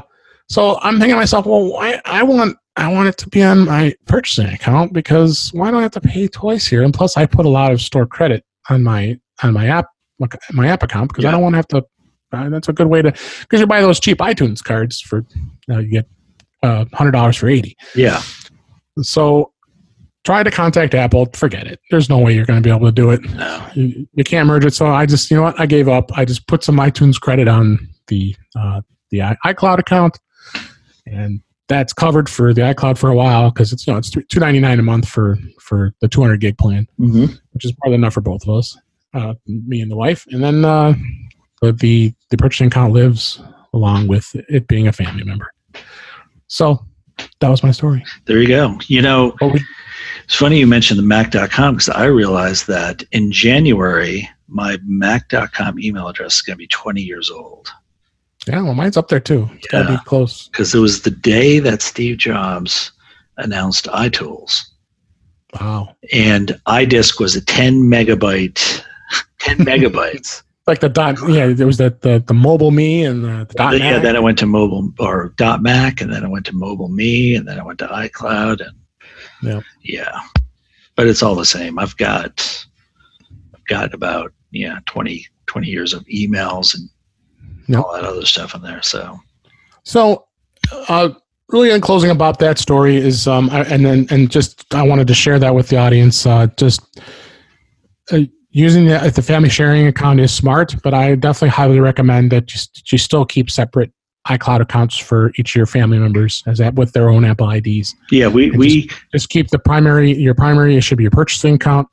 so 0.49 0.79
I'm 0.81 0.95
thinking 0.95 1.15
to 1.15 1.17
myself, 1.17 1.45
well, 1.45 1.65
why 1.65 2.01
I 2.05 2.23
want 2.23 2.57
I 2.75 2.91
want 2.91 3.09
it 3.09 3.17
to 3.19 3.29
be 3.29 3.43
on 3.43 3.65
my 3.65 3.93
purchasing 4.05 4.47
account 4.47 4.93
because 4.93 5.49
why 5.53 5.71
do 5.71 5.77
I 5.77 5.81
have 5.81 5.91
to 5.91 6.01
pay 6.01 6.27
twice 6.27 6.67
here? 6.67 6.83
And 6.83 6.93
plus, 6.93 7.17
I 7.17 7.25
put 7.25 7.45
a 7.45 7.49
lot 7.49 7.71
of 7.71 7.81
store 7.81 8.05
credit 8.05 8.43
on 8.69 8.83
my 8.83 9.19
on 9.43 9.53
my 9.53 9.67
app 9.67 9.87
my 10.51 10.67
app 10.67 10.83
account 10.83 11.09
because 11.09 11.23
yeah. 11.23 11.29
I 11.29 11.31
don't 11.31 11.41
want 11.41 11.53
to 11.53 11.57
have 11.57 11.67
to. 11.69 11.85
Uh, 12.33 12.49
that's 12.49 12.69
a 12.69 12.73
good 12.73 12.87
way 12.87 13.01
to 13.01 13.11
because 13.11 13.59
you 13.59 13.67
buy 13.67 13.81
those 13.81 13.99
cheap 13.99 14.19
iTunes 14.19 14.63
cards 14.63 15.01
for 15.01 15.25
uh, 15.69 15.79
you 15.79 15.89
get 15.89 16.07
uh, 16.63 16.85
hundred 16.93 17.11
dollars 17.11 17.37
for 17.37 17.49
eighty. 17.49 17.75
Yeah. 17.95 18.21
So 19.01 19.50
try 20.23 20.43
to 20.43 20.51
contact 20.51 20.93
Apple. 20.93 21.27
Forget 21.33 21.67
it. 21.67 21.79
There's 21.89 22.09
no 22.09 22.19
way 22.19 22.33
you're 22.33 22.45
going 22.45 22.61
to 22.61 22.67
be 22.67 22.73
able 22.73 22.87
to 22.87 22.91
do 22.91 23.09
it. 23.11 23.21
No. 23.31 23.67
You, 23.73 24.07
you, 24.13 24.23
can't 24.23 24.47
merge 24.47 24.65
it. 24.65 24.73
So 24.73 24.87
I 24.87 25.05
just 25.05 25.29
you 25.31 25.37
know 25.37 25.43
what 25.43 25.59
I 25.59 25.65
gave 25.65 25.87
up. 25.87 26.15
I 26.17 26.25
just 26.25 26.47
put 26.47 26.63
some 26.63 26.77
iTunes 26.77 27.19
credit 27.19 27.47
on 27.47 27.89
the 28.07 28.35
uh, 28.55 28.81
the 29.09 29.19
iCloud 29.45 29.79
account, 29.79 30.17
and 31.05 31.41
that's 31.67 31.93
covered 31.93 32.29
for 32.29 32.53
the 32.53 32.61
iCloud 32.61 32.97
for 32.97 33.09
a 33.09 33.15
while 33.15 33.49
because 33.49 33.71
it's 33.71 33.87
you 33.87 33.93
know 33.93 33.99
it's 33.99 34.09
two 34.09 34.39
ninety 34.39 34.59
nine 34.59 34.79
a 34.79 34.83
month 34.83 35.07
for 35.07 35.37
for 35.59 35.93
the 36.01 36.07
two 36.07 36.21
hundred 36.21 36.41
gig 36.41 36.57
plan, 36.57 36.87
mm-hmm. 36.99 37.33
which 37.51 37.65
is 37.65 37.73
more 37.83 37.91
than 37.91 38.01
enough 38.01 38.13
for 38.13 38.21
both 38.21 38.43
of 38.47 38.55
us, 38.55 38.77
uh, 39.13 39.33
me 39.47 39.81
and 39.81 39.91
the 39.91 39.95
wife, 39.95 40.25
and 40.31 40.43
then 40.43 40.65
uh, 40.65 40.93
the 41.61 42.13
the 42.29 42.37
purchasing 42.37 42.67
account 42.67 42.93
lives 42.93 43.41
along 43.73 44.07
with 44.07 44.35
it 44.49 44.67
being 44.67 44.87
a 44.87 44.91
family 44.91 45.23
member. 45.23 45.49
So 46.47 46.85
that 47.39 47.49
was 47.49 47.63
my 47.63 47.71
story. 47.71 48.03
There 48.25 48.39
you 48.39 48.47
go. 48.47 48.77
You 48.87 49.01
know, 49.01 49.35
we, 49.41 49.63
it's 50.31 50.39
funny 50.39 50.59
you 50.59 50.65
mentioned 50.65 50.97
the 50.97 51.03
Mac.com 51.03 51.73
because 51.73 51.89
I 51.89 52.05
realized 52.05 52.67
that 52.67 53.03
in 53.11 53.33
January 53.33 54.29
my 54.47 54.77
Mac.com 54.85 55.77
email 55.77 56.07
address 56.07 56.35
is 56.35 56.41
going 56.41 56.53
to 56.53 56.57
be 56.57 56.67
20 56.67 57.01
years 57.01 57.29
old. 57.29 57.67
Yeah, 58.47 58.61
well, 58.61 58.73
mine's 58.73 58.95
up 58.95 59.09
there 59.09 59.19
too. 59.19 59.49
It's 59.55 59.67
yeah, 59.73 59.83
got 59.83 59.87
to 59.89 59.97
be 59.97 60.03
close. 60.05 60.47
Because 60.47 60.73
it 60.73 60.79
was 60.79 61.01
the 61.01 61.11
day 61.11 61.59
that 61.59 61.81
Steve 61.81 62.17
Jobs 62.17 62.93
announced 63.39 63.87
iTools. 63.87 64.57
Wow. 65.59 65.97
And 66.13 66.57
iDisk 66.65 67.19
was 67.19 67.35
a 67.35 67.43
10 67.43 67.81
megabyte, 67.81 68.83
10 69.39 69.57
megabytes. 69.57 70.43
Like 70.67 70.79
the 70.79 70.89
dot, 70.89 71.17
yeah, 71.27 71.47
there 71.47 71.65
was 71.65 71.77
the, 71.77 71.89
the, 72.01 72.23
the 72.25 72.35
MobileMe 72.35 73.09
and 73.09 73.25
the, 73.25 73.45
the 73.49 73.55
dot 73.55 73.77
Yeah, 73.79 73.93
Mac. 73.93 74.03
then 74.03 74.15
it 74.15 74.21
went 74.21 74.37
to 74.37 74.45
mobile 74.45 74.93
or 74.99 75.33
dot 75.35 75.61
Mac, 75.63 75.99
and 75.99 76.13
then 76.13 76.23
it 76.23 76.29
went 76.29 76.45
to 76.45 76.53
MobileMe, 76.53 77.35
and 77.35 77.47
then 77.47 77.57
it 77.57 77.65
went 77.65 77.79
to 77.79 77.87
iCloud, 77.87 78.65
and 78.65 78.77
yeah, 79.41 79.61
yeah. 79.83 80.19
But 80.95 81.07
it's 81.07 81.23
all 81.23 81.35
the 81.35 81.45
same. 81.45 81.79
I've 81.79 81.95
got, 81.97 82.65
I've 83.53 83.65
got 83.65 83.93
about 83.93 84.33
yeah 84.51 84.79
20, 84.85 85.25
20 85.47 85.67
years 85.67 85.93
of 85.93 86.03
emails 86.05 86.75
and 86.75 86.89
yep. 87.67 87.83
all 87.83 87.93
that 87.93 88.03
other 88.03 88.25
stuff 88.25 88.55
in 88.55 88.61
there. 88.61 88.81
So, 88.81 89.19
so 89.83 90.27
uh, 90.71 91.09
really, 91.49 91.71
in 91.71 91.81
closing 91.81 92.11
about 92.11 92.39
that 92.39 92.57
story 92.57 92.97
is, 92.97 93.27
um, 93.27 93.49
I, 93.49 93.63
and 93.63 93.85
then 93.85 94.07
and 94.09 94.29
just 94.29 94.73
I 94.73 94.83
wanted 94.83 95.07
to 95.07 95.13
share 95.13 95.39
that 95.39 95.55
with 95.55 95.69
the 95.69 95.77
audience. 95.77 96.25
Uh, 96.25 96.47
just 96.57 97.01
uh, 98.11 98.19
using 98.51 98.85
the, 98.85 99.11
the 99.13 99.21
family 99.21 99.49
sharing 99.49 99.87
account 99.87 100.19
is 100.19 100.33
smart, 100.33 100.75
but 100.83 100.93
I 100.93 101.15
definitely 101.15 101.49
highly 101.49 101.79
recommend 101.79 102.31
that 102.31 102.53
you, 102.53 102.59
you 102.91 102.97
still 102.97 103.25
keep 103.25 103.49
separate 103.49 103.91
iCloud 104.27 104.61
accounts 104.61 104.97
for 104.97 105.31
each 105.37 105.51
of 105.51 105.55
your 105.55 105.65
family 105.65 105.97
members 105.97 106.43
as 106.45 106.59
that 106.59 106.75
with 106.75 106.93
their 106.93 107.09
own 107.09 107.25
Apple 107.25 107.49
IDs. 107.49 107.95
Yeah, 108.11 108.27
we 108.27 108.51
we 108.51 108.87
just, 108.87 109.01
just, 109.11 109.29
keep 109.29 109.47
the 109.49 109.59
primary 109.59 110.13
your 110.13 110.35
primary 110.35 110.75
it 110.77 110.81
should 110.81 110.97
be 110.97 111.03
your 111.03 111.11
purchasing 111.11 111.55
account, 111.55 111.87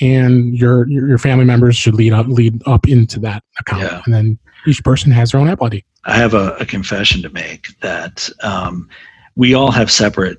and 0.00 0.58
your 0.58 0.88
your, 0.88 1.18
family 1.18 1.44
members 1.44 1.76
should 1.76 1.94
lead 1.94 2.12
up 2.12 2.26
lead 2.26 2.60
up 2.66 2.88
into 2.88 3.20
that 3.20 3.44
account, 3.60 3.82
Yeah. 3.82 4.02
and 4.04 4.14
then 4.14 4.38
each 4.66 4.82
person 4.82 5.12
has 5.12 5.30
their 5.30 5.40
own 5.40 5.48
Apple 5.48 5.66
ID. 5.66 5.84
I 6.04 6.16
have 6.16 6.34
a, 6.34 6.56
a 6.56 6.66
confession 6.66 7.22
to 7.22 7.30
make 7.30 7.78
that 7.80 8.28
um, 8.42 8.88
we 9.36 9.54
all 9.54 9.70
have 9.70 9.90
separate 9.90 10.38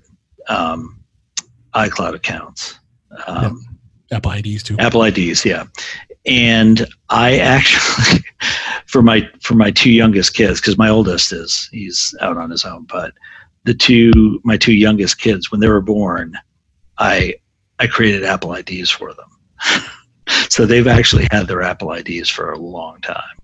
um, 0.50 1.00
iCloud 1.74 2.16
accounts. 2.16 2.80
Um, 3.28 3.66
Apple 4.12 4.32
IDs 4.32 4.64
too. 4.64 4.76
Apple 4.80 5.04
IDs, 5.04 5.46
yeah. 5.46 5.66
And 6.26 6.88
I 7.10 7.38
actually, 7.38 8.24
for 8.96 9.02
my 9.02 9.30
for 9.42 9.56
my 9.56 9.72
two 9.72 9.92
youngest 9.92 10.36
kids, 10.36 10.62
because 10.62 10.78
my 10.78 10.88
oldest 10.88 11.34
is 11.34 11.68
he's 11.74 12.16
out 12.22 12.38
on 12.38 12.50
his 12.50 12.64
own, 12.64 12.86
but 12.86 13.12
the 13.66 13.74
two 13.74 14.40
my 14.46 14.56
two 14.56 14.74
youngest 14.74 15.18
kids, 15.18 15.52
when 15.52 15.60
they 15.60 15.68
were 15.68 15.82
born, 15.82 16.34
I 16.98 17.34
I 17.80 17.88
created 17.88 18.24
Apple 18.24 18.54
IDs 18.54 18.90
for 18.90 19.14
them. 19.14 19.84
so 20.50 20.66
they've 20.66 20.88
actually 20.88 21.28
had 21.30 21.46
their 21.48 21.62
Apple 21.62 21.92
IDs 21.92 22.30
for 22.30 22.54
a 22.54 22.58
long 22.58 23.02
time. 23.02 23.36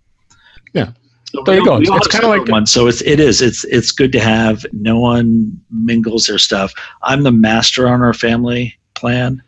Yeah. 0.72 0.94
So 1.26 1.44
There 1.46 1.58
you 1.58 1.66
go. 1.66 1.82
It's 1.82 2.08
kinda 2.08 2.28
like- 2.28 2.40
separate 2.40 2.50
ones. 2.50 2.72
So 2.72 2.88
it's 2.88 3.02
it 3.02 3.20
is 3.20 3.42
it's 3.42 3.66
it's 3.66 3.92
good 3.92 4.14
to 4.14 4.22
have. 4.22 4.66
No 4.72 5.02
one 5.02 5.60
mingles 5.70 6.28
their 6.28 6.38
stuff. 6.38 6.74
I'm 7.02 7.24
the 7.24 7.32
master 7.34 7.90
on 7.90 8.02
our 8.02 8.14
family 8.14 8.80
plan 8.94 9.44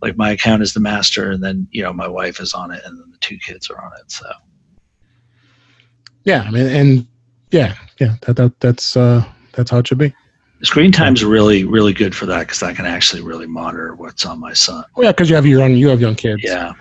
like 0.00 0.16
my 0.16 0.30
account 0.30 0.62
is 0.62 0.72
the 0.72 0.80
master 0.80 1.30
and 1.30 1.44
then 1.44 1.68
you 1.70 1.82
know 1.82 1.92
my 1.92 2.08
wife 2.08 2.40
is 2.40 2.54
on 2.54 2.70
it 2.70 2.82
and 2.86 2.98
then 2.98 3.10
the 3.10 3.18
two 3.18 3.36
kids 3.38 3.70
are 3.70 3.80
on 3.84 3.92
it 4.00 4.10
so 4.10 4.26
Yeah, 6.24 6.42
I 6.42 6.50
mean, 6.50 6.66
and 6.66 7.06
yeah, 7.50 7.74
yeah, 7.98 8.16
that, 8.22 8.36
that 8.36 8.60
that's 8.60 8.96
uh, 8.96 9.24
that's 9.52 9.70
how 9.70 9.78
it 9.78 9.86
should 9.88 9.98
be. 9.98 10.14
screen 10.62 10.92
time's 10.92 11.24
really 11.24 11.64
really 11.64 11.92
good 11.92 12.14
for 12.14 12.24
that 12.26 12.40
because 12.40 12.62
i 12.62 12.72
can 12.72 12.86
actually 12.86 13.20
really 13.20 13.46
monitor 13.46 13.94
what's 13.96 14.24
on 14.24 14.38
my 14.38 14.52
son 14.52 14.84
Well, 14.94 15.04
yeah, 15.04 15.10
because 15.12 15.28
you 15.28 15.34
have 15.34 15.44
your 15.46 15.62
own, 15.62 15.76
you 15.76 15.88
have 15.88 16.00
young 16.00 16.14
kids. 16.14 16.42
yeah 16.44 16.72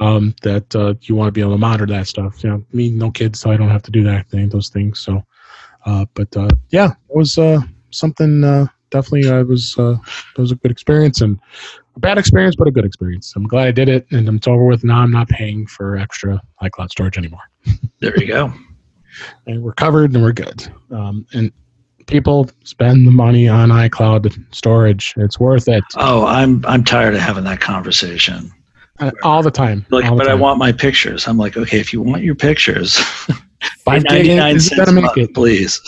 Um, 0.00 0.34
that 0.42 0.74
uh, 0.76 0.94
you 1.02 1.14
want 1.16 1.28
to 1.28 1.32
be 1.32 1.40
able 1.40 1.52
to 1.52 1.58
monitor 1.58 1.86
that 1.86 2.06
stuff. 2.06 2.42
You 2.44 2.50
know, 2.50 2.64
me 2.72 2.90
no 2.90 3.10
kids, 3.10 3.40
so 3.40 3.50
I 3.50 3.56
don't 3.56 3.68
have 3.70 3.82
to 3.82 3.90
do 3.90 4.02
that 4.04 4.28
thing, 4.30 4.48
those 4.48 4.68
things. 4.68 5.00
So, 5.00 5.24
uh, 5.86 6.04
but 6.14 6.36
uh, 6.36 6.50
yeah, 6.70 6.90
it 7.10 7.16
was 7.16 7.36
uh, 7.38 7.58
something. 7.90 8.44
Uh, 8.44 8.66
definitely, 8.90 9.28
I 9.30 9.42
was 9.42 9.76
uh, 9.78 9.96
it 10.36 10.40
was 10.40 10.52
a 10.52 10.54
good 10.56 10.70
experience 10.70 11.20
and 11.20 11.38
a 11.96 11.98
bad 11.98 12.16
experience, 12.16 12.54
but 12.56 12.68
a 12.68 12.70
good 12.70 12.84
experience. 12.84 13.32
I'm 13.34 13.48
glad 13.48 13.66
I 13.66 13.72
did 13.72 13.88
it, 13.88 14.06
and 14.12 14.28
it's 14.28 14.46
over 14.46 14.64
with. 14.64 14.84
Now 14.84 14.98
I'm 15.00 15.10
not 15.10 15.28
paying 15.28 15.66
for 15.66 15.96
extra 15.96 16.40
iCloud 16.62 16.90
storage 16.90 17.18
anymore. 17.18 17.42
there 18.00 18.16
you 18.20 18.26
go 18.28 18.52
and 19.46 19.62
we're 19.62 19.72
covered 19.74 20.12
and 20.14 20.22
we're 20.22 20.32
good. 20.32 20.66
Um, 20.90 21.26
and 21.32 21.52
people 22.06 22.48
spend 22.64 23.06
the 23.06 23.10
money 23.10 23.48
on 23.48 23.68
iCloud 23.68 24.34
storage. 24.54 25.12
It's 25.18 25.38
worth 25.38 25.68
it 25.68 25.84
oh 25.96 26.24
i'm 26.26 26.64
i'm 26.66 26.82
tired 26.82 27.14
of 27.14 27.20
having 27.20 27.44
that 27.44 27.60
conversation 27.60 28.50
uh, 29.00 29.10
all 29.22 29.42
the 29.42 29.50
time. 29.50 29.84
like 29.90 30.06
all 30.06 30.16
the 30.16 30.24
but 30.24 30.28
i 30.30 30.34
want 30.34 30.58
my 30.58 30.72
pictures 30.72 31.28
i'm 31.28 31.36
like 31.36 31.56
okay 31.56 31.78
if 31.78 31.92
you 31.92 32.00
want 32.00 32.22
your 32.22 32.34
pictures 32.34 32.96
five 33.84 34.04
gig 34.04 34.26
99 34.26 34.60
cents 34.60 34.88
a 34.88 34.92
make 34.92 35.04
month, 35.04 35.18
it. 35.18 35.34
please 35.34 35.80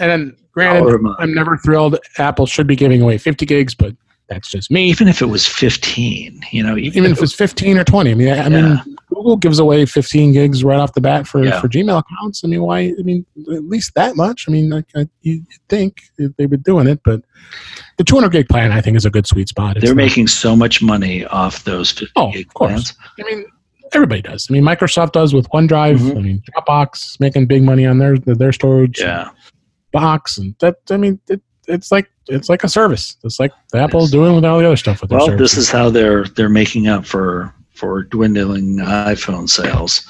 And 0.00 0.10
then, 0.10 0.36
granted, 0.52 0.80
Dollar 0.80 0.96
a 0.96 0.98
month. 1.02 1.16
I'm 1.20 1.32
never 1.32 1.56
thrilled. 1.58 1.96
Apple 2.18 2.46
should 2.46 2.66
be 2.66 2.74
giving 2.74 3.00
away 3.00 3.16
50 3.16 3.46
gigs, 3.46 3.74
but 3.76 3.94
that's 4.28 4.50
just 4.50 4.70
me. 4.72 4.88
even 4.90 5.06
if 5.06 5.22
it 5.22 5.26
was 5.26 5.46
15 5.46 6.40
you 6.50 6.62
know 6.64 6.76
even, 6.76 6.98
Even 6.98 7.12
if 7.12 7.22
it's 7.22 7.32
15 7.34 7.78
or 7.78 7.84
20. 7.84 8.10
I 8.10 8.14
mean, 8.14 8.28
I, 8.28 8.38
I 8.40 8.48
mean, 8.48 8.64
Yeah. 8.64 8.82
Google 9.14 9.36
gives 9.36 9.58
away 9.58 9.86
15 9.86 10.32
gigs 10.32 10.64
right 10.64 10.78
off 10.78 10.92
the 10.94 11.00
bat 11.00 11.26
for, 11.26 11.44
Yeah. 11.44 11.60
for 11.60 11.68
Gmail 11.68 12.00
accounts. 12.00 12.42
I 12.44 12.48
mean, 12.48 12.62
why? 12.62 12.80
I 12.98 13.02
mean, 13.02 13.24
at 13.52 13.64
least 13.64 13.94
that 13.94 14.16
much. 14.16 14.46
I 14.48 14.52
mean, 14.52 14.70
like, 14.70 14.86
I, 14.96 15.06
you'd 15.22 15.46
think 15.68 16.02
they'd 16.18 16.50
be 16.50 16.56
doing 16.56 16.86
it, 16.86 17.00
but 17.04 17.22
the 17.98 18.04
200 18.04 18.30
gig 18.30 18.48
plan, 18.48 18.72
I 18.72 18.80
think, 18.80 18.96
is 18.96 19.04
a 19.04 19.10
good 19.10 19.26
sweet 19.26 19.48
spot. 19.48 19.76
It's 19.76 19.84
they're 19.84 19.94
not- 19.94 20.02
making 20.04 20.26
so 20.28 20.56
much 20.56 20.82
money 20.82 21.24
off 21.26 21.64
those 21.64 21.90
50 21.92 22.12
Oh, 22.16 22.32
gig 22.32 22.46
of 22.48 22.54
course. 22.54 22.70
plans 22.92 22.94
I 23.20 23.22
mean, 23.34 23.44
everybody 23.92 24.22
does. 24.22 24.46
I 24.50 24.52
mean, 24.52 24.64
Microsoft 24.64 25.12
does 25.12 25.32
with 25.32 25.48
OneDrive. 25.50 25.98
Mhm. 25.98 26.16
I 26.16 26.20
mean, 26.20 26.42
Dropbox 26.56 27.20
making 27.20 27.46
big 27.46 27.62
money 27.62 27.86
on 27.86 27.98
their 27.98 28.18
their 28.18 28.52
storage. 28.52 29.00
yeah 29.00 29.28
Box 29.92 30.38
and 30.38 30.56
that. 30.58 30.76
I 30.90 30.96
mean, 30.96 31.20
it, 31.28 31.40
it's 31.68 31.92
like 31.92 32.10
it's 32.28 32.48
like 32.48 32.64
a 32.64 32.68
service. 32.68 33.16
It's 33.22 33.38
like 33.38 33.52
Apple's 33.74 34.10
doing 34.10 34.34
with 34.34 34.44
all 34.44 34.58
the 34.58 34.66
other 34.66 34.76
stuff 34.76 35.00
with 35.00 35.10
their 35.10 35.18
well 35.20 35.36
this 35.36 35.56
is 35.56 35.70
how 35.70 35.88
they're 35.90 36.24
they're 36.24 36.48
making 36.48 36.88
up 36.88 37.06
for 37.06 37.54
for 37.74 38.02
dwindling 38.04 38.76
iphone 38.78 39.48
sales 39.48 40.06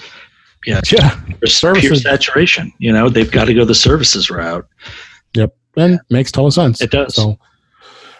yeah 0.67 0.81
yeah, 0.91 1.21
Services. 1.45 1.81
pure 1.89 1.95
saturation. 1.97 2.73
You 2.79 2.91
know, 2.91 3.11
they've 3.11 3.31
got 3.31 3.45
to 3.47 3.55
go 3.55 3.67
the 3.67 3.75
services 3.75 4.31
route. 4.31 4.67
Yep, 5.35 5.55
and 5.77 6.01
makes 6.09 6.33
total 6.33 6.51
sense. 6.51 6.81
It 6.81 6.91
does. 6.91 7.15
So, 7.15 7.39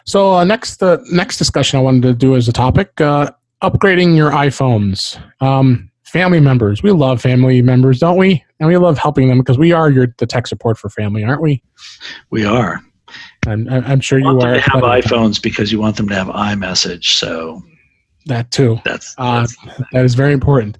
so 0.05 0.35
uh, 0.35 0.45
next 0.45 0.83
uh, 0.83 0.99
next 1.11 1.39
discussion 1.39 1.79
I 1.79 1.83
wanted 1.83 2.03
to 2.03 2.13
do 2.13 2.37
as 2.37 2.47
a 2.47 2.53
topic: 2.53 3.01
uh, 3.01 3.31
upgrading 3.63 4.15
your 4.15 4.31
iPhones. 4.31 5.19
Um, 5.41 5.91
family 6.05 6.39
members, 6.39 6.83
we 6.83 6.91
love 6.93 7.23
family 7.23 7.63
members, 7.63 7.99
don't 7.99 8.19
we? 8.19 8.45
And 8.61 8.69
we 8.69 8.77
love 8.77 8.99
helping 8.99 9.29
them 9.29 9.39
because 9.39 9.57
we 9.57 9.73
are 9.73 9.91
your 9.91 10.09
the 10.19 10.27
tech 10.27 10.47
support 10.47 10.77
for 10.77 10.91
family, 10.91 11.25
aren't 11.25 11.41
we? 11.41 11.63
We 12.29 12.45
are. 12.45 12.79
I'm, 13.47 13.69
I'm 13.71 14.01
sure 14.01 14.19
You 14.19 14.31
you 14.33 14.41
are. 14.41 14.55
to 14.55 14.61
have 14.61 14.83
iPhones 14.83 15.41
because 15.41 15.73
you 15.73 15.81
want 15.81 15.97
them 15.97 16.09
to 16.09 16.15
have 16.15 16.27
iMessage. 16.29 17.17
So 17.19 17.63
That 18.27 18.51
too. 18.51 18.81
that's, 18.85 19.15
Uh, 19.19 19.47
that's 19.93 20.15
very 20.15 20.33
important. 20.33 20.79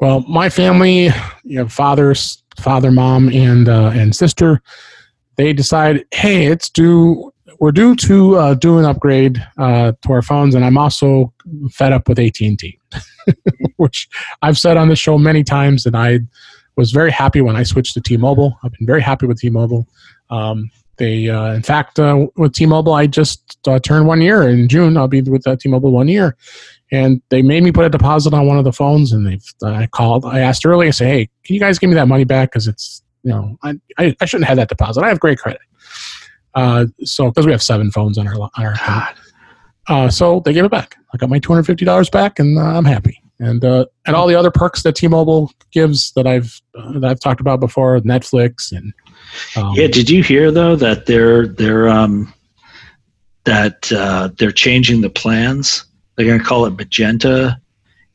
Well, 0.00 0.20
my 0.28 0.48
family, 0.48 1.06
you 1.42 1.58
know, 1.58 1.68
father, 1.68 2.14
father, 2.58 2.90
mom, 2.90 3.28
and 3.28 3.68
uh, 3.68 3.90
and 3.94 4.14
sister, 4.14 4.62
they 5.36 5.52
decide, 5.52 6.04
hey, 6.12 6.46
it's 6.46 6.68
due. 6.70 7.32
We're 7.58 7.72
due 7.72 7.96
to 7.96 8.36
uh, 8.36 8.54
do 8.54 8.78
an 8.78 8.84
upgrade 8.84 9.44
uh, 9.58 9.92
to 10.02 10.12
our 10.12 10.22
phones, 10.22 10.54
and 10.54 10.64
I'm 10.64 10.76
also 10.78 11.32
fed 11.72 11.92
up 11.92 12.08
with 12.08 12.18
AT 12.18 12.40
and 12.40 12.58
T, 12.58 12.78
which 13.76 14.08
I've 14.42 14.58
said 14.58 14.76
on 14.76 14.88
the 14.88 14.96
show 14.96 15.16
many 15.18 15.42
times, 15.42 15.86
and 15.86 15.96
I 15.96 16.20
was 16.76 16.92
very 16.92 17.10
happy 17.10 17.40
when 17.40 17.56
I 17.56 17.62
switched 17.62 17.94
to 17.94 18.00
T-Mobile. 18.00 18.58
I've 18.62 18.72
been 18.72 18.86
very 18.86 19.00
happy 19.00 19.26
with 19.26 19.40
T-Mobile. 19.40 19.88
Um, 20.28 20.70
they, 20.98 21.28
uh, 21.28 21.52
in 21.54 21.62
fact, 21.62 21.98
uh, 21.98 22.26
with 22.36 22.52
T-Mobile, 22.52 22.92
I 22.92 23.06
just 23.06 23.58
uh, 23.66 23.78
turned 23.78 24.06
one 24.06 24.20
year 24.20 24.48
in 24.48 24.68
June. 24.68 24.96
I'll 24.96 25.08
be 25.08 25.22
with 25.22 25.46
uh, 25.46 25.56
T-Mobile 25.56 25.90
one 25.90 26.08
year, 26.08 26.36
and 26.92 27.20
they 27.30 27.42
made 27.42 27.62
me 27.62 27.72
put 27.72 27.84
a 27.84 27.90
deposit 27.90 28.32
on 28.32 28.46
one 28.46 28.58
of 28.58 28.64
the 28.64 28.72
phones 28.72 29.12
and 29.12 29.26
they've 29.26 29.44
i 29.64 29.86
called 29.86 30.24
i 30.24 30.38
asked 30.40 30.64
early 30.64 30.86
i 30.86 30.90
said 30.90 31.08
hey 31.08 31.28
can 31.46 31.54
you 31.54 31.60
guys 31.60 31.78
give 31.78 31.88
me 31.88 31.94
that 31.94 32.08
money 32.08 32.24
back? 32.24 32.50
Because 32.50 32.66
it's 32.66 33.02
you 33.22 33.30
know 33.30 33.56
I, 33.62 33.74
I, 33.98 34.16
I 34.20 34.24
shouldn't 34.24 34.48
have 34.48 34.56
that 34.56 34.68
deposit. 34.68 35.02
I 35.02 35.08
have 35.08 35.20
great 35.20 35.38
credit. 35.38 35.60
Uh, 36.54 36.86
so 37.04 37.30
because 37.30 37.46
we 37.46 37.52
have 37.52 37.62
seven 37.62 37.90
phones 37.90 38.18
on 38.18 38.26
our 38.26 38.34
on 38.34 38.50
our 38.58 38.72
account. 38.72 39.16
Uh, 39.88 40.10
so 40.10 40.40
they 40.40 40.52
gave 40.52 40.64
it 40.64 40.70
back. 40.70 40.96
I 41.14 41.16
got 41.16 41.30
my 41.30 41.38
$250 41.38 42.10
back 42.10 42.38
and 42.40 42.58
uh, 42.58 42.62
i'm 42.62 42.84
happy. 42.84 43.22
And 43.38 43.64
uh, 43.64 43.86
and 44.06 44.16
all 44.16 44.26
the 44.26 44.34
other 44.34 44.50
perks 44.50 44.82
that 44.82 44.96
t-mobile 44.96 45.52
gives 45.70 46.12
that 46.12 46.26
i've 46.26 46.60
uh, 46.74 46.98
that 46.98 47.10
i've 47.10 47.20
talked 47.20 47.40
about 47.40 47.60
before 47.60 48.00
netflix 48.00 48.72
and 48.72 48.92
um, 49.56 49.74
yeah. 49.74 49.86
Did 49.88 50.08
you 50.08 50.22
hear 50.22 50.50
though 50.50 50.76
that 50.76 51.06
they're 51.06 51.46
they're 51.46 51.88
um 51.88 52.32
that 53.44 53.92
uh, 53.92 54.30
they're 54.38 54.52
changing 54.52 55.02
the 55.02 55.10
plans? 55.10 55.84
They're 56.16 56.26
going 56.26 56.38
to 56.38 56.44
call 56.44 56.66
it 56.66 56.70
magenta, 56.76 57.60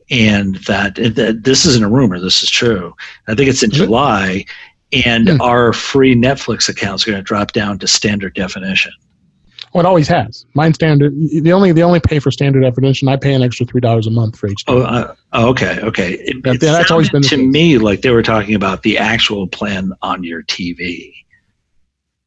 and 0.10 0.56
that, 0.66 0.96
that 0.96 1.42
this 1.44 1.66
isn't 1.66 1.84
a 1.84 1.90
rumor. 1.90 2.20
This 2.20 2.44
is 2.44 2.50
true. 2.50 2.96
I 3.28 3.36
think 3.36 3.50
it's 3.50 3.64
in 3.64 3.72
it? 3.72 3.76
July, 3.76 4.46
and 5.06 5.30
Hmm. 5.30 5.42
our 5.42 5.72
free 5.72 6.16
Netflix 6.16 6.68
accounts 6.68 7.08
are 7.08 7.12
going 7.12 7.20
to 7.22 7.28
drop 7.28 7.52
down 7.54 7.80
to 7.80 7.88
standard 7.88 8.34
definition. 8.34 8.92
well, 9.74 9.86
it 9.86 9.88
always 9.88 10.08
has 10.10 10.46
mine 10.54 10.74
standard 10.74 11.14
the 11.16 11.54
only 11.54 11.72
the 11.72 11.82
only 11.84 12.02
pay 12.02 12.20
for 12.20 12.30
standard 12.30 12.60
definition 12.62 13.08
i 13.08 13.16
pay 13.16 13.34
an 13.34 13.42
extra 13.42 13.66
three 13.66 13.80
dollars 13.80 14.06
a 14.06 14.12
month 14.12 14.38
for 14.38 14.50
hd 14.50 14.64
Oh, 14.68 14.82
uh, 14.82 15.16
oh, 15.32 15.50
okay, 15.52 15.80
okay. 15.82 16.14
It, 16.16 16.36
Yeah, 16.44 16.52
it 16.56 16.60
that's 16.60 16.92
always 16.92 17.10
been 17.10 17.22
to 17.22 17.38
case. 17.38 17.40
me 17.54 17.78
like 17.78 18.02
they 18.02 18.10
were 18.10 18.22
talking 18.24 18.54
about 18.54 18.84
the 18.84 18.98
actual 18.98 19.48
plan 19.48 19.94
on 20.02 20.26
your 20.26 20.44
TV. 20.44 21.14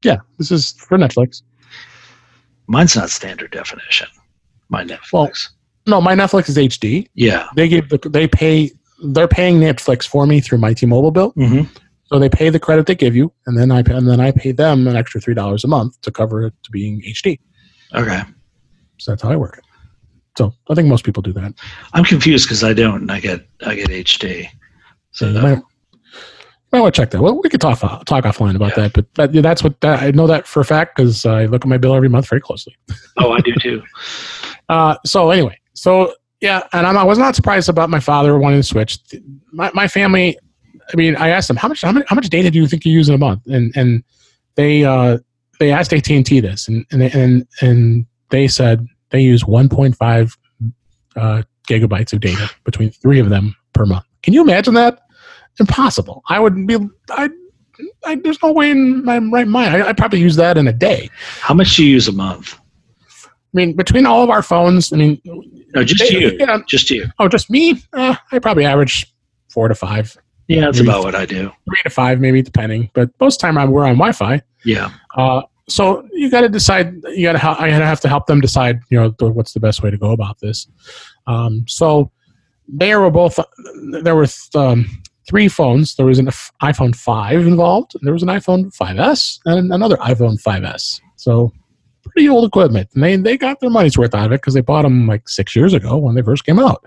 yeah 0.03 0.17
this 0.39 0.51
is 0.51 0.73
for 0.73 0.97
netflix 0.97 1.43
Mine's 2.67 2.97
not 2.97 3.11
standard 3.11 3.51
definition. 3.51 4.09
My 4.71 4.83
Netflix. 4.85 5.13
Well, 5.13 5.31
No, 5.87 6.01
my 6.01 6.15
Netflix 6.15 6.49
is 6.49 6.57
HD. 6.57 7.09
yeah. 7.15 7.47
They 7.57 7.69
give 7.69 7.89
the 7.89 7.99
they 8.09 8.27
pay 8.27 8.71
they're 9.09 9.29
paying 9.29 9.59
Netflix 9.61 10.07
for 10.07 10.27
me 10.27 10.41
through 10.41 10.59
my 10.59 10.73
T-Mobile 10.73 11.11
bill. 11.11 11.31
hmm 11.37 11.63
So 12.07 12.19
they 12.19 12.29
pay 12.29 12.49
the 12.49 12.59
credit 12.61 12.87
they 12.87 12.95
give 12.95 13.15
you, 13.15 13.33
and 13.47 13.59
then 13.59 13.71
I 13.71 13.83
pay, 13.83 13.95
and 13.95 14.09
then 14.09 14.21
I 14.21 14.31
pay 14.31 14.53
them 14.53 14.87
an 14.89 14.97
extra 14.97 15.21
three 15.21 15.35
dollars 15.35 15.65
a 15.65 15.69
month 15.69 16.01
to 16.03 16.11
cover 16.11 16.47
it 16.47 16.55
to 16.63 16.71
being 16.71 17.03
HD. 17.03 17.39
Okay. 17.95 18.23
So 18.99 19.11
that's 19.13 19.23
how 19.23 19.31
I 19.31 19.37
work 19.37 19.59
it. 19.59 19.65
So 20.39 20.53
I 20.71 20.75
think 20.75 20.89
most 20.89 21.05
people 21.05 21.23
do 21.23 21.33
that. 21.35 21.53
I'm 21.93 22.05
confused 22.05 22.47
because 22.47 22.65
I 22.65 22.73
don't, 22.73 23.03
and 23.03 23.13
I 23.13 23.21
get 23.21 23.47
I 23.67 23.75
get 23.75 23.89
HD. 23.91 24.49
So 25.13 25.29
you 25.29 25.35
might, 25.41 25.63
might 26.73 26.81
want 26.81 26.95
to 26.95 27.01
check 27.01 27.11
that. 27.11 27.21
Well, 27.21 27.41
we 27.43 27.49
could 27.51 27.61
talk 27.61 27.79
talk 27.81 28.25
offline 28.25 28.57
about 28.57 28.71
Yeah. 28.71 28.85
that, 28.85 28.93
but 28.95 29.15
that, 29.15 29.35
yeah, 29.35 29.43
that's 29.43 29.63
what 29.63 29.81
that, 29.83 30.03
I 30.03 30.11
know 30.13 30.27
that 30.27 30.47
for 30.47 30.61
a 30.61 30.65
fact 30.65 30.97
because 30.97 31.25
I 31.27 31.45
look 31.47 31.63
at 31.65 31.69
my 31.69 31.77
bill 31.79 31.95
every 31.95 32.09
month 32.09 32.29
very 32.29 32.41
closely. 32.41 32.75
oh, 33.19 33.33
I 33.33 33.41
do 33.41 33.53
too. 33.61 33.83
Uh, 34.71 34.97
so 35.05 35.31
anyway, 35.31 35.55
so 35.75 36.15
yeah, 36.41 36.63
and 36.73 36.87
I'm, 36.87 36.97
I 36.97 37.05
was 37.05 37.19
not 37.19 37.35
surprised 37.35 37.69
about 37.69 37.91
my 37.91 38.01
father 38.01 38.39
wanting 38.39 38.61
to 38.61 38.63
switch. 38.63 38.99
My, 39.53 39.71
my 39.73 39.89
family, 39.89 40.37
I 40.93 40.97
mean, 40.97 41.17
I 41.17 41.29
asked 41.29 41.49
them 41.49 41.57
how 41.57 41.69
much 41.69 41.83
how 41.83 41.93
much, 41.93 42.05
how 42.07 42.15
much 42.15 42.29
data 42.29 42.51
do 42.51 42.59
you 42.59 42.67
think 42.67 42.85
you 42.85 42.93
use 42.93 43.09
in 43.09 43.15
a 43.15 43.19
month, 43.19 43.47
and 43.47 43.75
and 43.77 44.05
they 44.57 44.85
uh, 44.85 45.19
they 45.59 45.73
asked 45.73 45.93
AT 45.93 46.09
and 46.11 46.27
T 46.27 46.41
this, 46.41 46.69
and 46.69 46.85
and 46.91 47.03
and 47.03 47.49
and 47.61 48.07
they 48.31 48.47
said 48.47 48.87
they 49.11 49.21
use 49.21 49.45
1.5 49.45 50.37
uh, 51.17 51.43
gigabytes 51.69 52.13
of 52.13 52.21
data 52.21 52.51
between 52.65 52.91
three 52.91 53.21
of 53.21 53.31
them 53.31 53.55
per 53.73 53.87
month. 53.87 54.05
Can 54.23 54.35
you 54.35 54.43
imagine 54.43 54.75
that? 54.75 55.01
Impossible. 55.59 56.23
I 56.29 56.41
would 56.41 56.67
be. 56.67 56.77
I. 57.11 57.31
I 58.05 58.17
there's 58.17 58.41
no 58.41 58.53
way 58.53 58.71
in 58.71 59.05
my 59.05 59.19
right 59.19 59.49
mind. 59.49 59.75
I, 59.75 59.89
I 59.89 59.93
probably 59.95 60.21
use 60.21 60.37
that 60.37 60.57
in 60.57 60.69
a 60.69 60.73
day. 60.73 61.11
How 61.41 61.55
much 61.55 61.75
do 61.77 61.85
you 61.85 61.91
use 61.91 62.07
a 62.07 62.13
month? 62.13 62.57
I 63.55 63.57
mean, 63.57 63.75
between 63.77 64.05
all 64.05 64.23
of 64.23 64.31
our 64.31 64.43
phones, 64.43 64.93
I 64.93 64.97
mean, 64.97 65.21
No, 65.75 65.85
just 65.85 66.11
they- 66.11 66.19
you. 66.19 66.37
yeah, 66.39 66.59
Just 66.67 66.91
you. 66.91 67.07
oh, 67.19 67.29
just 67.29 67.51
me. 67.51 67.81
Uh, 67.93 68.17
I 68.33 68.39
probably 68.41 68.65
average 68.65 69.07
four 69.49 69.69
to 69.69 69.75
five, 69.77 70.17
Yeah, 70.49 70.63
that's 70.63 70.81
about 70.81 71.05
what 71.05 71.15
I 71.15 71.25
do. 71.25 71.53
three 71.67 71.79
to 71.85 71.91
five, 71.91 72.21
maybe 72.21 72.43
depending. 72.43 72.91
But 72.95 73.11
most 73.21 73.39
time 73.39 73.57
I'm 73.57 73.71
we're 73.71 73.85
on 73.85 73.95
Wi-Fi. 73.97 74.43
Yeah. 74.65 74.91
Uh, 75.17 75.43
so 75.69 76.07
you 76.13 76.31
got 76.31 76.41
to 76.43 76.49
decide. 76.49 76.95
You 77.15 77.23
got 77.33 77.41
to. 77.41 77.49
I 77.63 77.71
gotta 77.71 77.87
have 77.87 78.01
to 78.01 78.09
help 78.09 78.27
them 78.27 78.41
decide. 78.41 78.81
You 78.91 79.01
know, 79.01 79.11
th- 79.13 79.33
what's 79.33 79.53
the 79.53 79.61
best 79.61 79.83
way 79.83 79.91
to 79.91 79.97
go 79.97 80.11
about 80.11 80.39
this. 80.41 80.67
Um, 81.27 81.65
so 81.69 82.11
they 82.69 82.95
were 82.97 83.11
both. 83.11 83.39
There 84.03 84.15
were 84.15 84.27
um, 84.57 84.87
three 85.29 85.49
phones. 85.49 85.95
There 85.95 86.05
was 86.07 86.19
an 86.19 86.27
iPhone 86.63 86.95
five 86.95 87.47
involved. 87.47 87.93
There 88.03 88.13
was 88.13 88.23
an 88.23 88.29
iPhone 88.29 88.77
5s 88.77 89.39
and 89.47 89.73
another 89.73 89.97
iPhone 89.97 90.39
5s. 90.43 91.01
So 91.17 91.51
pretty 92.15 92.29
old 92.29 92.47
equipment, 92.47 92.89
and 92.95 93.03
they 93.03 93.17
they 93.17 93.37
got 93.37 93.61
their 93.61 93.71
money's 93.71 93.99
worth 93.99 94.15
out 94.15 94.27
of 94.27 94.33
it 94.33 94.41
because 94.41 94.55
they 94.55 94.61
bought 94.61 94.83
them 94.83 95.07
like 95.07 95.29
six 95.29 95.55
years 95.55 95.75
ago 95.75 95.99
when 95.99 96.15
they 96.15 96.23
first 96.23 96.47
came 96.47 96.59
out. 96.59 96.85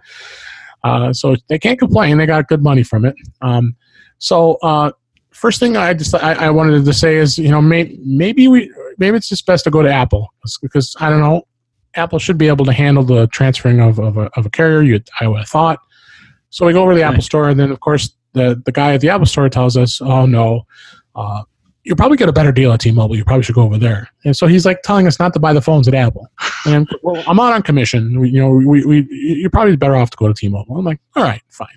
Uh, 0.84 1.12
so 1.14 1.36
they 1.50 1.60
can't 1.60 1.78
complain. 1.78 2.18
They 2.18 2.26
got 2.26 2.48
good 2.48 2.64
money 2.64 2.84
from 2.84 3.06
it. 3.06 3.16
Um, 3.42 3.76
so 4.20 4.56
uh, 4.64 4.92
first 5.32 5.60
thing 5.60 5.78
I 5.78 5.94
just 5.94 6.16
I, 6.16 6.34
I 6.34 6.50
wanted 6.50 6.86
to 6.86 6.94
say 6.94 7.18
is 7.18 7.38
you 7.38 7.50
know 7.50 7.62
may, 7.62 7.96
maybe 8.04 8.48
we 8.48 8.74
maybe 8.98 9.18
it's 9.18 9.30
just 9.30 9.46
best 9.46 9.66
to 9.66 9.70
go 9.70 9.82
to 9.82 9.92
Apple 9.92 10.34
because 10.62 10.96
I 11.00 11.10
don't 11.10 11.20
know 11.20 11.44
Apple 11.96 12.20
should 12.20 12.38
be 12.38 12.48
able 12.48 12.66
to 12.66 12.74
handle 12.74 13.04
the 13.04 13.28
transferring 13.28 13.82
of 13.82 14.00
of 14.00 14.18
a, 14.18 14.30
of 14.38 14.46
a 14.46 14.50
carrier. 14.50 14.82
You 14.82 15.02
I 15.20 15.28
would 15.28 15.40
have 15.40 15.50
thought. 15.50 15.80
So 16.50 16.66
we 16.66 16.74
go 16.74 16.82
over 16.82 16.94
to 16.94 16.98
the 16.98 17.04
Right. 17.04 17.12
Apple 17.12 17.24
Store, 17.24 17.50
and 17.50 17.60
then 17.60 17.72
of 17.72 17.80
course 17.82 18.16
the 18.34 18.62
the 18.66 18.72
guy 18.72 18.94
at 18.94 19.02
the 19.02 19.10
Apple 19.10 19.26
Store 19.26 19.50
tells 19.50 19.76
us, 19.76 20.02
"Oh 20.02 20.26
no, 20.26 20.66
uh, 21.16 21.44
you'll 21.88 21.96
probably 21.96 22.18
get 22.18 22.28
a 22.28 22.34
better 22.34 22.52
deal 22.52 22.74
at 22.74 22.82
T-Mobile. 22.82 23.16
You 23.16 23.24
probably 23.24 23.44
should 23.44 23.56
go 23.56 23.64
over 23.64 23.78
there." 23.78 24.10
And 24.26 24.36
so 24.36 24.46
he's 24.46 24.66
like 24.66 24.82
telling 24.82 25.08
us 25.08 25.20
not 25.20 25.34
to 25.34 25.40
buy 25.40 25.54
the 25.54 25.62
phones 25.62 25.88
at 25.88 25.94
Apple. 25.94 26.28
And 26.66 26.88
well, 27.02 27.24
I'm 27.28 27.38
not 27.38 27.54
on 27.54 27.64
commission. 27.64 28.20
We, 28.20 28.30
you 28.30 28.42
know, 28.42 28.50
we, 28.50 28.84
we 28.86 29.08
you're 29.10 29.50
probably 29.50 29.76
better 29.78 29.96
off 29.96 30.10
to 30.12 30.18
go 30.18 30.28
to 30.28 30.34
T-Mobile. 30.34 30.78
I'm 30.78 30.86
like, 30.86 31.00
all 31.16 31.24
right, 31.24 31.42
fine. 31.50 31.70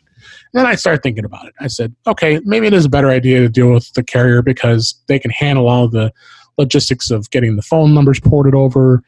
Then 0.52 0.66
I 0.66 0.74
started 0.74 1.02
thinking 1.02 1.24
about 1.24 1.46
it. 1.46 1.54
I 1.60 1.68
said, 1.68 1.94
okay, 2.08 2.40
maybe 2.44 2.66
it 2.66 2.72
is 2.72 2.84
a 2.84 2.88
better 2.88 3.08
idea 3.08 3.38
to 3.40 3.48
deal 3.48 3.72
with 3.72 3.92
the 3.92 4.02
carrier 4.02 4.42
because 4.42 5.00
they 5.06 5.18
can 5.18 5.30
handle 5.30 5.68
all 5.68 5.88
the 5.88 6.12
logistics 6.58 7.10
of 7.10 7.30
getting 7.30 7.54
the 7.54 7.62
phone 7.62 7.94
numbers 7.94 8.18
ported 8.18 8.54
over 8.54 9.02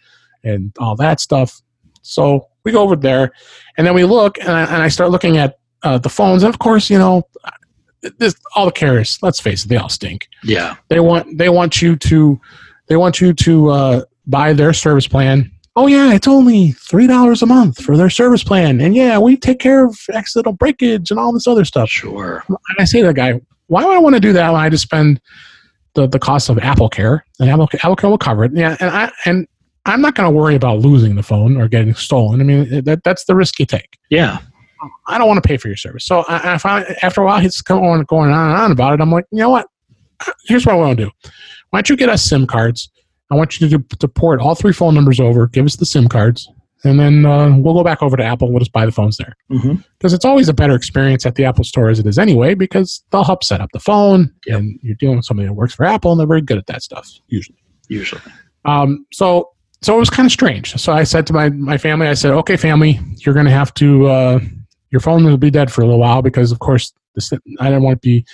and 0.45 0.73
all 0.79 0.95
that 0.97 1.21
stuff. 1.21 1.61
So 2.03 2.47
we 2.65 2.71
go 2.71 2.83
over 2.83 2.97
there, 2.97 3.33
and 3.77 3.87
then 3.87 3.95
we 3.95 4.05
look, 4.05 4.39
and 4.39 4.51
I, 4.51 4.63
and 4.63 4.83
I 4.83 4.89
start 4.89 5.11
looking 5.11 5.37
at 5.37 5.59
uh, 5.83 5.99
the 5.99 6.09
phones, 6.09 6.45
and 6.45 6.55
of 6.55 6.61
course, 6.61 6.89
you 6.89 6.99
know, 6.99 7.27
this, 8.19 8.35
all 8.55 8.67
the 8.67 8.73
carriers. 8.73 9.19
Let's 9.23 9.41
face 9.41 9.65
it, 9.65 9.69
they 9.69 9.77
all 9.77 9.89
stink. 9.89 10.29
Yeah. 10.45 10.77
They 10.89 11.01
want 11.01 11.39
they 11.39 11.49
want 11.49 11.81
you 11.81 11.97
to 11.97 12.41
they 12.89 12.97
want 12.97 13.21
you 13.21 13.33
to 13.33 13.69
uh, 13.71 14.05
buy 14.27 14.53
their 14.53 14.73
service 14.73 15.07
plan. 15.07 15.51
Oh 15.75 15.87
yeah, 15.87 16.13
it's 16.13 16.29
only 16.29 16.73
three 16.73 17.07
dollars 17.07 17.41
a 17.43 17.47
month 17.47 17.83
for 17.83 17.97
their 17.97 18.11
service 18.11 18.45
plan, 18.45 18.81
and 18.81 18.95
yeah, 18.95 19.19
we 19.19 19.39
take 19.39 19.59
care 19.59 19.87
of 19.87 19.99
accidental 20.13 20.53
breakage 20.53 21.11
and 21.11 21.19
all 21.19 21.33
this 21.33 21.47
other 21.47 21.65
stuff. 21.65 21.89
Sure. 21.89 22.45
And 22.49 22.59
I 22.79 22.85
say 22.85 23.01
to 23.01 23.07
the 23.07 23.15
guy, 23.15 23.41
why 23.69 23.85
would 23.85 23.95
I 23.95 23.99
want 23.99 24.15
to 24.15 24.21
do 24.21 24.35
that 24.35 24.53
when 24.53 24.61
I 24.61 24.69
just 24.69 24.83
spend 24.83 25.21
the, 25.95 26.07
the 26.07 26.19
cost 26.19 26.51
of 26.51 26.59
Apple 26.59 26.91
Care 26.91 27.25
and 27.41 27.49
Apple, 27.49 27.71
Apple 27.73 27.97
Care 27.97 28.11
will 28.11 28.19
cover 28.19 28.45
it? 28.45 28.53
Yeah, 28.55 28.77
and 28.81 28.91
I 28.91 29.11
and 29.25 29.49
I'm 29.87 30.03
not 30.03 30.15
going 30.15 30.31
to 30.31 30.37
worry 30.37 30.55
about 30.55 30.81
losing 30.81 31.15
the 31.15 31.23
phone 31.23 31.57
or 31.57 31.69
getting 31.69 31.95
stolen. 31.95 32.41
I 32.41 32.45
mean, 32.45 32.85
that 32.85 33.03
that's 33.03 33.25
the 33.25 33.35
risk 33.35 33.59
you 33.59 33.67
take. 33.67 33.99
Yeah. 34.11 34.39
I 35.07 35.19
don't 35.19 35.29
want 35.29 35.43
to 35.43 35.47
pay 35.47 35.57
for 35.57 35.69
your 35.69 35.77
service. 35.77 36.05
So 36.05 36.25
I, 36.29 36.55
I 36.55 36.59
finally, 36.59 36.95
after 37.03 37.21
a 37.23 37.25
while, 37.25 37.41
he's 37.41 37.61
going 37.61 37.85
on, 37.85 38.03
going 38.05 38.31
on 38.31 38.51
and 38.51 38.61
on 38.61 38.73
about 38.73 38.95
it. 38.95 39.01
I'm 39.01 39.11
like, 39.11 39.27
you 39.31 39.39
know 39.39 39.51
what? 39.51 39.67
Here's 40.47 40.65
what 40.67 40.75
I 40.75 40.79
want 40.79 40.99
to 40.99 41.05
do. 41.07 41.11
Why 41.71 41.79
don't 41.79 41.89
you 41.89 41.97
get 41.97 42.09
us 42.09 42.25
SIM 42.25 42.47
cards? 42.47 42.91
I 43.31 43.35
want 43.35 43.61
you 43.61 43.69
to, 43.69 43.79
do, 43.79 43.85
to 43.99 44.09
port 44.09 44.41
all 44.41 44.55
three 44.55 44.73
phone 44.73 44.95
numbers 44.95 45.19
over. 45.19 45.47
Give 45.47 45.65
us 45.65 45.77
the 45.77 45.87
SIM 45.87 46.07
cards, 46.09 46.49
and 46.85 47.01
then 47.01 47.25
uh, 47.25 47.57
we'll 47.57 47.73
go 47.75 47.83
back 47.83 48.03
over 48.03 48.17
to 48.17 48.23
Apple. 48.23 48.51
We'll 48.51 48.59
just 48.59 48.73
buy 48.73 48.85
the 48.85 48.93
phones 48.93 49.17
there 49.17 49.35
because 49.49 50.13
it's 50.13 50.25
always 50.25 50.49
a 50.49 50.53
better 50.55 50.75
experience 50.75 51.25
at 51.25 51.35
the 51.37 51.45
Apple 51.45 51.65
Store 51.65 51.89
as 51.89 51.99
it 51.99 52.07
is 52.07 52.19
anyway. 52.19 52.55
Because 52.55 53.03
they'll 53.11 53.25
help 53.25 53.43
set 53.43 53.61
up 53.63 53.71
the 53.73 53.81
phone, 53.81 54.33
Yep. 54.47 54.59
and 54.59 54.79
you're 54.83 54.97
dealing 54.97 55.17
with 55.17 55.25
somebody 55.25 55.49
that 55.49 55.55
works 55.55 55.75
for 55.75 55.85
Apple, 55.85 56.13
and 56.13 56.21
they're 56.21 56.27
very 56.27 56.43
good 56.43 56.59
at 56.59 56.67
that 56.67 56.83
stuff 56.83 57.09
usually. 57.29 57.59
Usually. 57.89 58.21
Um, 58.67 59.07
so 59.13 59.49
so 59.81 59.97
it 59.97 59.99
was 59.99 60.11
kind 60.11 60.27
of 60.27 60.33
strange. 60.33 60.75
So 60.75 60.93
I 60.93 61.05
said 61.05 61.27
to 61.29 61.33
my 61.33 61.49
my 61.49 61.79
family, 61.79 62.07
I 62.09 62.15
said, 62.15 62.33
"Okay, 62.33 62.57
family, 62.59 63.01
you're 63.17 63.35
going 63.35 63.47
to 63.47 63.51
have 63.53 63.73
to 63.75 64.07
uh, 64.09 64.41
your 64.93 65.01
phone 65.01 65.25
will 65.25 65.37
be 65.37 65.51
dead 65.51 65.73
for 65.73 65.83
a 65.83 65.85
little 65.85 66.01
while 66.01 66.23
because, 66.23 66.53
of 66.53 66.59
course, 66.59 66.93
this, 67.15 67.33
I 67.33 67.65
didn't 67.65 67.83
want 67.83 68.01
to 68.01 68.07
be 68.07 68.25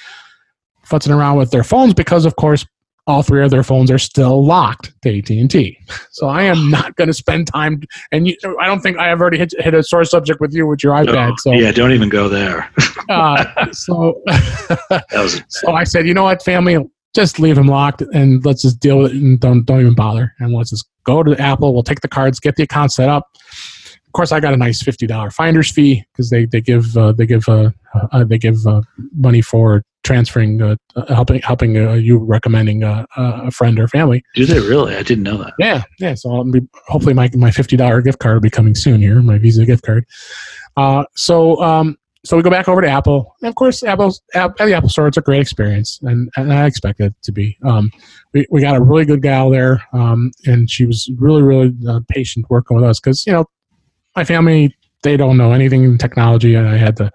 futzing 0.86 1.16
around 1.16 1.38
with 1.38 1.50
their 1.50 1.64
phones 1.64 1.94
because, 1.94 2.24
of 2.24 2.36
course." 2.36 2.66
All 3.06 3.22
three 3.22 3.42
of 3.42 3.50
their 3.50 3.62
phones 3.62 3.90
are 3.90 3.98
still 3.98 4.44
locked 4.44 4.92
to 5.00 5.18
AT 5.18 5.30
and 5.30 5.50
T, 5.50 5.78
so 6.10 6.28
I 6.28 6.42
am 6.42 6.68
not 6.68 6.94
going 6.96 7.08
to 7.08 7.14
spend 7.14 7.46
time. 7.46 7.80
And 8.12 8.28
you, 8.28 8.36
I 8.60 8.66
don't 8.66 8.80
think 8.80 8.98
I 8.98 9.08
have 9.08 9.22
already 9.22 9.38
hit, 9.38 9.54
hit 9.58 9.72
a 9.72 9.82
sore 9.82 10.04
subject 10.04 10.42
with 10.42 10.52
you 10.52 10.66
with 10.66 10.84
your 10.84 10.92
iPad. 10.92 11.30
No, 11.30 11.34
so, 11.38 11.52
yeah. 11.52 11.72
Don't 11.72 11.92
even 11.92 12.10
go 12.10 12.28
there. 12.28 12.70
uh, 13.08 13.72
so 13.72 14.20
was. 15.12 15.42
so 15.48 15.72
I 15.72 15.84
said, 15.84 16.06
you 16.06 16.12
know 16.12 16.24
what, 16.24 16.42
family, 16.42 16.76
just 17.14 17.40
leave 17.40 17.56
them 17.56 17.66
locked 17.66 18.02
and 18.12 18.44
let's 18.44 18.62
just 18.62 18.78
deal 18.78 18.98
with 18.98 19.12
it 19.12 19.20
and 19.22 19.40
don't 19.40 19.64
don't 19.64 19.80
even 19.80 19.94
bother. 19.94 20.34
And 20.38 20.52
let's 20.52 20.70
just 20.70 20.86
go 21.04 21.22
to 21.22 21.40
Apple. 21.40 21.72
We'll 21.72 21.82
take 21.82 22.00
the 22.00 22.08
cards, 22.08 22.38
get 22.38 22.56
the 22.56 22.62
account 22.62 22.92
set 22.92 23.08
up. 23.08 23.26
Of 24.18 24.22
course, 24.22 24.32
I 24.32 24.40
got 24.40 24.52
a 24.52 24.56
nice 24.56 24.82
fifty 24.82 25.06
dollar 25.06 25.30
finder's 25.30 25.70
fee 25.70 26.04
because 26.12 26.28
they 26.28 26.44
they 26.44 26.60
give 26.60 26.96
uh, 26.96 27.12
they 27.12 27.24
give 27.24 27.48
uh, 27.48 27.70
uh, 28.10 28.24
they 28.24 28.36
give 28.36 28.66
uh, 28.66 28.80
money 29.14 29.40
for 29.40 29.84
transferring 30.02 30.60
uh, 30.60 30.74
uh, 30.96 31.14
helping 31.14 31.40
helping 31.40 31.78
uh, 31.78 31.92
you 31.92 32.18
recommending 32.18 32.82
a 32.82 33.06
friend 33.52 33.78
or 33.78 33.86
family. 33.86 34.24
Do 34.34 34.44
they 34.44 34.58
really? 34.58 34.96
I 34.96 35.04
didn't 35.04 35.22
know 35.22 35.36
that. 35.36 35.52
Yeah, 35.60 35.84
yeah. 36.00 36.14
So 36.14 36.34
I'll 36.34 36.42
be, 36.42 36.62
hopefully 36.88 37.14
my 37.14 37.30
my 37.36 37.52
fifty 37.52 37.76
dollar 37.76 38.02
gift 38.02 38.18
card 38.18 38.34
will 38.34 38.40
be 38.40 38.50
coming 38.50 38.74
soon 38.74 39.00
here, 39.00 39.22
my 39.22 39.38
Visa 39.38 39.64
gift 39.64 39.84
card. 39.84 40.04
Uh, 40.76 41.04
so 41.14 41.62
um, 41.62 41.96
so 42.24 42.36
we 42.36 42.42
go 42.42 42.50
back 42.50 42.66
over 42.66 42.80
to 42.80 42.88
Apple, 42.88 43.36
and 43.40 43.48
of 43.48 43.54
course, 43.54 43.84
Apple's 43.84 44.20
app, 44.34 44.60
at 44.60 44.66
the 44.66 44.74
Apple 44.74 44.88
Store. 44.88 45.06
It's 45.06 45.16
a 45.16 45.20
great 45.20 45.42
experience, 45.42 46.00
and, 46.02 46.28
and 46.36 46.52
I 46.52 46.66
expect 46.66 46.98
it 46.98 47.14
to 47.22 47.30
be. 47.30 47.56
Um, 47.64 47.92
we 48.34 48.48
we 48.50 48.62
got 48.62 48.74
a 48.74 48.82
really 48.82 49.04
good 49.04 49.22
gal 49.22 49.48
there, 49.48 49.80
um, 49.92 50.32
and 50.44 50.68
she 50.68 50.86
was 50.86 51.08
really 51.18 51.42
really 51.42 51.72
uh, 51.88 52.00
patient 52.08 52.46
working 52.50 52.76
with 52.76 52.84
us 52.84 52.98
because 52.98 53.24
you 53.24 53.32
know 53.32 53.44
my 54.18 54.24
family 54.24 54.74
they 55.04 55.16
don't 55.16 55.36
know 55.36 55.52
anything 55.52 55.84
in 55.84 55.96
technology, 55.96 56.56
and 56.56 56.68
I 56.68 56.76
had 56.76 56.96
to 56.96 57.08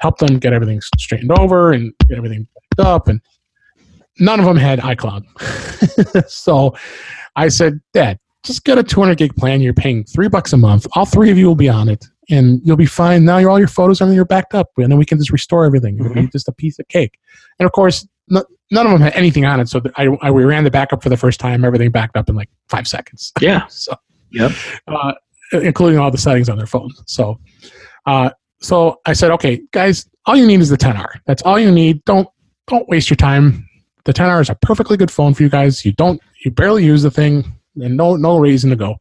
help 0.00 0.18
them 0.18 0.38
get 0.38 0.52
everything 0.52 0.78
straightened 0.98 1.32
over 1.38 1.72
and 1.72 1.90
get 2.06 2.18
everything 2.18 2.46
backed 2.76 2.86
up, 2.86 3.08
and 3.08 3.18
none 4.20 4.40
of 4.40 4.44
them 4.44 4.58
had 4.58 4.78
iCloud. 4.80 5.22
so 6.28 6.76
I 7.34 7.48
said, 7.48 7.80
Dad, 7.94 8.18
just 8.42 8.64
get 8.64 8.76
a 8.76 8.82
200 8.82 9.16
gig 9.16 9.34
plan. 9.36 9.62
You're 9.62 9.72
paying 9.72 10.04
three 10.04 10.28
bucks 10.28 10.52
a 10.52 10.58
month. 10.58 10.86
All 10.94 11.06
three 11.06 11.30
of 11.30 11.38
you 11.38 11.46
will 11.46 11.54
be 11.54 11.70
on 11.70 11.88
it, 11.88 12.04
and 12.28 12.60
you'll 12.62 12.76
be 12.76 12.84
fine. 12.84 13.24
Now, 13.24 13.38
your 13.38 13.48
all 13.48 13.58
your 13.58 13.68
photos, 13.68 14.02
everything 14.02 14.20
are 14.20 14.26
backed 14.26 14.52
up, 14.54 14.68
and 14.76 14.92
then 14.92 14.98
we 14.98 15.06
can 15.06 15.16
just 15.16 15.30
restore 15.30 15.64
everything. 15.64 15.98
It'll 15.98 16.12
be 16.12 16.28
just 16.28 16.46
a 16.48 16.52
piece 16.52 16.78
of 16.78 16.86
cake. 16.88 17.18
And 17.58 17.64
of 17.64 17.72
course, 17.72 18.06
no, 18.28 18.44
none 18.70 18.84
of 18.84 18.92
them 18.92 19.00
had 19.00 19.14
anything 19.14 19.46
on 19.46 19.60
it. 19.60 19.70
So 19.70 19.80
I, 19.96 20.08
I 20.20 20.30
we 20.30 20.44
ran 20.44 20.64
the 20.64 20.70
backup 20.70 21.02
for 21.02 21.08
the 21.08 21.16
first 21.16 21.40
time. 21.40 21.64
Everything 21.64 21.90
backed 21.90 22.18
up 22.18 22.28
in 22.28 22.34
like 22.34 22.50
five 22.68 22.86
seconds. 22.86 23.32
Yeah. 23.40 23.66
So 23.70 23.94
Yep. 24.34 24.50
uh, 24.88 25.12
including 25.62 25.98
all 25.98 26.10
the 26.10 26.18
settings 26.18 26.48
on 26.48 26.56
their 26.58 26.66
phone. 26.66 26.90
So, 27.06 27.38
uh, 28.06 28.30
so 28.60 29.00
I 29.06 29.12
said, 29.12 29.30
okay, 29.32 29.62
guys, 29.72 30.08
all 30.26 30.36
you 30.36 30.46
need 30.46 30.60
is 30.60 30.70
the 30.70 30.76
10R. 30.76 31.20
That's 31.26 31.42
all 31.42 31.58
you 31.58 31.70
need. 31.70 32.04
Don't 32.04 32.28
don't 32.66 32.88
waste 32.88 33.10
your 33.10 33.16
time. 33.16 33.68
The 34.04 34.12
10R 34.14 34.40
is 34.40 34.48
a 34.50 34.54
perfectly 34.54 34.96
good 34.96 35.10
phone 35.10 35.34
for 35.34 35.42
you 35.42 35.48
guys. 35.50 35.84
You 35.84 35.92
don't 35.92 36.20
you 36.44 36.50
barely 36.50 36.84
use 36.84 37.02
the 37.02 37.10
thing, 37.10 37.44
and 37.76 37.96
no 37.96 38.16
no 38.16 38.38
reason 38.38 38.70
to 38.70 38.76
go. 38.76 38.96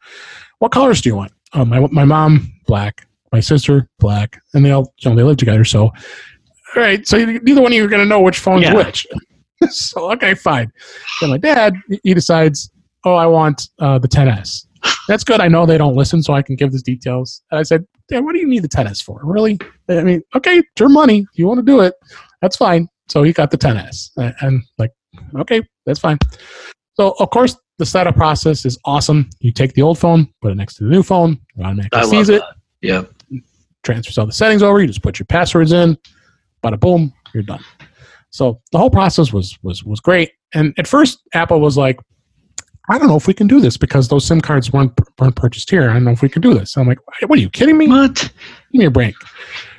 What 0.59 0.71
colors 0.71 1.01
do 1.01 1.09
you 1.09 1.15
want? 1.15 1.31
Uh, 1.53 1.65
my 1.65 1.79
my 1.91 2.05
mom 2.05 2.51
black, 2.67 3.07
my 3.31 3.39
sister 3.39 3.89
black, 3.99 4.41
and 4.53 4.65
they 4.65 4.71
all 4.71 4.93
you 4.99 5.09
know 5.09 5.15
they 5.15 5.23
live 5.23 5.37
together. 5.37 5.63
So, 5.63 5.83
all 5.83 5.93
right, 6.75 7.05
so 7.07 7.17
neither 7.23 7.61
one 7.61 7.71
of 7.71 7.75
you 7.75 7.85
are 7.85 7.89
going 7.89 8.01
to 8.01 8.07
know 8.07 8.21
which 8.21 8.39
phone's 8.39 8.63
Yeah. 8.63 8.73
which. 8.73 9.07
so 9.69 10.11
okay, 10.13 10.33
fine. 10.33 10.71
Then 11.21 11.29
my 11.29 11.37
dad 11.37 11.75
he 12.03 12.13
decides, 12.13 12.69
oh, 13.05 13.15
I 13.15 13.27
want 13.27 13.69
uh, 13.79 13.99
the 13.99 14.07
10s. 14.07 14.65
That's 15.07 15.23
good. 15.23 15.41
I 15.41 15.47
know 15.47 15.65
they 15.65 15.77
don't 15.77 15.95
listen, 15.95 16.23
so 16.23 16.33
I 16.33 16.41
can 16.41 16.55
give 16.55 16.71
these 16.71 16.83
details. 16.83 17.41
And 17.51 17.59
I 17.59 17.63
said, 17.63 17.85
Dad, 18.09 18.23
what 18.23 18.33
do 18.33 18.39
you 18.39 18.47
need 18.47 18.63
the 18.63 18.69
10s 18.69 19.01
for? 19.03 19.19
Really? 19.23 19.57
I 19.89 20.01
mean, 20.01 20.21
okay, 20.35 20.59
it's 20.59 20.79
your 20.79 20.89
money. 20.89 21.25
You 21.33 21.47
want 21.47 21.59
to 21.59 21.65
do 21.65 21.81
it? 21.81 21.93
That's 22.41 22.57
fine. 22.57 22.87
So 23.09 23.23
he 23.23 23.33
got 23.33 23.51
the 23.51 23.57
10s, 23.57 24.11
and, 24.41 24.63
like, 24.77 24.91
okay, 25.35 25.61
that's 25.85 25.99
fine. 25.99 26.17
So 26.95 27.15
of 27.19 27.29
course, 27.31 27.57
the 27.79 27.85
setup 27.85 28.15
process 28.15 28.65
is 28.65 28.77
awesome. 28.85 29.29
You 29.39 29.51
take 29.51 29.73
the 29.73 29.81
old 29.81 29.99
phone, 29.99 30.31
put 30.41 30.51
it 30.51 30.55
next 30.55 30.75
to 30.75 30.83
the 30.83 30.89
new 30.89 31.03
phone, 31.03 31.39
it 31.57 31.63
automatically 31.63 31.99
I 31.99 32.05
sees 32.05 32.29
it 32.29 32.41
that. 32.41 32.55
Yep. 32.81 33.11
transfers 33.83 34.17
all 34.17 34.25
the 34.25 34.31
settings 34.31 34.63
over. 34.63 34.79
You 34.79 34.87
just 34.87 35.01
put 35.01 35.19
your 35.19 35.25
passwords 35.25 35.71
in, 35.71 35.97
bada 36.63 36.79
boom, 36.79 37.13
you're 37.33 37.43
done. 37.43 37.63
So 38.29 38.61
the 38.71 38.77
whole 38.77 38.89
process 38.89 39.31
was 39.33 39.57
was 39.63 39.83
was 39.83 39.99
great. 39.99 40.31
And 40.53 40.73
at 40.77 40.87
first, 40.87 41.21
Apple 41.33 41.59
was 41.59 41.77
like, 41.77 41.99
I 42.89 42.97
don't 42.97 43.07
know 43.07 43.15
if 43.15 43.27
we 43.27 43.33
can 43.33 43.47
do 43.47 43.61
this 43.61 43.77
because 43.77 44.09
those 44.09 44.25
SIM 44.25 44.41
cards 44.41 44.73
weren't 44.73 44.91
weren't 45.19 45.35
purchased 45.35 45.69
here. 45.69 45.89
I 45.89 45.93
don't 45.93 46.03
know 46.03 46.11
if 46.11 46.21
we 46.21 46.29
can 46.29 46.41
do 46.41 46.53
this. 46.53 46.75
I'm 46.75 46.87
like, 46.87 46.99
what 47.25 47.39
are 47.39 47.41
you 47.41 47.49
kidding 47.49 47.77
me? 47.77 47.87
What? 47.87 48.15
Give 48.71 48.79
me 48.79 48.85
a 48.85 48.91
break. 48.91 49.15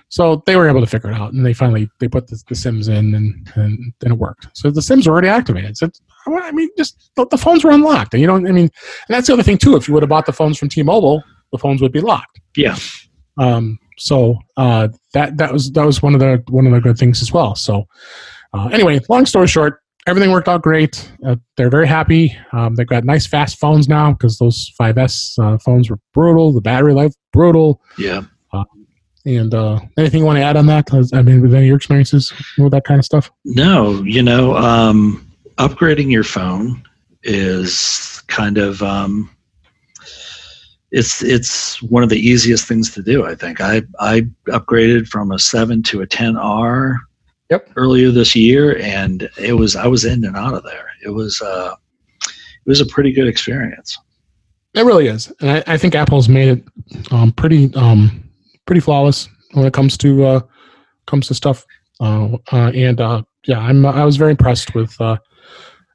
So 0.09 0.43
they 0.47 0.55
were 0.57 0.69
able 0.69 0.81
to 0.81 0.87
figure 0.87 1.11
it 1.11 1.15
out, 1.17 1.33
and 1.33 1.45
they 1.45 1.53
finally 1.53 1.91
they 1.99 2.09
put 2.09 2.29
the, 2.29 2.41
the 2.49 2.55
Sims 2.55 2.89
in, 2.89 3.15
and 3.15 3.51
and 3.57 3.93
then 4.01 4.13
it 4.13 4.19
worked. 4.19 4.47
So 4.55 4.71
the 4.71 4.81
Sims 4.81 5.07
were 5.07 5.13
already 5.13 5.29
activated. 5.29 5.77
So 5.77 5.91
I 6.27 6.53
mean, 6.53 6.69
just 6.79 7.11
the, 7.17 7.27
the 7.27 7.37
phones 7.37 7.65
were 7.65 7.73
unlocked, 7.73 8.15
and 8.15 8.21
you 8.21 8.27
don't. 8.27 8.47
I 8.47 8.53
mean, 8.53 8.65
and 8.67 8.71
that's 9.09 9.27
the 9.27 9.33
other 9.33 9.43
thing 9.43 9.59
too. 9.59 9.77
If 9.77 9.89
you 9.89 9.95
would 9.95 10.03
have 10.03 10.11
bought 10.11 10.27
the 10.27 10.33
phones 10.33 10.57
from 10.57 10.69
T-Mobile, 10.69 11.23
the 11.53 11.59
phones 11.59 11.83
would 11.83 11.93
be 11.93 12.01
locked. 12.01 12.41
Yeah. 12.57 12.77
Um, 13.39 13.79
so 13.99 14.39
uh, 14.57 14.89
that 15.13 15.37
that 15.39 15.53
was 15.53 15.73
that 15.73 15.85
was 15.85 16.03
one 16.03 16.15
of 16.15 16.21
the 16.21 16.43
one 16.49 16.67
of 16.67 16.73
the 16.73 16.81
good 16.81 16.97
things 16.97 17.21
as 17.21 17.33
well. 17.33 17.55
So 17.55 17.85
uh, 18.53 18.69
anyway, 18.69 19.01
long 19.09 19.27
story 19.27 19.49
short, 19.49 19.81
everything 20.07 20.31
worked 20.31 20.49
out 20.49 20.63
great. 20.63 21.11
Uh, 21.27 21.37
they're 21.57 21.71
very 21.71 21.89
happy. 21.89 22.37
Um, 22.53 22.75
they've 22.75 22.87
got 22.87 23.05
nice 23.05 23.27
fast 23.27 23.59
phones 23.59 23.89
now 23.89 24.13
because 24.13 24.39
those 24.39 24.73
5S 24.81 25.39
uh, 25.39 25.59
phones 25.59 25.91
were 25.91 25.99
brutal. 26.13 26.53
The 26.53 26.61
battery 26.61 26.93
life 26.93 27.13
brutal. 27.33 27.81
Yeah. 27.99 28.23
And 29.27 29.55
uh, 29.55 29.81
anything 29.97 30.21
you 30.21 30.27
want 30.27 30.37
to 30.37 30.43
add 30.43 30.57
on 30.57 30.67
that? 30.67 30.93
I 30.93 31.23
mean, 31.23 31.41
with 31.41 31.55
any 31.55 31.65
of 31.65 31.69
your 31.69 31.77
experiences 31.77 32.33
with 32.59 32.73
that 32.73 32.85
kind 32.85 32.99
of 32.99 33.07
stuff? 33.07 33.31
No, 33.45 34.03
you 34.03 34.23
know, 34.23 34.55
um, 34.57 35.27
upgrading 35.57 36.11
your 36.11 36.25
phone 36.25 36.83
is 37.23 38.23
kind 38.27 38.59
of 38.59 38.83
um, 38.83 39.31
it's 40.91 41.23
it's 41.23 41.81
one 41.83 42.03
of 42.03 42.11
the 42.11 42.19
easiest 42.19 42.69
things 42.69 42.93
to 42.95 43.03
do. 43.03 43.25
I 43.25 43.35
think 43.35 43.63
I 43.63 43.83
I 43.99 44.27
upgraded 44.49 45.09
from 45.09 45.33
a 45.33 45.39
seven 45.39 45.83
to 45.85 46.03
a 46.03 46.07
10R. 46.07 46.97
Yep. 47.51 47.71
Earlier 47.77 48.11
this 48.11 48.35
year, 48.35 48.79
and 48.79 49.29
it 49.39 49.53
was 49.53 49.77
I 49.77 49.87
was 49.87 50.05
in 50.05 50.25
and 50.25 50.37
out 50.37 50.55
of 50.55 50.65
there. 50.65 50.87
It 51.05 51.11
was 51.11 51.41
uh, 51.43 51.75
it 52.25 52.69
was 52.69 52.81
a 52.81 52.87
pretty 52.87 53.13
good 53.13 53.29
experience. 53.29 53.99
It 54.75 54.85
really 54.85 55.07
is, 55.09 55.33
and 55.41 55.51
I, 55.51 55.75
I 55.75 55.77
think 55.77 55.95
Apple's 55.95 56.29
made 56.29 56.49
it 56.49 57.13
um, 57.13 57.33
pretty 57.33 57.73
um, 57.75 58.29
pretty 58.67 58.81
flawless 58.81 59.29
when 59.53 59.67
it 59.67 59.73
comes 59.75 59.97
to 59.99 60.25
uh, 60.25 60.41
comes 61.07 61.29
to 61.29 61.35
stuff. 61.35 61.65
Uh, 62.01 62.39
uh, 62.51 62.71
and 62.75 63.01
uh, 63.01 63.23
yeah, 63.47 63.59
I'm 63.59 63.85
I 63.85 64.05
was 64.05 64.17
very 64.17 64.31
impressed 64.31 64.75
with 64.75 64.99
uh, 65.01 65.19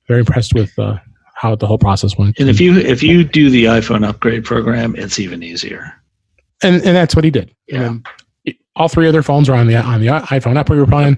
very 0.08 0.20
impressed 0.20 0.54
with 0.54 0.78
uh, 0.78 0.98
how 1.36 1.56
the 1.56 1.66
whole 1.66 1.80
process 1.80 2.18
went. 2.18 2.40
And 2.40 2.48
if 2.48 2.62
you 2.62 2.78
if 2.78 3.02
you 3.02 3.24
do 3.24 3.50
the 3.50 3.66
iPhone 3.66 4.08
upgrade 4.08 4.46
program, 4.46 4.96
it's 4.96 5.20
even 5.20 5.42
easier. 5.42 5.92
and 6.64 6.76
and 6.76 6.96
that's 6.96 7.16
what 7.16 7.26
he 7.26 7.32
did. 7.32 7.54
Yeah. 7.68 7.84
And 7.84 8.08
all 8.76 8.88
three 8.88 9.08
other 9.08 9.24
phones 9.24 9.50
are 9.50 9.56
on 9.56 9.68
the 9.68 9.76
on 9.76 10.02
the 10.02 10.08
iPhone 10.08 10.58
app 10.58 10.70
we 10.70 10.78
were 10.78 10.86
playing. 10.86 11.18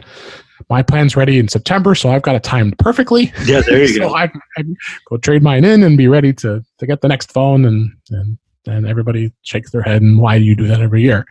My 0.69 0.83
plan's 0.83 1.15
ready 1.15 1.39
in 1.39 1.47
September, 1.47 1.95
so 1.95 2.09
I've 2.09 2.21
got 2.21 2.35
it 2.35 2.43
timed 2.43 2.77
perfectly. 2.77 3.33
Yeah, 3.45 3.61
there 3.61 3.81
you 3.81 3.87
so 3.95 4.09
go. 4.09 4.15
I, 4.15 4.31
I 4.57 4.63
go 5.09 5.17
trade 5.17 5.43
mine 5.43 5.65
in 5.65 5.83
and 5.83 5.97
be 5.97 6.07
ready 6.07 6.33
to 6.33 6.63
to 6.79 6.87
get 6.87 7.01
the 7.01 7.07
next 7.07 7.31
phone, 7.31 7.65
and 7.65 7.91
and 8.11 8.37
and 8.67 8.87
everybody 8.87 9.33
shakes 9.41 9.71
their 9.71 9.81
head. 9.81 10.01
And 10.01 10.19
why 10.19 10.37
do 10.37 10.45
you 10.45 10.55
do 10.55 10.67
that 10.67 10.81
every 10.81 11.01
year? 11.01 11.25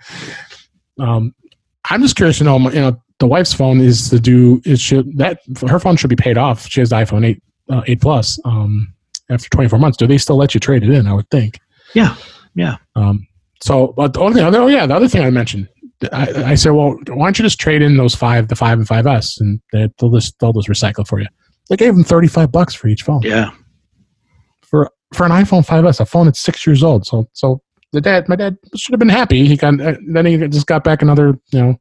Um, 0.98 1.34
I'm 1.88 2.02
just 2.02 2.16
curious 2.16 2.38
to 2.38 2.44
know. 2.44 2.58
You 2.58 2.80
know, 2.80 3.02
the 3.18 3.26
wife's 3.26 3.52
phone 3.52 3.80
is 3.80 4.10
to 4.10 4.20
do 4.20 4.60
is 4.64 4.80
should 4.80 5.16
that 5.18 5.40
her 5.68 5.78
phone 5.78 5.96
should 5.96 6.10
be 6.10 6.16
paid 6.16 6.36
off. 6.36 6.66
She 6.66 6.80
has 6.80 6.90
the 6.90 6.96
iPhone 6.96 7.24
eight 7.24 7.42
uh, 7.70 7.82
eight 7.86 8.00
plus. 8.00 8.38
Um, 8.44 8.94
after 9.30 9.48
24 9.50 9.78
months, 9.78 9.96
do 9.96 10.06
they 10.06 10.18
still 10.18 10.36
let 10.36 10.54
you 10.54 10.60
trade 10.60 10.82
it 10.82 10.90
in? 10.90 11.06
I 11.06 11.14
would 11.14 11.30
think. 11.30 11.60
Yeah, 11.94 12.16
yeah. 12.54 12.76
Um, 12.96 13.26
so, 13.62 13.88
but 13.96 14.12
the 14.12 14.20
only 14.20 14.40
thing, 14.40 14.54
oh 14.54 14.66
yeah, 14.66 14.86
the 14.86 14.94
other 14.94 15.08
thing 15.08 15.22
I 15.22 15.30
mentioned, 15.30 15.68
I, 16.12 16.52
I 16.52 16.54
said, 16.54 16.70
well, 16.70 16.96
why 17.08 17.26
don't 17.26 17.38
you 17.38 17.42
just 17.42 17.60
trade 17.60 17.82
in 17.82 17.96
those 17.96 18.14
five, 18.14 18.48
the 18.48 18.56
five 18.56 18.78
and 18.78 18.86
five 18.88 19.06
S, 19.06 19.38
and 19.40 19.60
they, 19.72 19.88
they'll 19.98 20.10
just 20.10 20.38
they'll 20.38 20.52
just 20.52 20.68
recycle 20.68 21.06
for 21.06 21.20
you. 21.20 21.26
They 21.68 21.76
gave 21.76 21.94
them 21.94 22.04
thirty 22.04 22.28
five 22.28 22.50
bucks 22.50 22.74
for 22.74 22.88
each 22.88 23.02
phone 23.02 23.20
Yeah. 23.22 23.50
for 24.62 24.90
for 25.14 25.26
an 25.26 25.32
iPhone 25.32 25.66
5s, 25.66 25.98
a 26.00 26.06
phone 26.06 26.26
that's 26.26 26.38
six 26.38 26.64
years 26.66 26.82
old. 26.84 27.04
So, 27.04 27.28
so 27.32 27.60
the 27.92 28.00
dad, 28.00 28.28
my 28.28 28.36
dad 28.36 28.56
should 28.76 28.92
have 28.92 29.00
been 29.00 29.08
happy. 29.08 29.44
He 29.44 29.56
got 29.56 29.80
uh, 29.80 29.96
then 30.06 30.24
he 30.24 30.36
just 30.48 30.66
got 30.68 30.84
back 30.84 31.02
another, 31.02 31.36
you 31.52 31.60
know, 31.60 31.80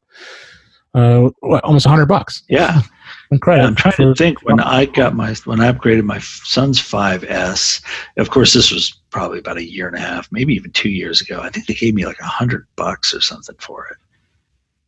uh, 0.95 1.29
what, 1.41 1.63
almost 1.63 1.85
hundred 1.85 2.07
bucks 2.07 2.41
Yeah. 2.49 2.81
in 3.31 3.39
credit. 3.39 3.61
Yeah, 3.61 3.67
I'm 3.67 3.75
trying 3.75 3.93
to 3.97 4.15
think 4.15 4.43
when 4.43 4.59
I 4.59 4.85
got 4.85 5.15
my 5.15 5.35
when 5.45 5.59
I 5.61 5.71
upgraded 5.71 6.03
my 6.05 6.17
son's 6.19 6.79
5S. 6.81 7.83
Of 8.17 8.31
course, 8.31 8.53
this 8.53 8.71
was 8.71 8.99
probably 9.11 9.37
about 9.39 9.57
a 9.57 9.63
year 9.69 9.87
and 9.87 9.95
a 9.95 9.99
half, 9.99 10.27
maybe 10.31 10.55
even 10.55 10.71
two 10.71 10.89
years 10.89 11.21
ago. 11.21 11.39
I 11.41 11.49
think 11.49 11.67
they 11.67 11.75
gave 11.75 11.93
me 11.93 12.05
like 12.07 12.19
a 12.19 12.25
hundred 12.25 12.65
bucks 12.75 13.13
or 13.13 13.21
something 13.21 13.55
for 13.59 13.85
it. 13.87 13.97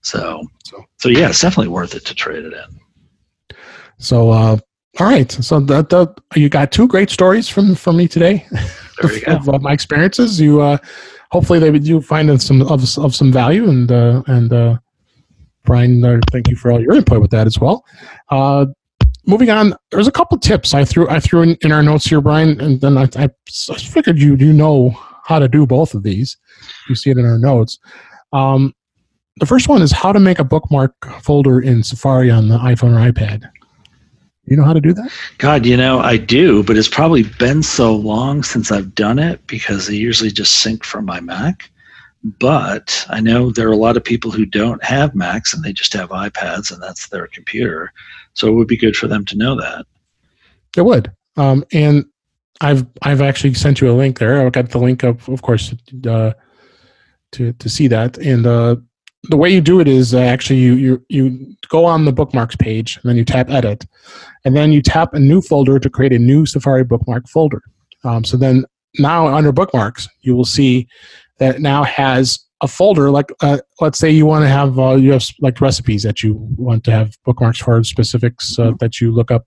So, 0.02 0.44
So- 0.66 0.84
so 0.98 1.10
yeah, 1.10 1.30
it's 1.30 1.42
definitely 1.42 1.70
worth 1.70 1.96
it 1.96 2.06
to 2.06 2.16
trade 2.16 2.46
it 2.46 2.54
in. 2.54 3.58
So, 3.98 4.32
uh, 4.32 4.58
all 5.00 5.08
right. 5.08 5.32
So 5.32 5.60
that, 5.62 5.90
that 5.90 6.20
you 6.36 6.50
got 6.50 6.72
two 6.72 6.88
great 6.88 7.10
stories 7.10 7.48
from 7.48 7.76
from 7.76 7.98
me 7.98 8.08
today. 8.08 8.46
Go. 9.02 9.34
of 9.34 9.50
uh, 9.50 9.58
my 9.60 9.72
experiences. 9.74 10.40
You 10.40 10.62
uh, 10.62 10.78
hopefully 11.32 11.60
they 11.60 11.72
would 11.72 11.88
you 11.88 12.02
find 12.02 12.42
some 12.42 12.62
of, 12.62 12.98
of 12.98 13.16
some 13.16 13.32
value 13.32 13.70
and 13.70 13.92
uh, 13.92 14.22
and 14.28 14.52
uh, 14.54 14.78
Brian, 15.66 16.04
uh, 16.04 16.20
thank 16.32 16.50
you 16.50 16.56
for 16.56 16.72
all 16.72 16.82
your 16.82 16.94
input 16.94 17.22
with 17.22 17.32
that 17.32 17.48
as 17.48 17.58
well. 17.60 17.86
Uh, 18.30 18.66
moving 19.26 19.50
on, 19.50 19.74
there's 19.92 20.08
a 20.08 20.12
couple 20.12 20.38
tips 20.38 20.74
I 20.74 20.84
threw 20.86 21.08
I 21.10 21.20
threw 21.20 21.42
in, 21.42 21.58
in 21.62 21.72
our 21.72 21.82
notes 21.84 22.06
here, 22.06 22.22
Brian, 22.22 22.60
and 22.62 22.80
then 22.82 22.98
I, 22.98 23.04
I, 23.16 23.30
I 23.70 23.78
figured 23.78 24.20
you 24.20 24.36
you 24.36 24.54
know 24.54 24.90
how 25.26 25.40
to 25.40 25.48
do 25.48 25.66
both 25.66 25.94
of 25.94 26.04
these. 26.04 26.38
You 26.90 26.96
see 26.96 27.12
it 27.12 27.18
in 27.18 27.26
our 27.26 27.38
notes. 27.40 27.80
Um, 28.34 28.74
the 29.38 29.46
first 29.46 29.68
one 29.68 29.82
is 29.82 29.92
how 29.92 30.12
to 30.12 30.20
make 30.20 30.40
a 30.40 30.44
bookmark 30.44 30.94
folder 31.22 31.60
in 31.60 31.84
Safari 31.84 32.30
on 32.30 32.48
the 32.48 32.58
iPhone 32.58 32.94
or 32.94 33.12
iPad. 33.12 33.50
You 34.46 34.58
know 34.58 34.64
how 34.64 34.74
to 34.74 34.82
do 34.82 34.94
that? 34.94 35.12
God, 35.38 35.66
you 35.66 35.78
know, 35.78 36.00
I 36.00 36.18
do, 36.18 36.64
but 36.64 36.76
it's 36.78 36.88
probably 36.88 37.24
been 37.24 37.64
so 37.64 37.96
long 37.96 38.44
since 38.44 38.72
I've 38.72 38.94
done 38.96 39.20
it 39.20 39.46
because 39.48 39.88
they 39.88 39.96
usually 39.96 40.32
just 40.32 40.58
sync 40.58 40.84
from 40.84 41.06
my 41.06 41.22
Mac. 41.22 41.70
But 42.24 43.06
I 43.10 43.20
know 43.20 43.52
there 43.52 43.70
are 43.70 43.74
a 43.74 43.78
lot 43.78 43.98
of 43.98 44.04
people 44.04 44.30
who 44.30 44.46
don't 44.46 44.84
have 44.84 45.16
Macs 45.16 45.54
and 45.54 45.64
they 45.64 45.74
just 45.74 45.94
have 45.94 46.10
iPads 46.10 46.72
and 46.72 46.82
that's 46.82 47.08
their 47.08 47.28
computer. 47.28 47.94
So 48.34 48.48
it 48.48 48.52
would 48.52 48.68
be 48.68 48.78
good 48.78 48.96
for 48.96 49.08
them 49.08 49.26
to 49.26 49.38
know 49.38 49.56
that. 49.56 49.86
It 50.76 50.84
would. 50.84 51.12
Um, 51.38 51.64
and 51.72 52.06
I've 52.62 52.86
I've 53.02 53.22
actually 53.22 53.56
sent 53.56 53.82
you 53.82 53.90
a 53.90 53.94
link 53.94 54.20
there. 54.20 54.46
I've 54.46 54.52
got 54.52 54.70
the 54.70 54.78
link 54.78 55.04
up, 55.04 55.28
of 55.28 55.42
course, 55.42 55.74
uh, 56.08 56.34
to 57.32 57.54
to 57.54 57.70
see 57.70 57.88
that. 57.88 58.18
And 58.18 58.46
uh, 58.46 58.76
the 59.24 59.38
way 59.38 59.54
you 59.54 59.62
do 59.62 59.80
it 59.80 59.88
is 59.88 60.14
uh, 60.14 60.20
actually 60.20 60.60
you 60.60 60.74
you 60.74 61.06
you 61.10 61.56
go 61.70 61.86
on 61.86 62.06
the 62.06 62.12
bookmarks 62.12 62.56
page, 62.56 62.98
and 62.98 63.10
then 63.10 63.18
you 63.18 63.26
tap 63.26 63.50
edit, 63.50 63.86
and 64.46 64.56
then 64.56 64.72
you 64.72 64.82
tap 64.82 65.14
a 65.14 65.20
new 65.20 65.42
folder 65.42 65.80
to 65.80 65.90
create 65.90 66.14
a 66.14 66.20
new 66.20 66.46
Safari 66.46 66.84
bookmark 66.84 67.28
folder. 67.28 67.62
Um, 68.04 68.24
so 68.24 68.36
then 68.36 68.66
now 68.98 69.28
under 69.28 69.52
bookmarks, 69.52 70.08
you 70.22 70.36
will 70.36 70.46
see 70.46 70.88
that 71.38 71.62
now 71.62 71.84
has 71.84 72.40
a 72.62 72.68
folder 72.68 73.10
like 73.10 73.32
uh, 73.42 73.58
let's 73.80 73.98
say 73.98 74.10
you 74.10 74.26
want 74.26 74.44
to 74.44 74.48
have 74.50 74.78
uh, 74.80 74.96
you 74.96 75.12
have 75.12 75.26
like 75.40 75.60
recipes 75.62 76.04
that 76.04 76.22
you 76.22 76.36
want 76.58 76.84
to 76.84 76.92
have 76.92 77.16
bookmarks 77.26 77.60
for 77.60 77.84
specifics 77.84 78.58
uh, 78.60 78.72
that 78.80 79.02
you 79.02 79.12
look 79.12 79.32
up 79.32 79.46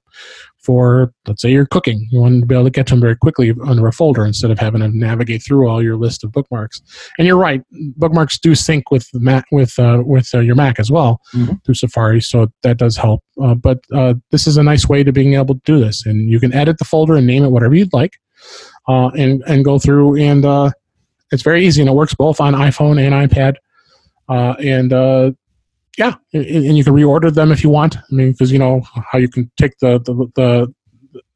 for 0.58 1.12
let's 1.28 1.40
say 1.42 1.50
you're 1.50 1.66
cooking 1.66 2.08
you 2.10 2.18
want 2.20 2.40
to 2.40 2.46
be 2.46 2.54
able 2.54 2.64
to 2.64 2.70
get 2.70 2.86
to 2.86 2.94
them 2.94 3.00
very 3.00 3.14
quickly 3.16 3.52
under 3.66 3.86
a 3.86 3.92
folder 3.92 4.24
instead 4.24 4.50
of 4.50 4.58
having 4.58 4.80
to 4.80 4.88
navigate 4.88 5.42
through 5.44 5.68
all 5.68 5.82
your 5.82 5.96
list 5.96 6.24
of 6.24 6.32
bookmarks 6.32 6.80
and 7.18 7.26
you're 7.26 7.36
right 7.36 7.62
bookmarks 7.96 8.38
do 8.38 8.54
sync 8.54 8.90
with 8.90 9.06
mac 9.14 9.44
with 9.52 9.78
uh, 9.78 10.02
with 10.04 10.28
uh, 10.34 10.40
your 10.40 10.54
mac 10.56 10.80
as 10.80 10.90
well 10.90 11.20
Mhm. 11.34 11.62
through 11.64 11.74
safari 11.74 12.20
so 12.20 12.48
that 12.62 12.78
does 12.78 12.96
help 12.96 13.22
uh, 13.42 13.54
but 13.54 13.78
uh, 13.94 14.14
this 14.32 14.46
is 14.46 14.56
a 14.56 14.62
nice 14.62 14.88
way 14.88 15.04
to 15.04 15.12
being 15.12 15.34
able 15.34 15.54
to 15.54 15.60
do 15.64 15.78
this 15.78 16.04
and 16.06 16.30
you 16.30 16.40
can 16.40 16.52
edit 16.52 16.78
the 16.78 16.84
folder 16.84 17.14
and 17.14 17.26
name 17.26 17.44
it 17.44 17.50
whatever 17.50 17.74
you'd 17.74 17.92
like 17.92 18.14
uh, 18.88 19.08
and 19.10 19.42
and 19.46 19.64
go 19.64 19.78
through 19.78 20.16
and 20.16 20.44
uh, 20.44 20.70
it's 21.34 21.42
very 21.42 21.66
easy 21.66 21.82
and 21.82 21.90
it 21.90 21.94
works 21.94 22.14
both 22.14 22.40
on 22.40 22.54
iphone 22.54 22.98
and 22.98 23.30
ipad 23.30 23.56
uh, 24.28 24.54
and 24.58 24.92
uh, 24.92 25.32
yeah, 25.98 26.14
and, 26.32 26.44
and 26.44 26.76
you 26.76 26.84
can 26.84 26.94
reorder 26.94 27.32
them 27.32 27.52
if 27.52 27.62
you 27.62 27.70
want. 27.70 27.96
I 27.96 28.00
mean, 28.10 28.32
because 28.32 28.50
you 28.50 28.58
know 28.58 28.82
how 29.10 29.18
you 29.18 29.28
can 29.28 29.50
take 29.56 29.78
the 29.78 29.98
the 30.00 30.72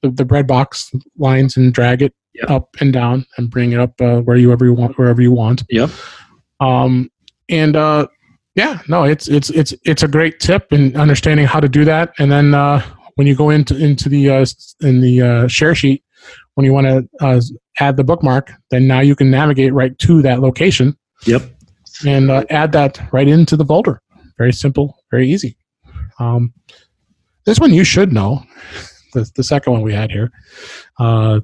the, 0.03 0.11
the, 0.11 0.24
bread 0.24 0.46
box 0.46 0.92
lines 1.16 1.57
and 1.57 1.72
drag 1.72 2.03
it 2.03 2.14
Yep. 2.34 2.51
up 2.51 2.76
and 2.80 2.92
down 2.92 3.26
and 3.36 3.51
bring 3.51 3.72
it 3.72 3.80
up 3.80 4.01
uh, 4.01 4.20
wherever 4.20 4.64
you 4.64 4.72
want, 4.72 4.96
wherever 4.96 5.20
you 5.20 5.32
want. 5.32 5.64
Yep. 5.70 5.90
Um, 6.61 7.11
and 7.49 7.74
uh, 7.74 8.07
yeah, 8.55 8.78
no, 8.86 9.03
it's 9.03 9.26
it's 9.26 9.51
it's 9.51 9.74
it's 9.84 10.05
a 10.05 10.09
great 10.09 10.38
tip 10.38 10.72
in 10.72 10.96
understanding 10.96 11.46
how 11.46 11.59
to 11.59 11.68
do 11.68 11.84
that. 11.86 12.12
And 12.20 12.30
then 12.30 12.55
uh, 12.55 12.80
when 13.16 13.26
you 13.26 13.34
go 13.34 13.51
into 13.51 13.76
into 13.76 14.09
the 14.09 14.30
uh, 14.30 14.46
in 14.82 15.01
the 15.01 15.22
uh, 15.22 15.49
share 15.49 15.74
sheet, 15.74 16.05
when 16.55 16.64
you 16.64 16.72
want 16.72 16.86
to 16.86 17.09
uh, 17.20 17.40
add 17.80 17.96
the 17.96 18.04
bookmark, 18.04 18.52
then 18.70 18.86
now 18.86 19.00
you 19.00 19.14
can 19.16 19.30
navigate 19.30 19.72
right 19.72 19.98
to 20.00 20.22
that 20.22 20.40
location 20.40 20.96
Yep. 21.26 21.42
and 22.06 22.30
uh, 22.30 22.44
add 22.50 22.72
that 22.72 23.00
right 23.12 23.28
into 23.28 23.56
the 23.56 23.64
folder. 23.64 24.00
Very 24.36 24.52
simple, 24.52 24.96
very 25.10 25.28
easy. 25.30 25.56
Um, 26.18 26.52
this 27.44 27.58
one 27.58 27.72
you 27.72 27.84
should 27.84 28.12
know. 28.12 28.42
The, 29.14 29.26
the 29.36 29.42
second 29.42 29.72
one 29.72 29.80
we 29.80 29.94
had 29.94 30.10
here. 30.10 30.30
Uh, 31.00 31.40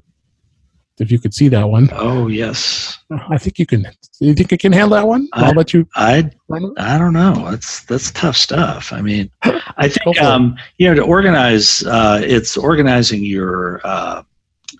if 0.99 1.11
you 1.11 1.17
could 1.17 1.33
see 1.33 1.47
that 1.49 1.67
one, 1.67 1.89
Oh 1.93 2.27
yes. 2.27 2.99
I 3.31 3.39
think 3.39 3.57
you 3.57 3.65
can. 3.65 3.81
Do 3.81 3.89
you 4.27 4.35
think 4.35 4.51
you 4.51 4.57
can 4.59 4.71
handle 4.71 4.91
that 4.95 5.07
one? 5.07 5.27
I- 5.33 5.45
I'll 5.47 5.53
let 5.55 5.73
you. 5.73 5.87
I 5.95 6.29
I 6.77 6.97
don't 6.99 7.13
know. 7.13 7.49
That's 7.49 7.83
that's 7.85 8.11
tough 8.11 8.37
stuff. 8.37 8.93
I 8.93 9.01
mean, 9.01 9.31
I 9.77 9.89
think 9.89 10.21
um, 10.21 10.55
you 10.77 10.87
know 10.87 10.93
to 10.93 11.01
organize. 11.01 11.83
Uh, 11.87 12.21
it's 12.23 12.55
organizing 12.55 13.23
your 13.23 13.81
uh, 13.83 14.21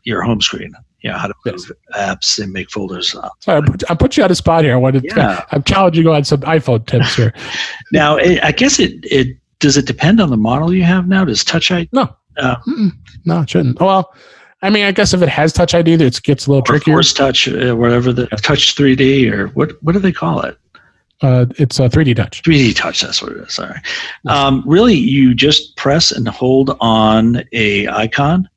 your 0.03 0.21
home 0.21 0.41
screen. 0.41 0.71
You 1.05 1.11
know 1.11 1.19
how 1.19 1.27
to 1.27 1.35
move 1.45 1.71
apps 1.95 2.41
and 2.41 2.51
make 2.51 2.71
folders. 2.71 3.11
Sorry, 3.11 3.61
I 3.61 3.61
put, 3.61 3.91
I 3.91 3.93
put 3.93 4.17
you 4.17 4.23
on 4.23 4.29
the 4.29 4.35
spot 4.35 4.63
here. 4.63 4.73
I 4.73 4.77
wanted 4.77 5.03
Yeah. 5.03 5.45
I'm 5.51 5.61
challenging 5.61 6.03
you 6.03 6.11
on 6.11 6.23
some 6.23 6.39
iPhone 6.41 6.83
tips 6.87 7.15
here. 7.15 7.31
Now, 7.91 8.17
it, 8.17 8.43
I 8.43 8.51
guess 8.51 8.79
it 8.79 9.05
it 9.05 9.37
does 9.59 9.77
it 9.77 9.85
depend 9.85 10.19
on 10.19 10.31
the 10.31 10.37
model 10.37 10.73
you 10.73 10.81
have 10.81 11.07
now. 11.07 11.23
Does 11.23 11.43
Touch 11.43 11.69
ID 11.69 11.89
No. 11.91 12.09
Uh, 12.37 12.55
no, 13.23 13.41
it 13.41 13.51
shouldn't. 13.51 13.79
Well, 13.79 14.15
I 14.63 14.71
mean, 14.71 14.83
I 14.85 14.91
guess 14.91 15.13
if 15.13 15.21
it 15.21 15.29
has 15.29 15.53
Touch 15.53 15.75
ID, 15.75 15.93
it 15.93 16.23
gets 16.23 16.47
a 16.47 16.49
little 16.49 16.63
or 16.63 16.65
trickier. 16.65 16.95
Force 16.95 17.13
Touch, 17.13 17.47
uh, 17.49 17.75
whatever 17.75 18.11
the 18.11 18.25
Touch 18.41 18.75
3D 18.75 19.31
or 19.31 19.49
what 19.49 19.73
what 19.83 19.91
do 19.91 19.99
they 19.99 20.11
call 20.11 20.41
it? 20.41 20.57
Uh, 21.21 21.45
it's 21.59 21.79
a 21.79 21.87
3D 21.87 22.15
Touch. 22.15 22.41
3D 22.41 22.75
touch, 22.75 23.01
that's 23.01 23.21
what 23.21 23.31
it 23.31 23.37
is. 23.37 23.53
Sorry. 23.53 23.79
Um, 24.25 24.63
really, 24.65 24.95
you 24.95 25.35
just 25.35 25.77
press 25.77 26.11
and 26.11 26.27
hold 26.27 26.75
on 26.81 27.43
a 27.53 27.87
icon 27.89 28.49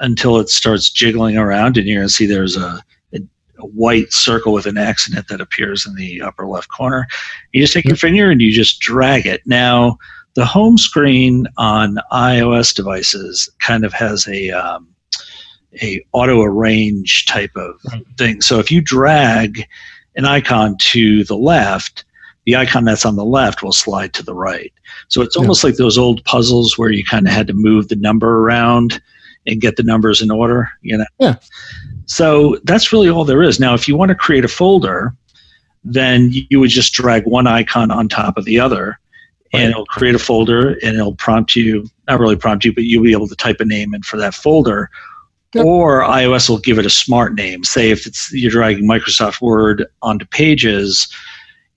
until 0.00 0.38
it 0.38 0.48
starts 0.48 0.90
jiggling 0.90 1.36
around, 1.36 1.76
and 1.76 1.86
you're 1.86 2.00
going 2.00 2.08
to 2.08 2.12
see 2.14 2.26
there's 2.26 2.56
a, 2.56 2.82
a, 3.12 3.20
white 3.58 4.12
circle 4.12 4.52
with 4.52 4.66
an 4.66 4.76
X 4.76 5.08
in 5.08 5.16
it 5.16 5.28
that 5.28 5.40
appears 5.40 5.86
in 5.86 5.94
the 5.94 6.20
upper 6.20 6.46
left 6.46 6.68
corner. 6.68 7.06
You 7.52 7.62
just 7.62 7.72
take 7.72 7.84
your 7.84 7.96
finger 7.96 8.30
and 8.30 8.40
you 8.40 8.52
just 8.52 8.80
drag 8.80 9.26
it. 9.26 9.42
Now, 9.46 9.98
the 10.34 10.44
home 10.44 10.76
screen 10.76 11.46
on 11.56 11.98
iOS 12.12 12.74
devices 12.74 13.48
kind 13.60 13.84
of 13.84 13.92
has 13.92 14.26
a 14.26 14.50
um, 14.50 14.88
a 15.82 16.04
auto 16.12 16.42
arrange 16.42 17.26
type 17.26 17.56
of 17.56 17.80
thing. 18.18 18.40
So 18.40 18.58
if 18.58 18.70
you 18.70 18.80
drag 18.80 19.66
an 20.16 20.24
icon 20.24 20.76
to 20.78 21.24
the 21.24 21.36
left, 21.36 22.04
the 22.46 22.56
icon 22.56 22.84
that's 22.84 23.06
on 23.06 23.16
the 23.16 23.24
left 23.24 23.62
will 23.62 23.72
slide 23.72 24.12
to 24.14 24.22
the 24.22 24.34
right. 24.34 24.72
So 25.08 25.22
it's 25.22 25.36
Yeah. 25.36 25.40
almost 25.40 25.64
like 25.64 25.76
those 25.76 25.98
old 25.98 26.24
puzzles 26.24 26.78
where 26.78 26.90
you 26.90 27.04
kind 27.04 27.26
of 27.26 27.32
had 27.32 27.46
to 27.48 27.54
move 27.54 27.88
the 27.88 27.96
number 27.96 28.40
around 28.40 29.00
and 29.46 29.60
get 29.60 29.76
the 29.76 29.82
numbers 29.82 30.22
in 30.22 30.30
order, 30.30 30.68
you 30.82 30.96
know. 30.96 31.06
Yeah. 31.18 31.36
So 32.06 32.58
that's 32.64 32.92
really 32.92 33.08
all 33.08 33.24
there 33.24 33.42
is. 33.42 33.60
Now, 33.60 33.74
if 33.74 33.88
you 33.88 33.96
want 33.96 34.10
to 34.10 34.14
create 34.14 34.44
a 34.44 34.48
folder, 34.48 35.14
then 35.84 36.30
you 36.32 36.60
would 36.60 36.70
just 36.70 36.92
drag 36.92 37.26
one 37.26 37.46
icon 37.46 37.90
on 37.90 38.08
top 38.08 38.38
of 38.38 38.44
the 38.44 38.58
other 38.58 38.98
and 39.52 39.70
it'll 39.70 39.86
create 39.86 40.14
a 40.14 40.18
folder 40.18 40.70
and 40.82 40.96
it'll 40.96 41.14
prompt 41.14 41.54
you, 41.54 41.86
not 42.08 42.18
really 42.18 42.36
prompt 42.36 42.64
you, 42.64 42.74
but 42.74 42.84
you'll 42.84 43.04
be 43.04 43.12
able 43.12 43.28
to 43.28 43.36
type 43.36 43.60
a 43.60 43.64
name 43.64 43.94
in 43.94 44.02
for 44.02 44.16
that 44.16 44.34
folder. 44.34 44.90
Yep. 45.54 45.64
Or 45.64 46.02
iOS 46.02 46.48
will 46.48 46.58
give 46.58 46.78
it 46.78 46.86
a 46.86 46.90
smart 46.90 47.34
name. 47.34 47.62
Say 47.62 47.90
if 47.90 48.06
it's 48.06 48.32
you're 48.32 48.50
dragging 48.50 48.84
Microsoft 48.84 49.40
Word 49.40 49.86
onto 50.02 50.26
pages, 50.26 51.08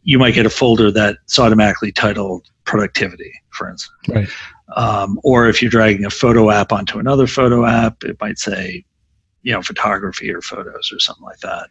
you 0.01 0.17
might 0.17 0.33
get 0.33 0.47
a 0.47 0.49
folder 0.49 0.89
that's 0.89 1.37
automatically 1.37 1.91
titled 1.91 2.49
productivity, 2.63 3.31
for 3.51 3.69
instance. 3.69 3.93
Right. 4.07 4.29
Um, 4.75 5.19
or 5.23 5.47
if 5.47 5.61
you're 5.61 5.71
dragging 5.71 6.05
a 6.05 6.09
photo 6.09 6.49
app 6.51 6.71
onto 6.71 6.99
another 6.99 7.25
photo 7.27 7.65
app, 7.65 8.03
it 8.03 8.17
might 8.19 8.37
say, 8.37 8.83
you 9.43 9.53
know, 9.53 9.61
photography 9.61 10.29
or 10.33 10.41
photos 10.41 10.91
or 10.91 10.99
something 10.99 11.23
like 11.23 11.39
that. 11.39 11.69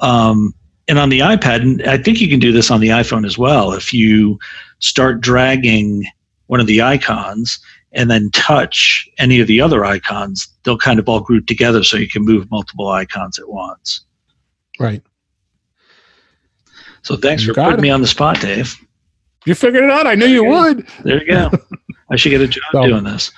Um, 0.00 0.54
and 0.88 0.98
on 0.98 1.08
the 1.08 1.20
iPad, 1.20 1.62
and 1.62 1.82
I 1.84 1.98
think 1.98 2.20
you 2.20 2.28
can 2.28 2.38
do 2.40 2.52
this 2.52 2.70
on 2.70 2.80
the 2.80 2.88
iPhone 2.88 3.26
as 3.26 3.38
well. 3.38 3.72
If 3.72 3.92
you 3.92 4.38
start 4.78 5.20
dragging 5.20 6.04
one 6.46 6.60
of 6.60 6.66
the 6.66 6.82
icons 6.82 7.58
and 7.92 8.10
then 8.10 8.30
touch 8.32 9.08
any 9.18 9.40
of 9.40 9.46
the 9.46 9.60
other 9.60 9.84
icons, 9.84 10.48
they'll 10.62 10.78
kind 10.78 10.98
of 10.98 11.08
all 11.08 11.20
group 11.20 11.46
together 11.46 11.82
so 11.82 11.96
you 11.96 12.08
can 12.08 12.24
move 12.24 12.50
multiple 12.50 12.88
icons 12.88 13.38
at 13.38 13.48
once. 13.48 14.02
Right. 14.78 15.02
So 17.02 17.16
thanks 17.16 17.42
You 17.44 17.54
for 17.54 17.62
putting 17.62 17.78
it. 17.78 17.82
me 17.82 17.90
on 17.90 18.00
the 18.02 18.06
spot, 18.06 18.40
Dave. 18.40 18.74
You 19.46 19.54
figured 19.54 19.84
it 19.84 19.90
out. 19.90 20.06
I 20.06 20.14
knew 20.14 20.26
you 20.26 20.44
would. 20.44 20.86
There 21.04 21.22
you 21.22 21.26
go. 21.32 21.50
I 22.10 22.16
should 22.16 22.30
get 22.30 22.40
a 22.40 22.48
job 22.48 22.62
So- 22.72 22.86
doing 22.86 23.04
this. 23.04 23.30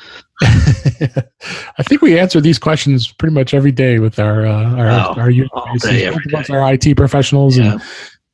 I 0.42 1.82
think 1.82 2.02
we 2.02 2.18
answer 2.18 2.40
these 2.40 2.58
questions 2.58 3.12
pretty 3.12 3.34
much 3.34 3.52
every 3.54 3.72
day 3.72 3.98
with 3.98 4.18
our 4.18 4.46
uh, 4.46 4.74
our 4.74 4.90
Oh, 4.90 5.14
our 5.20 5.26
base. 5.30 5.82
day, 5.82 6.06
Both 6.06 6.14
every 6.16 6.24
of 6.34 6.34
us 6.40 6.46
day. 6.48 6.54
are 6.54 6.72
IT 6.74 6.96
professionals, 6.96 7.58
Yeah. 7.58 7.72
and 7.72 7.82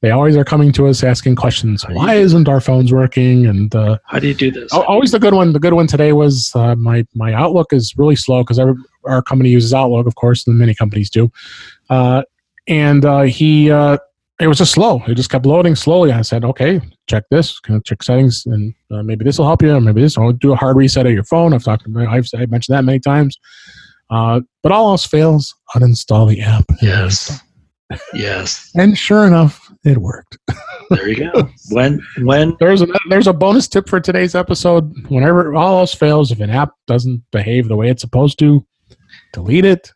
they 0.03 0.11
always 0.11 0.37
are 0.37 0.45
coming 0.45 0.73
to 0.73 0.87
us 0.87 1.03
asking 1.03 1.37
questions. 1.37 1.85
Why 1.91 2.15
isn't 2.15 2.49
our 2.49 2.61
phones 2.61 2.93
working? 2.93 3.47
And 3.47 3.75
uh, 3.75 3.99
How 4.05 4.19
do 4.19 4.29
you 4.29 4.35
do 4.35 4.51
this? 4.51 4.73
always 4.73 5.11
the 5.11 5.19
good 5.19 5.35
one. 5.35 5.53
The 5.53 5.59
good 5.59 5.73
one 5.75 5.87
today 5.87 6.13
was 6.13 6.53
uh, 6.55 6.75
my 6.77 7.05
my 7.15 7.33
Outlook 7.33 7.73
is 7.73 7.95
really 7.97 8.17
slow 8.17 8.43
because 8.43 8.59
our, 8.59 8.75
our 9.05 9.23
company 9.23 9.51
uses 9.51 9.73
Outlook, 9.75 10.07
of 10.07 10.15
course, 10.15 10.47
and 10.47 10.59
many 10.59 10.75
companies 10.75 11.11
do. 11.11 11.31
Uh, 11.91 12.23
and 12.69 13.05
uh, 13.05 13.23
he 13.23 13.71
uh, 13.71 13.97
it 14.39 14.49
was 14.49 14.59
just 14.59 14.73
slow. 14.73 15.03
It 15.07 15.15
just 15.15 15.31
kept 15.31 15.47
loading 15.47 15.75
slowly. 15.75 16.13
I 16.13 16.23
said, 16.23 16.45
okay, 16.45 16.81
check 17.07 17.25
this, 17.31 17.59
kind 17.61 17.77
of 17.77 17.85
check 17.85 18.03
settings, 18.03 18.45
and 18.47 18.75
uh, 18.91 19.03
maybe 19.03 19.25
this 19.25 19.39
will 19.39 19.47
help 19.47 19.63
you. 19.63 19.75
Or 19.75 19.81
maybe 19.81 20.03
this 20.03 20.19
will 20.19 20.33
do 20.33 20.53
a 20.53 20.57
hard 20.57 20.77
reset 20.77 21.07
of 21.07 21.13
your 21.13 21.25
phone. 21.25 21.55
I've 21.55 21.65
talked 21.65 21.87
about, 21.87 22.09
I've, 22.09 22.29
I've 22.37 22.51
mentioned 22.51 22.77
that 22.77 22.85
many 22.85 23.01
times. 23.01 23.39
Uh, 24.11 24.41
but 24.63 24.73
all 24.73 24.91
else 24.91 25.07
fails, 25.07 25.55
uninstall 25.75 26.29
the 26.29 26.43
app. 26.43 26.65
Yes. 26.81 27.41
Yes. 28.13 28.69
And 28.75 28.99
sure 28.99 29.29
enough, 29.29 29.73
it 29.85 29.99
worked. 29.99 30.39
There 30.91 31.09
you 31.09 31.33
go. 31.33 31.49
When 31.71 32.01
when 32.23 32.57
There's 32.61 32.83
a 32.83 32.87
there's 33.09 33.27
a 33.27 33.33
bonus 33.33 33.67
tip 33.67 33.89
for 33.89 34.01
today's 34.01 34.35
episode. 34.37 34.93
Whenever 35.09 35.55
all 35.55 35.79
else 35.81 35.95
fails, 35.95 36.31
if 36.31 36.39
an 36.39 36.51
app 36.51 36.75
doesn't 36.87 37.23
behave 37.33 37.67
the 37.69 37.75
way 37.77 37.91
it's 37.91 38.03
supposed 38.03 38.39
to, 38.41 38.65
delete 39.33 39.65
it 39.65 39.93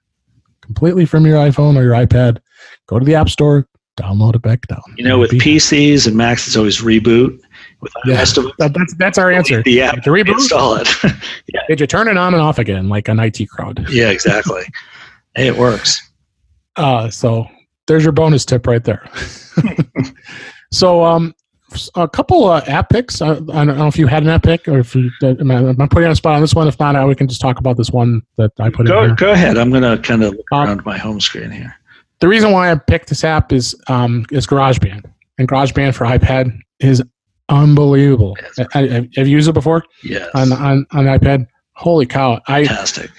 completely 0.61 1.05
from 1.05 1.27
your 1.27 1.37
iPhone 1.37 1.77
or 1.77 1.83
your 1.83 1.95
iPad. 1.95 2.39
Go 2.87 2.99
to 2.99 3.05
the 3.05 3.15
App 3.15 3.29
Store, 3.29 3.67
download 4.01 4.35
it 4.37 4.43
back 4.43 4.67
down. 4.69 4.83
you 4.97 5.05
know 5.05 5.19
with 5.19 5.31
PCs 5.33 6.07
and 6.07 6.17
Macs 6.17 6.47
it's 6.47 6.57
always 6.57 6.81
reboot. 6.81 7.41
With 7.81 7.93
Yeah. 8.05 8.17
iOS 8.23 8.53
that's 8.59 8.95
that's 8.95 9.19
our 9.19 9.31
answer. 9.31 9.59
app 9.61 9.65
To 9.65 10.11
reboot? 10.11 10.35
install 10.35 10.77
it. 10.77 10.89
Did 11.69 11.81
you 11.81 11.87
turn 11.87 12.09
it 12.09 12.17
on 12.17 12.35
and 12.35 12.43
off 12.43 12.59
again 12.59 12.89
like 12.89 13.09
an 13.09 13.19
IT 13.21 13.49
crowd? 13.51 13.87
yeah, 13.91 14.11
exactly. 14.11 14.63
Hey, 15.35 15.47
it 15.49 15.57
works. 15.57 15.99
Uh, 16.77 17.09
so 17.11 17.47
there's 17.87 18.03
your 18.03 18.13
bonus 18.13 18.45
tip 18.45 18.67
right 18.67 18.85
there. 18.85 19.09
so 20.73 21.05
um, 21.05 21.35
a 21.95 22.09
couple 22.09 22.47
uh, 22.49 22.63
app 22.67 22.91
picks. 22.91 23.21
I, 23.23 23.33
I 23.33 23.37
don't 23.65 23.79
know 23.79 23.87
if 23.87 23.99
you 23.99 24.07
had 24.07 24.23
an 24.23 24.29
app 24.29 24.43
pick 24.43 24.67
or 24.69 24.79
if 24.81 24.95
you. 24.95 25.11
Am 25.23 25.51
I 25.51 25.55
am 25.57 25.81
I 25.81 25.87
putting 25.87 26.07
on 26.07 26.13
a 26.13 26.17
spot 26.17 26.35
on 26.35 26.41
this 26.41 26.55
one? 26.55 26.69
If 26.69 26.79
not, 26.79 27.07
we 27.09 27.15
can 27.15 27.29
just 27.29 27.41
talk 27.41 27.59
about 27.59 27.77
this 27.77 27.91
one 27.91 28.23
that 28.37 28.53
I 28.59 28.69
put 28.71 28.81
in 28.81 28.87
Go 28.93 29.07
here. 29.07 29.15
go 29.15 29.33
ahead. 29.33 29.57
I'm 29.57 29.71
gonna 29.71 29.99
kind 29.99 30.23
of 30.23 30.35
look 30.35 30.47
Um, 30.53 30.67
around 30.69 30.85
my 30.85 30.99
home 30.99 31.21
screen 31.21 31.51
here. 31.51 31.75
The 32.21 32.29
reason 32.29 32.53
why 32.53 32.71
I 32.71 32.75
picked 32.75 33.09
this 33.09 33.25
app 33.25 33.53
is 33.53 33.75
um, 33.89 34.27
is 34.31 34.47
GarageBand, 34.47 35.11
and 35.39 35.49
GarageBand 35.49 35.95
for 35.95 36.05
iPad 36.05 36.59
is 36.79 37.03
unbelievable. 37.49 38.37
Yes. 38.41 38.69
I, 38.75 38.81
I, 38.81 39.09
have 39.17 39.27
you 39.27 39.37
used 39.37 39.49
it 39.49 39.53
before 39.53 39.85
Yes. 40.03 40.29
on 40.35 40.53
on 40.53 40.87
on 40.93 41.05
iPad? 41.07 41.47
Holy 41.75 42.07
cow! 42.07 42.41
I 42.47 42.67
Fantastic. 42.67 43.11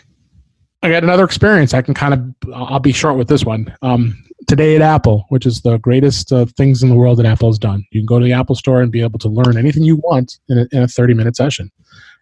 I 0.83 0.89
got 0.89 1.03
another 1.03 1.23
experience. 1.23 1.73
I 1.75 1.81
can 1.83 1.93
kind 1.93 2.13
of, 2.13 2.53
I'll 2.53 2.79
be 2.79 2.91
short 2.91 3.15
with 3.15 3.27
this 3.27 3.45
one. 3.45 3.71
Um, 3.83 4.17
today 4.47 4.75
at 4.75 4.81
Apple, 4.81 5.25
which 5.29 5.45
is 5.45 5.61
the 5.61 5.77
greatest 5.77 6.33
uh, 6.33 6.45
things 6.57 6.81
in 6.81 6.89
the 6.89 6.95
world 6.95 7.19
that 7.19 7.25
Apple 7.25 7.49
has 7.49 7.59
done. 7.59 7.85
You 7.91 8.01
can 8.01 8.07
go 8.07 8.17
to 8.17 8.25
the 8.25 8.33
Apple 8.33 8.55
Store 8.55 8.81
and 8.81 8.91
be 8.91 9.01
able 9.01 9.19
to 9.19 9.29
learn 9.29 9.57
anything 9.57 9.83
you 9.83 9.97
want 9.97 10.39
in 10.49 10.57
a, 10.57 10.67
in 10.71 10.81
a 10.81 10.87
30 10.87 11.13
minute 11.13 11.35
session. 11.35 11.71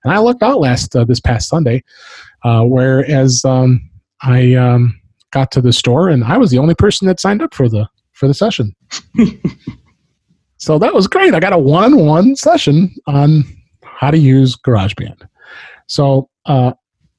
And 0.03 0.13
I 0.13 0.19
looked 0.19 0.43
out 0.43 0.59
last, 0.59 0.93
uh, 0.93 1.05
this 1.05 1.21
past 1.21 1.47
Sunday, 1.47 1.83
uh, 2.43 2.63
whereas 2.63 3.45
um, 3.45 3.89
I 4.21 4.55
um, 4.55 4.98
got 5.31 5.51
to 5.51 5.61
the 5.61 5.73
store 5.73 6.09
and 6.09 6.23
I 6.23 6.37
was 6.37 6.51
the 6.51 6.57
only 6.57 6.75
person 6.75 7.07
that 7.07 7.19
signed 7.19 7.41
up 7.41 7.53
for 7.53 7.69
the, 7.69 7.87
for 8.13 8.27
the 8.27 8.33
session. 8.33 8.75
so 10.57 10.79
that 10.79 10.93
was 10.93 11.07
great. 11.07 11.33
I 11.33 11.39
got 11.39 11.53
a 11.53 11.57
one 11.57 11.83
on 11.83 12.05
one 12.05 12.35
session 12.35 12.93
on 13.07 13.43
how 13.83 14.11
to 14.11 14.17
use 14.17 14.55
GarageBand. 14.55 15.27
So, 15.87 16.29
uh, 16.45 16.73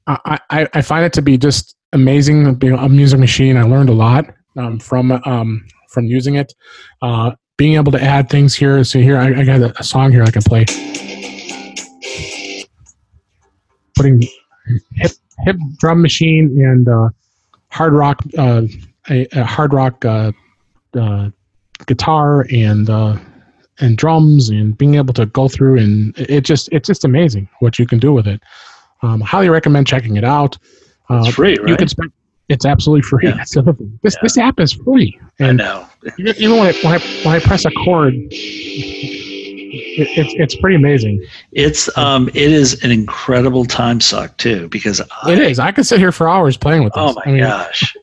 I, 0.07 0.39
I, 0.49 0.67
I 0.73 0.81
find 0.81 1.05
it 1.05 1.13
to 1.13 1.21
be 1.21 1.37
just 1.37 1.75
amazing 1.93 2.55
being 2.55 2.73
a 2.73 2.89
music 2.89 3.19
machine. 3.19 3.57
I 3.57 3.63
learned 3.63 3.89
a 3.89 3.93
lot 3.93 4.25
um, 4.57 4.79
from 4.79 5.11
um, 5.11 5.65
from 5.89 6.05
using 6.05 6.35
it. 6.35 6.53
Uh, 7.01 7.31
being 7.57 7.75
able 7.75 7.91
to 7.91 8.01
add 8.01 8.29
things 8.29 8.55
here. 8.55 8.83
So 8.83 8.99
here 8.99 9.17
I, 9.17 9.41
I 9.41 9.43
got 9.45 9.61
a, 9.61 9.79
a 9.79 9.83
song 9.83 10.11
here 10.11 10.23
I 10.23 10.31
can 10.31 10.41
play. 10.41 10.65
Putting 13.95 14.21
hip 14.95 15.11
hip 15.45 15.57
drum 15.77 16.01
machine 16.01 16.57
and 16.65 16.87
uh, 16.87 17.09
hard 17.71 17.93
rock 17.93 18.21
uh, 18.37 18.63
a, 19.09 19.25
a 19.33 19.43
hard 19.43 19.73
rock 19.73 20.03
uh, 20.05 20.31
uh, 20.93 21.29
guitar 21.87 22.45
and 22.51 22.89
uh, 22.89 23.17
and 23.79 23.97
drums 23.97 24.49
and 24.49 24.77
being 24.77 24.95
able 24.95 25.13
to 25.13 25.25
go 25.25 25.47
through 25.47 25.77
and 25.79 26.17
it 26.17 26.41
just 26.41 26.69
it's 26.71 26.87
just 26.87 27.03
amazing 27.05 27.49
what 27.59 27.79
you 27.79 27.85
can 27.87 27.99
do 27.99 28.13
with 28.13 28.27
it. 28.27 28.41
Um, 29.01 29.19
highly 29.21 29.49
recommend 29.49 29.87
checking 29.87 30.15
it 30.17 30.23
out. 30.23 30.57
Uh, 31.09 31.23
It's 31.25 31.33
free, 31.35 31.57
right? 31.57 31.69
You 31.69 31.75
can 31.75 31.87
spend. 31.87 32.11
It's 32.49 32.65
absolutely 32.65 33.01
free. 33.03 33.21
Yeah. 33.29 33.37
That's 33.37 33.53
the 33.53 33.61
other 33.61 33.73
thing. 33.73 33.97
This 34.03 34.13
Yeah. 34.15 34.19
this 34.23 34.37
app 34.37 34.59
is 34.59 34.73
free, 34.73 35.17
I 35.39 35.53
know. 35.53 35.87
even 36.19 36.35
even 36.37 36.57
when 36.59 36.67
I, 36.67 36.73
when 36.83 36.93
I 36.93 36.99
when 37.25 37.35
I 37.35 37.39
press 37.39 37.65
a 37.65 37.71
chord, 37.71 38.13
it, 39.73 40.07
it's 40.17 40.33
it's 40.35 40.55
pretty 40.57 40.75
amazing. 40.75 41.25
It's 41.51 41.95
um 41.97 42.27
it 42.29 42.35
is 42.51 42.83
an 42.83 42.91
incredible 42.91 43.65
time 43.65 43.99
suck 44.01 44.35
too 44.37 44.67
because 44.69 45.01
I, 45.23 45.31
It 45.31 45.39
is. 45.39 45.59
I 45.59 45.71
could 45.71 45.85
sit 45.85 45.99
here 45.99 46.11
for 46.11 46.29
hours 46.29 46.57
playing 46.57 46.83
with 46.83 46.93
this. 46.93 47.01
Oh 47.03 47.13
my 47.13 47.21
I 47.25 47.31
mean, 47.31 47.39
gosh. 47.43 47.95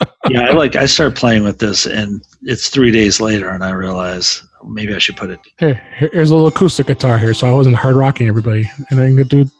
yeah, 0.30 0.42
I 0.42 0.52
like 0.52 0.76
I 0.76 0.86
start 0.86 1.14
playing 1.14 1.44
with 1.44 1.58
this 1.58 1.86
and 1.86 2.22
it's 2.42 2.68
three 2.68 2.90
days 2.90 3.20
later 3.20 3.48
and 3.50 3.62
I 3.64 3.70
realize 3.70 4.42
maybe 4.66 4.94
I 4.94 4.98
should 4.98 5.16
put 5.16 5.30
it 5.30 5.40
Here, 5.58 5.74
here- 5.98 6.10
here's 6.12 6.30
a 6.30 6.34
little 6.34 6.48
acoustic 6.48 6.86
guitar 6.86 7.18
here, 7.18 7.34
so 7.34 7.46
I 7.48 7.52
wasn't 7.52 7.76
hard 7.76 7.96
rocking 7.96 8.28
everybody, 8.28 8.70
and 8.90 9.00
I 9.00 9.06
can 9.14 9.26
do 9.26 9.50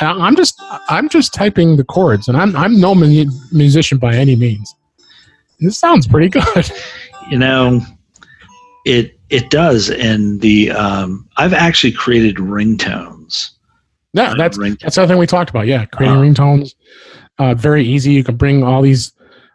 I'm 0.00 0.36
just 0.36 0.60
I'm 0.90 1.08
just 1.08 1.32
typing 1.32 1.76
the 1.76 1.84
chords, 1.84 2.28
and 2.28 2.36
I'm 2.36 2.54
I'm 2.54 2.78
no 2.78 2.94
mu- 2.94 3.24
musician 3.50 3.96
by 3.98 4.14
any 4.14 4.36
means. 4.36 4.74
This 5.58 5.78
sounds 5.78 6.06
pretty 6.06 6.28
good. 6.28 6.70
You 7.30 7.38
know, 7.38 7.80
it 8.84 9.15
it 9.30 9.50
does, 9.50 9.90
and 9.90 10.40
the 10.40 10.70
um, 10.70 11.28
I've 11.36 11.52
actually 11.52 11.92
created 11.92 12.36
ringtones. 12.36 13.50
Yeah, 14.12 14.34
that's 14.36 14.56
Ring- 14.56 14.76
that's 14.80 14.96
the 14.96 15.02
other 15.02 15.12
thing 15.12 15.18
we 15.18 15.26
talked 15.26 15.50
about. 15.50 15.66
Yeah, 15.66 15.84
creating 15.86 16.18
Uh, 16.18 16.22
ringtones, 16.22 16.74
uh, 17.38 17.54
very 17.54 17.84
easy. 17.84 18.12
You 18.12 18.24
can 18.24 18.36
bring 18.36 18.62
all 18.62 18.80
these, 18.82 19.12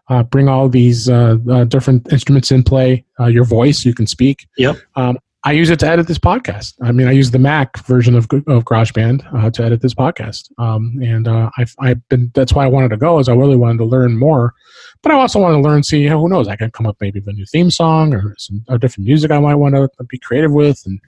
uh, 0.09 0.23
bring 0.23 0.47
all 0.47 0.69
these 0.69 1.09
uh, 1.09 1.37
uh, 1.49 1.63
different 1.63 2.11
instruments 2.11 2.51
in 2.51 2.63
play. 2.63 3.03
Uh, 3.19 3.25
your 3.25 3.43
voice, 3.45 3.85
you 3.85 3.93
can 3.93 4.05
speak. 4.05 4.47
Yep. 4.57 4.77
Um, 4.95 5.17
I 5.43 5.53
use 5.53 5.71
it 5.71 5.79
to 5.79 5.87
edit 5.87 6.07
this 6.07 6.19
podcast. 6.19 6.75
I 6.83 6.91
mean, 6.91 7.07
I 7.07 7.11
use 7.11 7.31
the 7.31 7.39
Mac 7.39 7.83
version 7.85 8.15
of 8.15 8.25
of 8.47 8.63
GarageBand 8.65 9.25
uh, 9.33 9.49
to 9.51 9.63
edit 9.63 9.81
this 9.81 9.93
podcast. 9.93 10.51
Um, 10.59 10.99
and 11.01 11.27
uh, 11.27 11.49
I've 11.57 11.73
I've 11.79 12.07
been 12.09 12.31
that's 12.35 12.53
why 12.53 12.65
I 12.65 12.67
wanted 12.67 12.89
to 12.89 12.97
go 12.97 13.17
is 13.17 13.27
I 13.27 13.33
really 13.33 13.57
wanted 13.57 13.79
to 13.79 13.85
learn 13.85 14.17
more, 14.17 14.53
but 15.01 15.11
I 15.11 15.15
also 15.15 15.39
want 15.39 15.53
to 15.53 15.67
learn. 15.67 15.81
See, 15.83 16.05
who 16.05 16.29
knows? 16.29 16.47
I 16.47 16.55
can 16.55 16.69
come 16.69 16.85
up 16.85 16.97
maybe 17.01 17.19
with 17.19 17.29
a 17.29 17.33
new 17.33 17.45
theme 17.45 17.71
song 17.71 18.13
or 18.13 18.35
some 18.37 18.63
or 18.69 18.77
different 18.77 19.07
music 19.07 19.31
I 19.31 19.39
might 19.39 19.55
want 19.55 19.73
to 19.73 19.89
be 20.07 20.19
creative 20.19 20.51
with, 20.51 20.79
and 20.85 20.99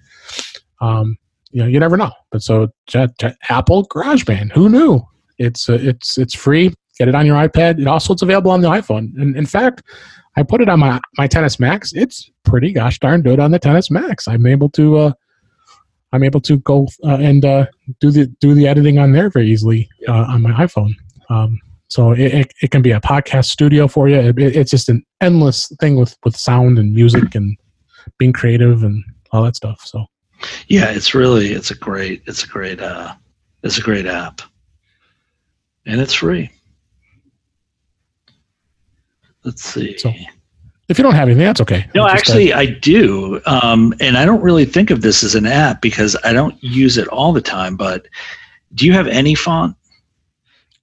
um, 0.82 1.18
you 1.52 1.62
know, 1.62 1.68
you 1.68 1.80
never 1.80 1.96
know. 1.96 2.12
But 2.32 2.42
so 2.42 2.70
Apple 3.50 3.88
GarageBand, 3.88 4.52
who 4.54 4.68
knew? 4.68 5.02
It's 5.38 5.70
uh, 5.70 5.78
it's 5.80 6.18
it's 6.18 6.34
free. 6.34 6.74
Get 6.98 7.08
it 7.08 7.16
on 7.16 7.26
your 7.26 7.36
iPad. 7.36 7.80
It 7.80 7.88
also 7.88 8.14
it's 8.14 8.22
available 8.22 8.52
on 8.52 8.62
the 8.62 8.70
iPhone. 8.70 9.20
And 9.20 9.36
in 9.36 9.46
fact, 9.46 9.84
I 10.36 10.44
put 10.44 10.62
it 10.62 10.70
on 10.70 10.80
my 10.80 11.00
my 11.18 11.28
10s 11.28 11.60
Max. 11.60 11.94
It's 11.94 12.30
pretty 12.44 12.72
gosh 12.72 13.00
darn 13.00 13.22
good 13.22 13.40
on 13.40 13.52
the 13.52 13.60
10s 13.60 13.92
Max. 13.92 14.28
I'm 14.28 14.46
able 14.46 14.70
to 14.72 14.98
uh, 14.98 15.14
I'm 16.12 16.24
able 16.24 16.42
to 16.42 16.60
go 16.60 16.88
uh, 17.04 17.18
and 17.18 17.44
uh, 17.44 17.66
do 18.00 18.12
the 18.12 18.28
do 18.40 18.54
the 18.54 18.68
editing 18.68 19.00
on 19.00 19.12
there 19.12 19.30
very 19.30 19.48
easily 19.48 19.90
uh, 20.08 20.26
on 20.30 20.42
my 20.44 20.52
iPhone. 20.52 20.94
Um, 21.30 21.60
so 21.88 22.12
it, 22.12 22.34
it, 22.34 22.54
it 22.62 22.72
can 22.72 22.82
be 22.82 22.92
a 22.92 23.00
podcast 23.00 23.46
studio 23.46 23.88
for 23.88 24.08
you. 24.08 24.18
It, 24.18 24.40
it's 24.40 24.72
just 24.72 24.90
an 24.90 25.04
endless 25.22 25.72
thing 25.80 25.96
with 25.96 26.16
with 26.24 26.36
sound 26.36 26.78
and 26.80 26.94
music 26.94 27.36
and 27.36 27.58
being 28.18 28.34
creative 28.34 28.84
and 28.84 29.04
all 29.32 29.44
that 29.44 29.56
stuff. 29.56 29.82
So 29.84 30.06
Yeah, 30.68 30.92
it's 30.92 31.14
really 31.14 31.54
it's 31.54 31.72
a 31.72 31.76
great 31.76 32.24
it's 32.26 32.44
a 32.44 32.48
great 32.48 32.80
uh 32.80 33.14
it's 33.64 33.78
a 33.78 33.82
great 33.82 34.06
app. 34.06 34.42
And 35.86 36.00
it's 36.00 36.14
free. 36.14 36.50
Let's 39.44 39.64
see. 39.64 39.98
So, 39.98 40.12
if 40.90 40.98
you 40.98 41.04
don't 41.04 41.16
have 41.16 41.28
anything, 41.28 41.46
that's 41.46 41.62
okay. 41.62 41.88
no, 41.96 42.06
uh, 42.06 42.10
actually 42.10 42.54
I 42.54 42.66
do. 42.66 43.42
Um 43.46 43.94
and 44.00 44.18
I 44.18 44.26
don't 44.26 44.42
really 44.42 44.66
think 44.66 44.90
of 44.90 45.02
this 45.02 45.24
as 45.24 45.36
an 45.36 45.46
app 45.46 45.82
because 45.82 46.16
I 46.24 46.34
don't 46.34 46.62
use 46.62 46.98
it 46.98 47.08
all 47.08 47.34
the 47.34 47.42
time, 47.42 47.76
but 47.76 48.08
do 48.74 48.86
you 48.86 48.94
have 48.94 49.06
AnyFont? 49.06 49.76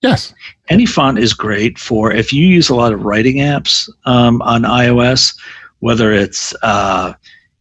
yes. 0.02 0.34
AnyFont 0.70 1.20
is 1.20 1.34
great 1.34 1.78
for 1.78 2.12
if 2.12 2.32
you 2.32 2.46
use 2.46 2.68
a 2.68 2.74
lot 2.74 2.92
of 2.92 3.02
writing 3.02 3.36
apps 3.36 3.88
um, 4.04 4.40
on 4.42 4.62
iOS, 4.62 5.36
whether 5.80 6.12
it's 6.12 6.54
uh, 6.62 7.12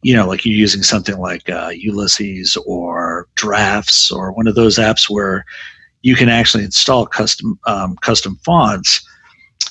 you 0.02 0.16
know 0.16 0.28
like 0.28 0.46
you're 0.46 0.56
using 0.56 0.84
something 0.84 1.18
like 1.18 1.50
uh, 1.50 1.72
Ulysses 1.74 2.58
or 2.66 3.28
Drafts 3.36 4.12
or 4.12 4.32
one 4.32 4.48
of 4.48 4.56
those 4.56 4.78
apps 4.78 5.10
where 5.10 5.46
you 6.02 6.16
can 6.16 6.30
actually 6.30 6.64
install 6.64 7.06
custom 7.06 7.60
um, 7.66 7.96
custom 7.98 8.40
fonts. 8.44 9.06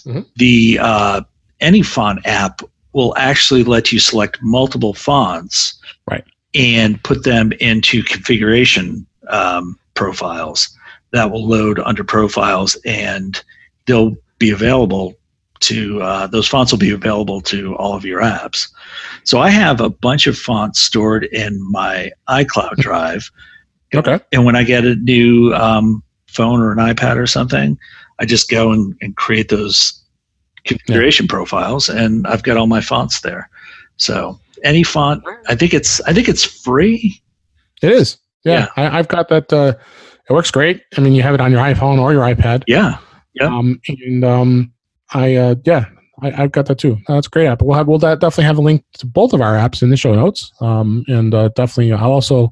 Mhm. 0.05 0.27
The 0.37 0.79
uh, 0.81 1.21
AnyFont 1.61 2.27
app 2.27 2.63
will 2.93 3.15
actually 3.17 3.65
let 3.65 3.93
you 3.93 3.99
select 3.99 4.39
multiple 4.43 4.95
fonts, 4.95 5.75
Right. 6.11 6.25
and 6.55 7.03
put 7.03 7.25
them 7.25 7.53
into 7.61 8.03
configuration 8.03 9.07
um, 9.29 9.79
profiles 9.95 10.69
that 11.13 11.31
will 11.31 11.47
load 11.47 11.79
under 11.81 12.03
profiles 12.05 12.77
and 12.87 13.43
they'll 13.87 14.17
be 14.39 14.51
available 14.51 15.15
to 15.61 16.01
uh, 16.03 16.27
those 16.29 16.47
fonts 16.47 16.71
will 16.73 16.79
be 16.79 16.91
available 16.91 17.41
to 17.43 17.75
all 17.77 17.95
of 17.95 18.05
your 18.05 18.21
apps 18.23 18.69
so 19.25 19.39
i 19.41 19.51
have 19.51 19.81
a 19.81 19.91
bunch 19.91 20.27
of 20.29 20.39
fonts 20.39 20.81
stored 20.81 21.25
in 21.25 21.61
my 21.71 22.11
icloud 22.29 22.77
drive 22.79 23.29
Okay. 23.95 24.21
and 24.33 24.45
when 24.45 24.55
i 24.57 24.63
get 24.63 24.85
a 24.85 24.95
new 24.97 25.53
um, 25.55 26.03
phone 26.29 26.61
or 26.61 26.71
an 26.73 26.79
ipad 26.79 27.17
or 27.17 27.27
something 27.27 27.77
i 28.21 28.25
just 28.25 28.51
go 28.51 28.73
and, 28.73 28.95
and 29.01 29.17
create 29.17 29.49
those 29.49 30.03
configuration 30.65 31.27
profiles 31.29 31.89
and 31.89 32.27
i've 32.27 32.43
got 32.43 32.57
all 32.57 32.67
my 32.67 32.81
fonts 32.81 33.21
there 33.21 33.49
so 33.97 34.39
any 34.65 34.83
font 34.83 35.23
i 35.49 35.55
think 35.55 35.73
it's 35.73 36.01
i 36.03 36.13
think 36.13 36.29
it's 36.29 36.45
free 36.45 37.21
It 37.83 37.93
is. 37.93 38.19
Yeah, 38.45 38.69
I, 38.77 38.99
I've 38.99 39.09
got 39.09 39.29
that. 39.29 39.53
Uh, 39.53 39.75
it 40.29 40.33
works 40.33 40.51
great. 40.51 40.83
I 40.97 41.01
mean, 41.01 41.13
you 41.13 41.23
have 41.23 41.35
it 41.35 41.41
on 41.41 41.51
your 41.53 41.61
iPhone 41.61 41.99
or 41.99 42.13
your 42.13 42.23
iPad. 42.23 42.63
yeah 42.67 42.99
Yeah. 43.35 43.47
Um, 43.47 43.81
and 43.89 44.25
um, 44.25 44.73
I 45.13 45.35
uh, 45.37 45.55
yeah, 45.65 45.87
I, 46.23 46.43
I've 46.45 46.53
got 46.53 46.67
that 46.67 46.79
too. 46.79 46.97
That's 47.09 47.27
a 47.27 47.31
great 47.31 47.47
app. 47.47 47.63
We'll 47.63 47.77
have 47.77 47.89
we'll 47.89 47.99
definitely 47.99 48.45
have 48.45 48.59
a 48.59 48.63
link 48.63 48.85
to 48.99 49.07
both 49.07 49.33
of 49.33 49.41
our 49.41 49.55
apps 49.55 49.83
in 49.83 49.91
the 49.91 49.97
show 49.97 50.15
notes. 50.15 50.53
Um, 50.61 51.05
and 51.09 51.35
uh, 51.35 51.49
definitely 51.55 51.93
I'll 51.93 52.13
also 52.13 52.51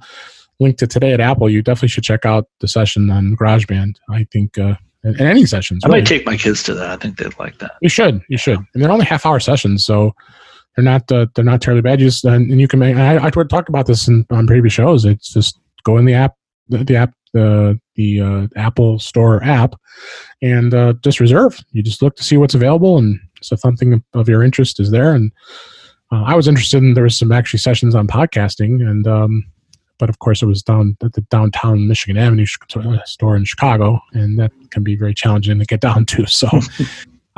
link 0.60 0.76
to 0.78 0.86
today 0.86 1.12
at 1.12 1.20
Apple. 1.20 1.48
You 1.48 1.62
definitely 1.62 1.88
should 1.88 2.04
check 2.04 2.24
out 2.26 2.48
the 2.60 2.68
session 2.68 3.10
on 3.10 3.36
GarageBand. 3.36 3.96
I 4.10 4.26
think 4.32 4.58
uh, 4.58 4.74
and, 5.06 5.20
and 5.20 5.28
any 5.28 5.46
sessions. 5.46 5.84
i 5.84 5.88
really. 5.88 6.00
might 6.00 6.06
take 6.06 6.26
my 6.26 6.36
kids 6.36 6.62
to 6.62 6.74
that 6.74 6.90
i 6.90 6.96
think 6.96 7.16
they'd 7.16 7.38
like 7.38 7.58
that 7.58 7.72
You 7.80 7.88
should. 7.88 8.20
You 8.28 8.38
should. 8.38 8.58
And 8.74 8.82
they're 8.82 8.90
only 8.90 9.06
half 9.06 9.24
hour 9.24 9.40
sessions, 9.40 9.84
so 9.84 10.12
they're 10.74 10.84
not 10.84 11.10
uh, 11.10 11.26
they're 11.34 11.44
not 11.44 11.62
terribly 11.62 11.82
bad. 11.82 12.00
You 12.00 12.08
just 12.08 12.24
and, 12.24 12.50
and 12.50 12.60
you 12.60 12.68
can 12.68 12.78
make. 12.78 12.96
I, 12.96 13.24
I 13.24 13.30
talked 13.30 13.68
about 13.68 13.86
this 13.86 14.08
in, 14.08 14.26
on 14.30 14.46
previous 14.46 14.74
shows. 14.74 15.04
It's 15.04 15.32
just 15.32 15.58
go 15.84 15.96
in 15.96 16.04
the 16.04 16.14
app, 16.14 16.34
the, 16.68 16.84
the 16.84 16.96
app, 16.96 17.14
the 17.32 17.78
the 17.94 18.20
uh, 18.20 18.46
Apple 18.56 18.98
Store 18.98 19.42
app, 19.42 19.74
and 20.42 20.74
uh, 20.74 20.94
just 21.02 21.20
reserve. 21.20 21.58
You 21.72 21.82
just 21.82 22.02
look 22.02 22.16
to 22.16 22.24
see 22.24 22.36
what's 22.36 22.54
available, 22.54 22.98
and 22.98 23.18
so 23.40 23.54
if 23.54 23.60
something 23.60 24.02
of 24.14 24.28
your 24.28 24.42
interest 24.42 24.80
is 24.80 24.90
there. 24.90 25.14
And 25.14 25.32
uh, 26.12 26.24
I 26.24 26.34
was 26.34 26.48
interested 26.48 26.78
in 26.78 26.94
there 26.94 27.04
was 27.04 27.18
some 27.18 27.32
actually 27.32 27.60
sessions 27.60 27.94
on 27.94 28.06
podcasting, 28.06 28.86
and 28.86 29.06
um, 29.06 29.44
but 29.98 30.08
of 30.08 30.18
course 30.18 30.42
it 30.42 30.46
was 30.46 30.62
down 30.62 30.96
at 31.02 31.12
the 31.14 31.20
downtown 31.22 31.88
Michigan 31.88 32.16
Avenue 32.16 32.46
uh, 32.76 32.98
store 33.04 33.36
in 33.36 33.44
Chicago, 33.44 34.00
and 34.12 34.38
that 34.38 34.52
can 34.70 34.82
be 34.82 34.96
very 34.96 35.14
challenging 35.14 35.58
to 35.58 35.64
get 35.64 35.80
down 35.88 36.06
to. 36.06 36.26
So. 36.26 36.48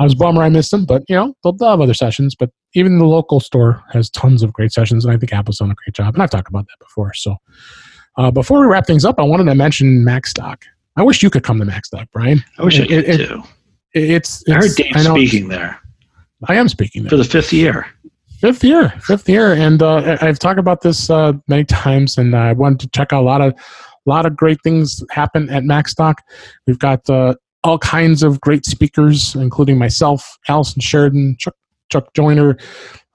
I 0.01 0.03
was 0.05 0.15
bummer 0.15 0.41
I 0.41 0.47
missed 0.47 0.71
them, 0.71 0.85
but 0.85 1.03
you 1.09 1.15
know 1.17 1.33
they'll, 1.43 1.51
they'll 1.51 1.71
have 1.71 1.81
other 1.81 1.93
sessions. 1.93 2.33
But 2.33 2.49
even 2.73 2.99
the 2.99 3.05
local 3.05 3.41
store 3.41 3.83
has 3.91 4.09
tons 4.09 4.43
of 4.43 4.53
great 4.53 4.71
sessions, 4.71 5.03
and 5.03 5.13
I 5.13 5.17
think 5.17 5.33
Apple's 5.33 5.57
done 5.57 5.71
a 5.71 5.75
great 5.75 5.93
job. 5.93 6.13
And 6.13 6.23
I've 6.23 6.29
talked 6.29 6.47
about 6.47 6.65
that 6.67 6.79
before. 6.79 7.13
So 7.15 7.35
uh, 8.17 8.31
before 8.31 8.61
we 8.61 8.67
wrap 8.67 8.87
things 8.87 9.03
up, 9.03 9.19
I 9.19 9.23
wanted 9.23 9.43
to 9.43 9.55
mention 9.55 10.05
MacStock. 10.05 10.61
I 10.95 11.03
wish 11.03 11.21
you 11.21 11.29
could 11.29 11.43
come 11.43 11.59
to 11.59 11.65
MacStock, 11.65 12.07
Brian. 12.13 12.41
i 12.57 12.63
wish 12.63 12.79
i 12.79 12.83
It- 12.83 12.87
could 12.87 13.19
it- 13.19 13.27
too 13.27 13.43
It's, 13.93 14.41
I 14.49 14.53
heard 14.53 14.71
Dave 14.77 14.93
I 14.95 15.03
know- 15.03 15.15
speaking 15.15 15.49
there 15.49 15.77
I 16.47 16.55
am 16.55 16.69
speaking 16.69 17.03
there. 17.03 17.09
for 17.09 17.17
the 17.17 17.25
fifth 17.25 17.51
year. 17.51 17.85
Fifth 18.39 18.63
year, 18.63 18.89
fifth 19.01 19.27
year, 19.27 19.51
and 19.51 19.83
uh, 19.83 20.17
I've 20.21 20.39
talked 20.39 20.59
about 20.59 20.79
this 20.79 21.09
uh, 21.09 21.33
many 21.49 21.65
times, 21.65 22.17
and 22.17 22.33
I 22.33 22.53
wanted 22.53 22.79
to 22.79 22.89
check 22.89 23.11
out 23.11 23.21
a 23.21 23.25
lot 23.25 23.41
of, 23.41 23.53
lot 24.05 24.25
of 24.25 24.37
great 24.37 24.59
things 24.63 25.03
happen 25.11 25.49
at 25.49 25.63
MacStock. 25.63 26.15
We've 26.65 26.79
got 26.79 27.09
uh, 27.09 27.35
all 27.65 27.77
kinds 27.79 28.23
of 28.23 28.39
great 28.39 28.65
speakers, 28.65 29.35
including 29.35 29.77
myself, 29.77 30.37
Allison 30.47 30.79
Sheridan, 30.79 31.35
Chuck, 31.37 31.55
Chuck 31.91 32.13
Joiner, 32.13 32.57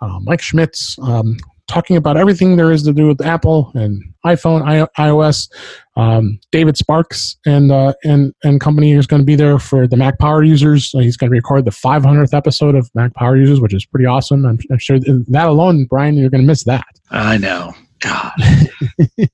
uh, 0.03 0.21
Mike 0.25 0.43
Schmitz, 0.43 0.99
um, 0.99 1.39
talking 1.67 1.97
about 1.97 2.17
everything 2.17 2.57
there 2.57 2.71
is 2.71 2.83
to 2.85 2.93
do 2.93 3.09
with 3.09 3.21
Apple 3.21 3.71
and 3.75 4.03
iPhone, 4.25 4.63
I- 4.63 5.03
iOS. 5.09 5.51
Um, 5.97 6.41
David 6.51 6.77
Sparks 6.77 7.37
and 7.47 7.71
uh, 7.71 7.95
and 8.05 8.35
and 8.43 8.61
company 8.61 8.93
is 8.93 9.07
going 9.07 9.23
to 9.23 9.27
be 9.27 9.37
there 9.37 9.59
for 9.59 9.87
the 9.87 9.97
Mac 9.97 10.19
Power 10.19 10.43
users. 10.43 10.91
So 10.91 10.99
he's 10.99 11.17
going 11.17 11.31
to 11.31 11.35
record 11.35 11.65
the 11.65 11.71
500th 11.71 12.35
episode 12.35 12.75
of 12.75 12.91
Mac 12.95 13.15
Power 13.15 13.37
users, 13.37 13.61
which 13.61 13.75
is 13.75 13.85
pretty 13.87 14.07
awesome. 14.07 14.45
I'm, 14.45 14.59
I'm 14.71 14.79
sure 14.79 14.99
that 14.99 15.47
alone, 15.47 15.85
Brian, 15.85 16.15
you're 16.15 16.31
going 16.31 16.43
to 16.43 16.47
miss 16.47 16.65
that. 16.65 16.87
I 17.11 17.39
know. 17.39 17.75
God. 18.01 18.33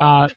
Uh, 0.00 0.28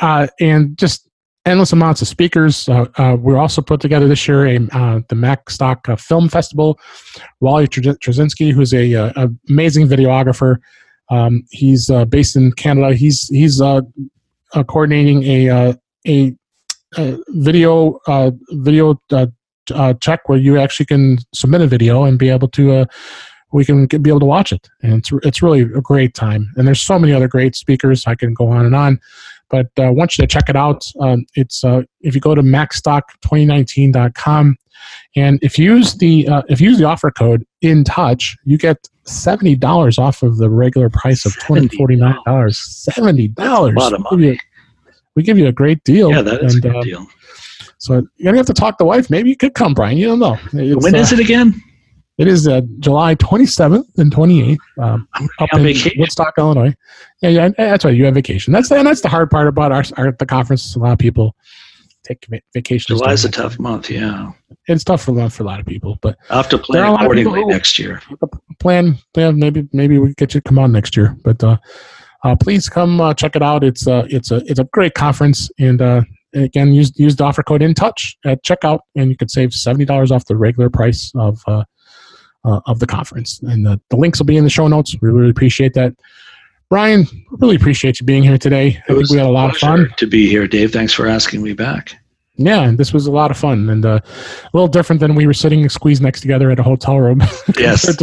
uh, 0.00 0.26
and 0.40 0.76
just 0.76 1.05
endless 1.46 1.72
amounts 1.72 2.02
of 2.02 2.08
speakers. 2.08 2.68
Uh, 2.68 2.86
uh, 2.96 3.16
we 3.18 3.34
also 3.34 3.62
put 3.62 3.80
together 3.80 4.08
this 4.08 4.28
year 4.28 4.46
a 4.46 4.68
uh, 4.72 5.00
the 5.08 5.14
Mac 5.14 5.48
Stock 5.48 5.88
uh, 5.88 5.96
Film 5.96 6.28
Festival. 6.28 6.78
Wally 7.40 7.66
Cherwinski, 7.68 8.52
who's 8.52 8.74
a, 8.74 8.94
uh, 8.94 9.12
a 9.16 9.30
amazing 9.48 9.86
videographer, 9.86 10.56
um, 11.10 11.44
he's 11.50 11.88
uh, 11.88 12.04
based 12.04 12.36
in 12.36 12.52
Canada. 12.52 12.94
He's 12.94 13.28
he's 13.28 13.60
uh, 13.60 13.80
uh, 14.52 14.64
coordinating 14.64 15.22
a 15.22 15.48
uh, 15.48 15.72
a, 16.06 16.34
a 16.96 17.18
video 17.28 18.00
uh, 18.06 18.32
video 18.50 19.00
uh, 19.12 19.26
uh, 19.72 19.94
check 19.94 20.28
where 20.28 20.38
you 20.38 20.58
actually 20.58 20.86
can 20.86 21.18
submit 21.32 21.60
a 21.60 21.66
video 21.66 22.04
and 22.04 22.18
be 22.18 22.28
able 22.28 22.48
to. 22.48 22.72
Uh, 22.72 22.84
we 23.52 23.64
can 23.64 23.86
be 23.86 24.10
able 24.10 24.20
to 24.20 24.26
watch 24.26 24.52
it, 24.52 24.68
and 24.82 24.94
it's 24.94 25.10
it's 25.22 25.40
really 25.40 25.62
a 25.62 25.80
great 25.80 26.14
time. 26.14 26.52
And 26.56 26.66
there's 26.66 26.80
so 26.80 26.98
many 26.98 27.12
other 27.12 27.28
great 27.28 27.54
speakers. 27.54 28.06
I 28.06 28.16
can 28.16 28.34
go 28.34 28.48
on 28.48 28.66
and 28.66 28.74
on 28.74 29.00
but 29.48 29.68
uh, 29.78 29.82
I 29.82 29.90
want 29.90 30.16
you 30.16 30.22
to 30.22 30.28
check 30.28 30.48
it 30.48 30.54
out. 30.56 30.86
Um, 31.00 31.26
it's 31.34 31.62
uh, 31.64 31.82
if 32.00 32.14
you 32.14 32.20
go 32.20 32.34
to 32.34 32.42
macstock2019.com, 32.42 34.56
and 35.16 35.38
if 35.42 35.58
you 35.58 35.74
use 35.76 35.94
the 35.94 36.28
uh, 36.28 36.42
if 36.48 36.60
you 36.60 36.68
use 36.70 36.78
the 36.78 36.84
offer 36.84 37.10
code 37.10 37.44
in 37.62 37.82
touch, 37.84 38.36
you 38.44 38.58
get 38.58 38.88
seventy 39.04 39.56
dollars 39.56 39.98
off 39.98 40.22
of 40.22 40.36
the 40.38 40.50
regular 40.50 40.90
price 40.90 41.24
of 41.26 41.36
twenty 41.40 41.68
forty 41.76 41.96
nine 41.96 42.16
dollars. 42.24 42.58
Seventy 42.58 43.26
dollars. 43.28 43.74
That's 43.74 43.86
a 43.86 43.90
lot 43.90 43.94
of 43.94 44.06
money. 44.10 44.38
we 45.14 45.22
give 45.22 45.38
you 45.38 45.46
a 45.46 45.52
great 45.52 45.84
deal. 45.84 46.10
Yeah, 46.10 46.22
that 46.22 46.42
is 46.42 46.56
and, 46.56 46.64
a 46.64 46.70
good 46.70 46.82
deal. 46.82 47.06
So 47.78 48.06
you're 48.16 48.32
gonna 48.32 48.38
have 48.38 48.46
to 48.46 48.54
talk 48.54 48.78
to 48.78 48.84
wife. 48.84 49.10
Maybe 49.10 49.30
you 49.30 49.36
could 49.36 49.54
come, 49.54 49.74
Brian. 49.74 49.96
You 49.96 50.08
don't 50.08 50.18
know. 50.18 50.36
It's, 50.52 50.82
when 50.82 50.94
is 50.94 51.12
it 51.12 51.20
again? 51.20 51.62
It 52.18 52.28
is 52.28 52.48
uh, 52.48 52.62
July 52.78 53.14
27th 53.16 53.98
and 53.98 54.10
28th 54.10 54.56
um, 54.80 55.06
up 55.38 55.52
in 55.52 55.62
vacation. 55.62 56.00
Woodstock, 56.00 56.34
Illinois. 56.38 56.74
Yeah, 57.20 57.28
yeah, 57.28 57.48
that's 57.58 57.84
right. 57.84 57.94
You 57.94 58.06
have 58.06 58.14
vacation. 58.14 58.52
That's 58.52 58.70
the, 58.70 58.76
and 58.76 58.86
that's 58.86 59.02
the 59.02 59.08
hard 59.08 59.30
part 59.30 59.48
about 59.48 59.70
our, 59.70 59.84
our 59.98 60.12
the 60.12 60.24
conference. 60.24 60.74
A 60.76 60.78
lot 60.78 60.92
of 60.92 60.98
people 60.98 61.36
take 62.04 62.26
vacation. 62.54 62.96
July 62.96 63.12
is 63.12 63.24
a 63.24 63.30
tough 63.30 63.58
month. 63.58 63.90
Yeah, 63.90 64.32
it's 64.66 64.84
tough 64.84 65.02
for 65.02 65.12
month 65.12 65.34
for 65.34 65.42
a 65.42 65.46
lot 65.46 65.60
of 65.60 65.66
people. 65.66 65.98
But 66.00 66.16
I 66.30 66.36
have 66.36 66.48
to 66.50 66.58
plan 66.58 66.94
accordingly 66.94 67.44
next 67.44 67.78
year. 67.78 68.00
Plan, 68.60 68.96
plan. 69.12 69.38
Maybe 69.38 69.68
maybe 69.72 69.98
we 69.98 70.14
get 70.14 70.32
you 70.34 70.40
to 70.40 70.48
come 70.48 70.58
on 70.58 70.72
next 70.72 70.96
year. 70.96 71.16
But 71.22 71.44
uh, 71.44 71.58
uh, 72.24 72.36
please 72.36 72.68
come 72.68 73.00
uh, 73.00 73.12
check 73.12 73.36
it 73.36 73.42
out. 73.42 73.62
It's 73.62 73.86
uh, 73.86 74.06
it's 74.08 74.30
a 74.30 74.36
it's 74.46 74.58
a 74.58 74.64
great 74.64 74.94
conference, 74.94 75.50
and 75.58 75.82
uh, 75.82 76.02
again, 76.34 76.72
use 76.72 76.92
use 76.98 77.16
the 77.16 77.24
offer 77.24 77.42
code 77.42 77.62
in 77.62 77.74
touch 77.74 78.16
at 78.24 78.42
checkout, 78.42 78.80
and 78.94 79.10
you 79.10 79.16
could 79.16 79.30
save 79.30 79.52
seventy 79.52 79.84
dollars 79.84 80.10
off 80.10 80.24
the 80.24 80.36
regular 80.36 80.70
price 80.70 81.12
of 81.14 81.42
uh, 81.46 81.64
uh, 82.46 82.60
of 82.66 82.78
the 82.78 82.86
conference. 82.86 83.40
And 83.42 83.66
the, 83.66 83.80
the 83.90 83.96
links 83.96 84.18
will 84.18 84.26
be 84.26 84.36
in 84.36 84.44
the 84.44 84.50
show 84.50 84.68
notes. 84.68 84.96
We 85.00 85.10
really 85.10 85.30
appreciate 85.30 85.74
that. 85.74 85.94
Brian, 86.68 87.06
really 87.32 87.56
appreciate 87.56 88.00
you 88.00 88.06
being 88.06 88.22
here 88.22 88.38
today. 88.38 88.82
I 88.88 88.94
think 88.94 89.10
we 89.10 89.18
had 89.18 89.26
a 89.26 89.30
lot 89.30 89.50
of 89.50 89.56
fun 89.56 89.88
to 89.98 90.06
be 90.06 90.28
here, 90.28 90.48
Dave. 90.48 90.72
Thanks 90.72 90.92
for 90.92 91.06
asking 91.06 91.42
me 91.42 91.52
back. 91.52 91.94
Yeah, 92.36 92.72
this 92.72 92.92
was 92.92 93.06
a 93.06 93.12
lot 93.12 93.30
of 93.30 93.36
fun 93.36 93.70
and 93.70 93.86
uh, 93.86 94.00
a 94.02 94.50
little 94.52 94.68
different 94.68 95.00
than 95.00 95.14
we 95.14 95.26
were 95.26 95.32
sitting 95.32 95.66
squeezed 95.68 96.02
next 96.02 96.20
together 96.20 96.50
at 96.50 96.58
a 96.58 96.62
hotel 96.62 96.98
room. 96.98 97.22
Yes. 97.58 97.96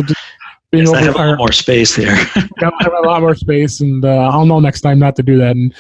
being 0.72 0.86
yes, 0.86 0.94
I 0.94 1.02
have 1.02 1.16
a 1.16 1.18
lot 1.20 1.38
more 1.38 1.52
space 1.52 1.96
there. 1.96 2.16
I 2.36 2.72
have 2.80 2.94
a 2.94 3.06
lot 3.06 3.22
more 3.22 3.36
space, 3.36 3.80
and 3.82 4.04
uh, 4.04 4.30
I'll 4.32 4.46
know 4.46 4.60
next 4.60 4.82
time 4.82 4.98
not 4.98 5.16
to 5.18 5.24
do 5.24 5.38
that 5.38 5.52
and 5.52 5.74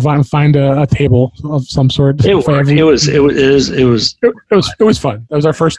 find 0.00 0.28
find 0.28 0.56
a, 0.56 0.82
a 0.82 0.86
table 0.86 1.32
of 1.44 1.66
some 1.66 1.90
sort. 1.90 2.24
It, 2.24 2.30
it 2.30 2.34
was 2.34 2.68
it 2.68 2.82
was 2.82 3.08
it 3.08 3.20
was 3.20 3.70
it 3.70 3.84
was 3.84 4.16
it, 4.22 4.34
it, 4.50 4.54
was 4.54 4.74
it 4.78 4.84
was 4.84 4.98
fun. 4.98 5.26
That 5.30 5.36
was 5.36 5.46
our 5.46 5.52
first 5.52 5.78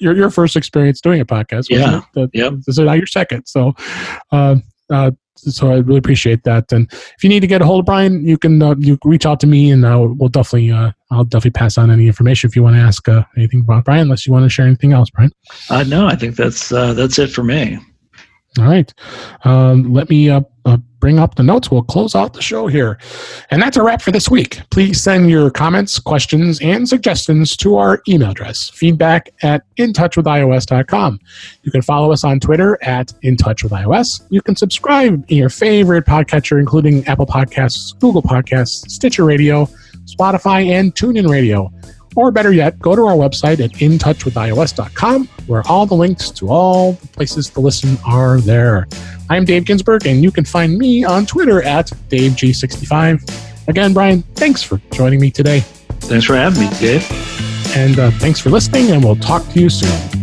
your 0.00 0.16
your 0.16 0.30
first 0.30 0.56
experience 0.56 1.00
doing 1.00 1.20
a 1.20 1.26
podcast. 1.26 1.66
Yeah, 1.70 2.00
yeah. 2.32 2.50
This 2.50 2.68
is 2.68 2.78
now 2.78 2.92
your 2.92 3.06
second. 3.06 3.46
So, 3.46 3.74
uh, 4.30 4.56
uh, 4.90 5.12
so 5.36 5.70
I 5.72 5.76
really 5.78 5.98
appreciate 5.98 6.44
that. 6.44 6.70
And 6.72 6.86
if 6.92 7.22
you 7.22 7.28
need 7.28 7.40
to 7.40 7.46
get 7.46 7.62
a 7.62 7.66
hold 7.66 7.80
of 7.80 7.86
Brian, 7.86 8.26
you 8.26 8.38
can 8.38 8.62
uh, 8.62 8.74
you 8.78 8.98
reach 9.04 9.26
out 9.26 9.40
to 9.40 9.46
me, 9.46 9.70
and 9.70 9.84
uh, 9.84 10.06
we'll 10.08 10.28
definitely 10.28 10.70
uh, 10.70 10.92
I'll 11.10 11.24
definitely 11.24 11.52
pass 11.52 11.78
on 11.78 11.90
any 11.90 12.06
information 12.06 12.48
if 12.48 12.56
you 12.56 12.62
want 12.62 12.76
to 12.76 12.82
ask 12.82 13.08
uh, 13.08 13.24
anything 13.36 13.60
about 13.60 13.84
Brian. 13.84 14.02
Unless 14.02 14.26
you 14.26 14.32
want 14.32 14.44
to 14.44 14.48
share 14.48 14.66
anything 14.66 14.92
else, 14.92 15.10
Brian. 15.10 15.32
Uh, 15.70 15.84
no, 15.84 16.06
I 16.06 16.16
think 16.16 16.36
that's 16.36 16.72
uh, 16.72 16.92
that's 16.94 17.18
it 17.18 17.28
for 17.28 17.42
me. 17.42 17.78
All 18.58 18.66
right. 18.66 18.92
Um, 19.44 19.94
let 19.94 20.10
me 20.10 20.28
uh, 20.28 20.42
uh, 20.66 20.76
bring 21.00 21.18
up 21.18 21.36
the 21.36 21.42
notes. 21.42 21.70
We'll 21.70 21.82
close 21.82 22.14
out 22.14 22.34
the 22.34 22.42
show 22.42 22.66
here. 22.66 22.98
And 23.50 23.62
that's 23.62 23.78
a 23.78 23.82
wrap 23.82 24.02
for 24.02 24.10
this 24.10 24.28
week. 24.28 24.60
Please 24.70 25.02
send 25.02 25.30
your 25.30 25.50
comments, 25.50 25.98
questions, 25.98 26.60
and 26.60 26.86
suggestions 26.86 27.56
to 27.58 27.76
our 27.76 28.02
email 28.08 28.30
address, 28.30 28.68
feedback 28.68 29.30
at 29.42 29.64
intouchwithios.com. 29.76 31.18
You 31.62 31.72
can 31.72 31.80
follow 31.80 32.12
us 32.12 32.24
on 32.24 32.40
Twitter 32.40 32.78
at 32.82 33.08
intouchwithios. 33.24 34.26
You 34.28 34.42
can 34.42 34.54
subscribe 34.54 35.24
in 35.28 35.36
your 35.38 35.48
favorite 35.48 36.04
podcatcher, 36.04 36.60
including 36.60 37.06
Apple 37.06 37.26
Podcasts, 37.26 37.98
Google 38.00 38.22
Podcasts, 38.22 38.90
Stitcher 38.90 39.24
Radio, 39.24 39.66
Spotify, 40.04 40.66
and 40.66 40.94
TuneIn 40.94 41.28
Radio. 41.28 41.72
Or 42.16 42.30
better 42.30 42.52
yet, 42.52 42.78
go 42.78 42.94
to 42.94 43.06
our 43.06 43.14
website 43.14 43.60
at 43.60 43.72
intouchwithios.com 43.72 45.28
where 45.46 45.62
all 45.66 45.86
the 45.86 45.94
links 45.94 46.30
to 46.30 46.48
all 46.48 46.92
the 46.92 47.08
places 47.08 47.48
to 47.50 47.60
listen 47.60 47.96
are 48.06 48.40
there. 48.40 48.86
I'm 49.30 49.44
Dave 49.44 49.64
Ginsburg, 49.64 50.06
and 50.06 50.22
you 50.22 50.30
can 50.30 50.44
find 50.44 50.76
me 50.76 51.04
on 51.04 51.26
Twitter 51.26 51.62
at 51.62 51.86
DaveG65. 52.10 53.68
Again, 53.68 53.92
Brian, 53.92 54.22
thanks 54.34 54.62
for 54.62 54.80
joining 54.92 55.20
me 55.20 55.30
today. 55.30 55.60
Thanks 56.00 56.26
for 56.26 56.34
having 56.34 56.60
me, 56.60 56.70
Dave. 56.78 57.06
And 57.74 57.98
uh, 57.98 58.10
thanks 58.12 58.40
for 58.40 58.50
listening, 58.50 58.90
and 58.90 59.02
we'll 59.02 59.16
talk 59.16 59.46
to 59.50 59.60
you 59.60 59.70
soon. 59.70 60.21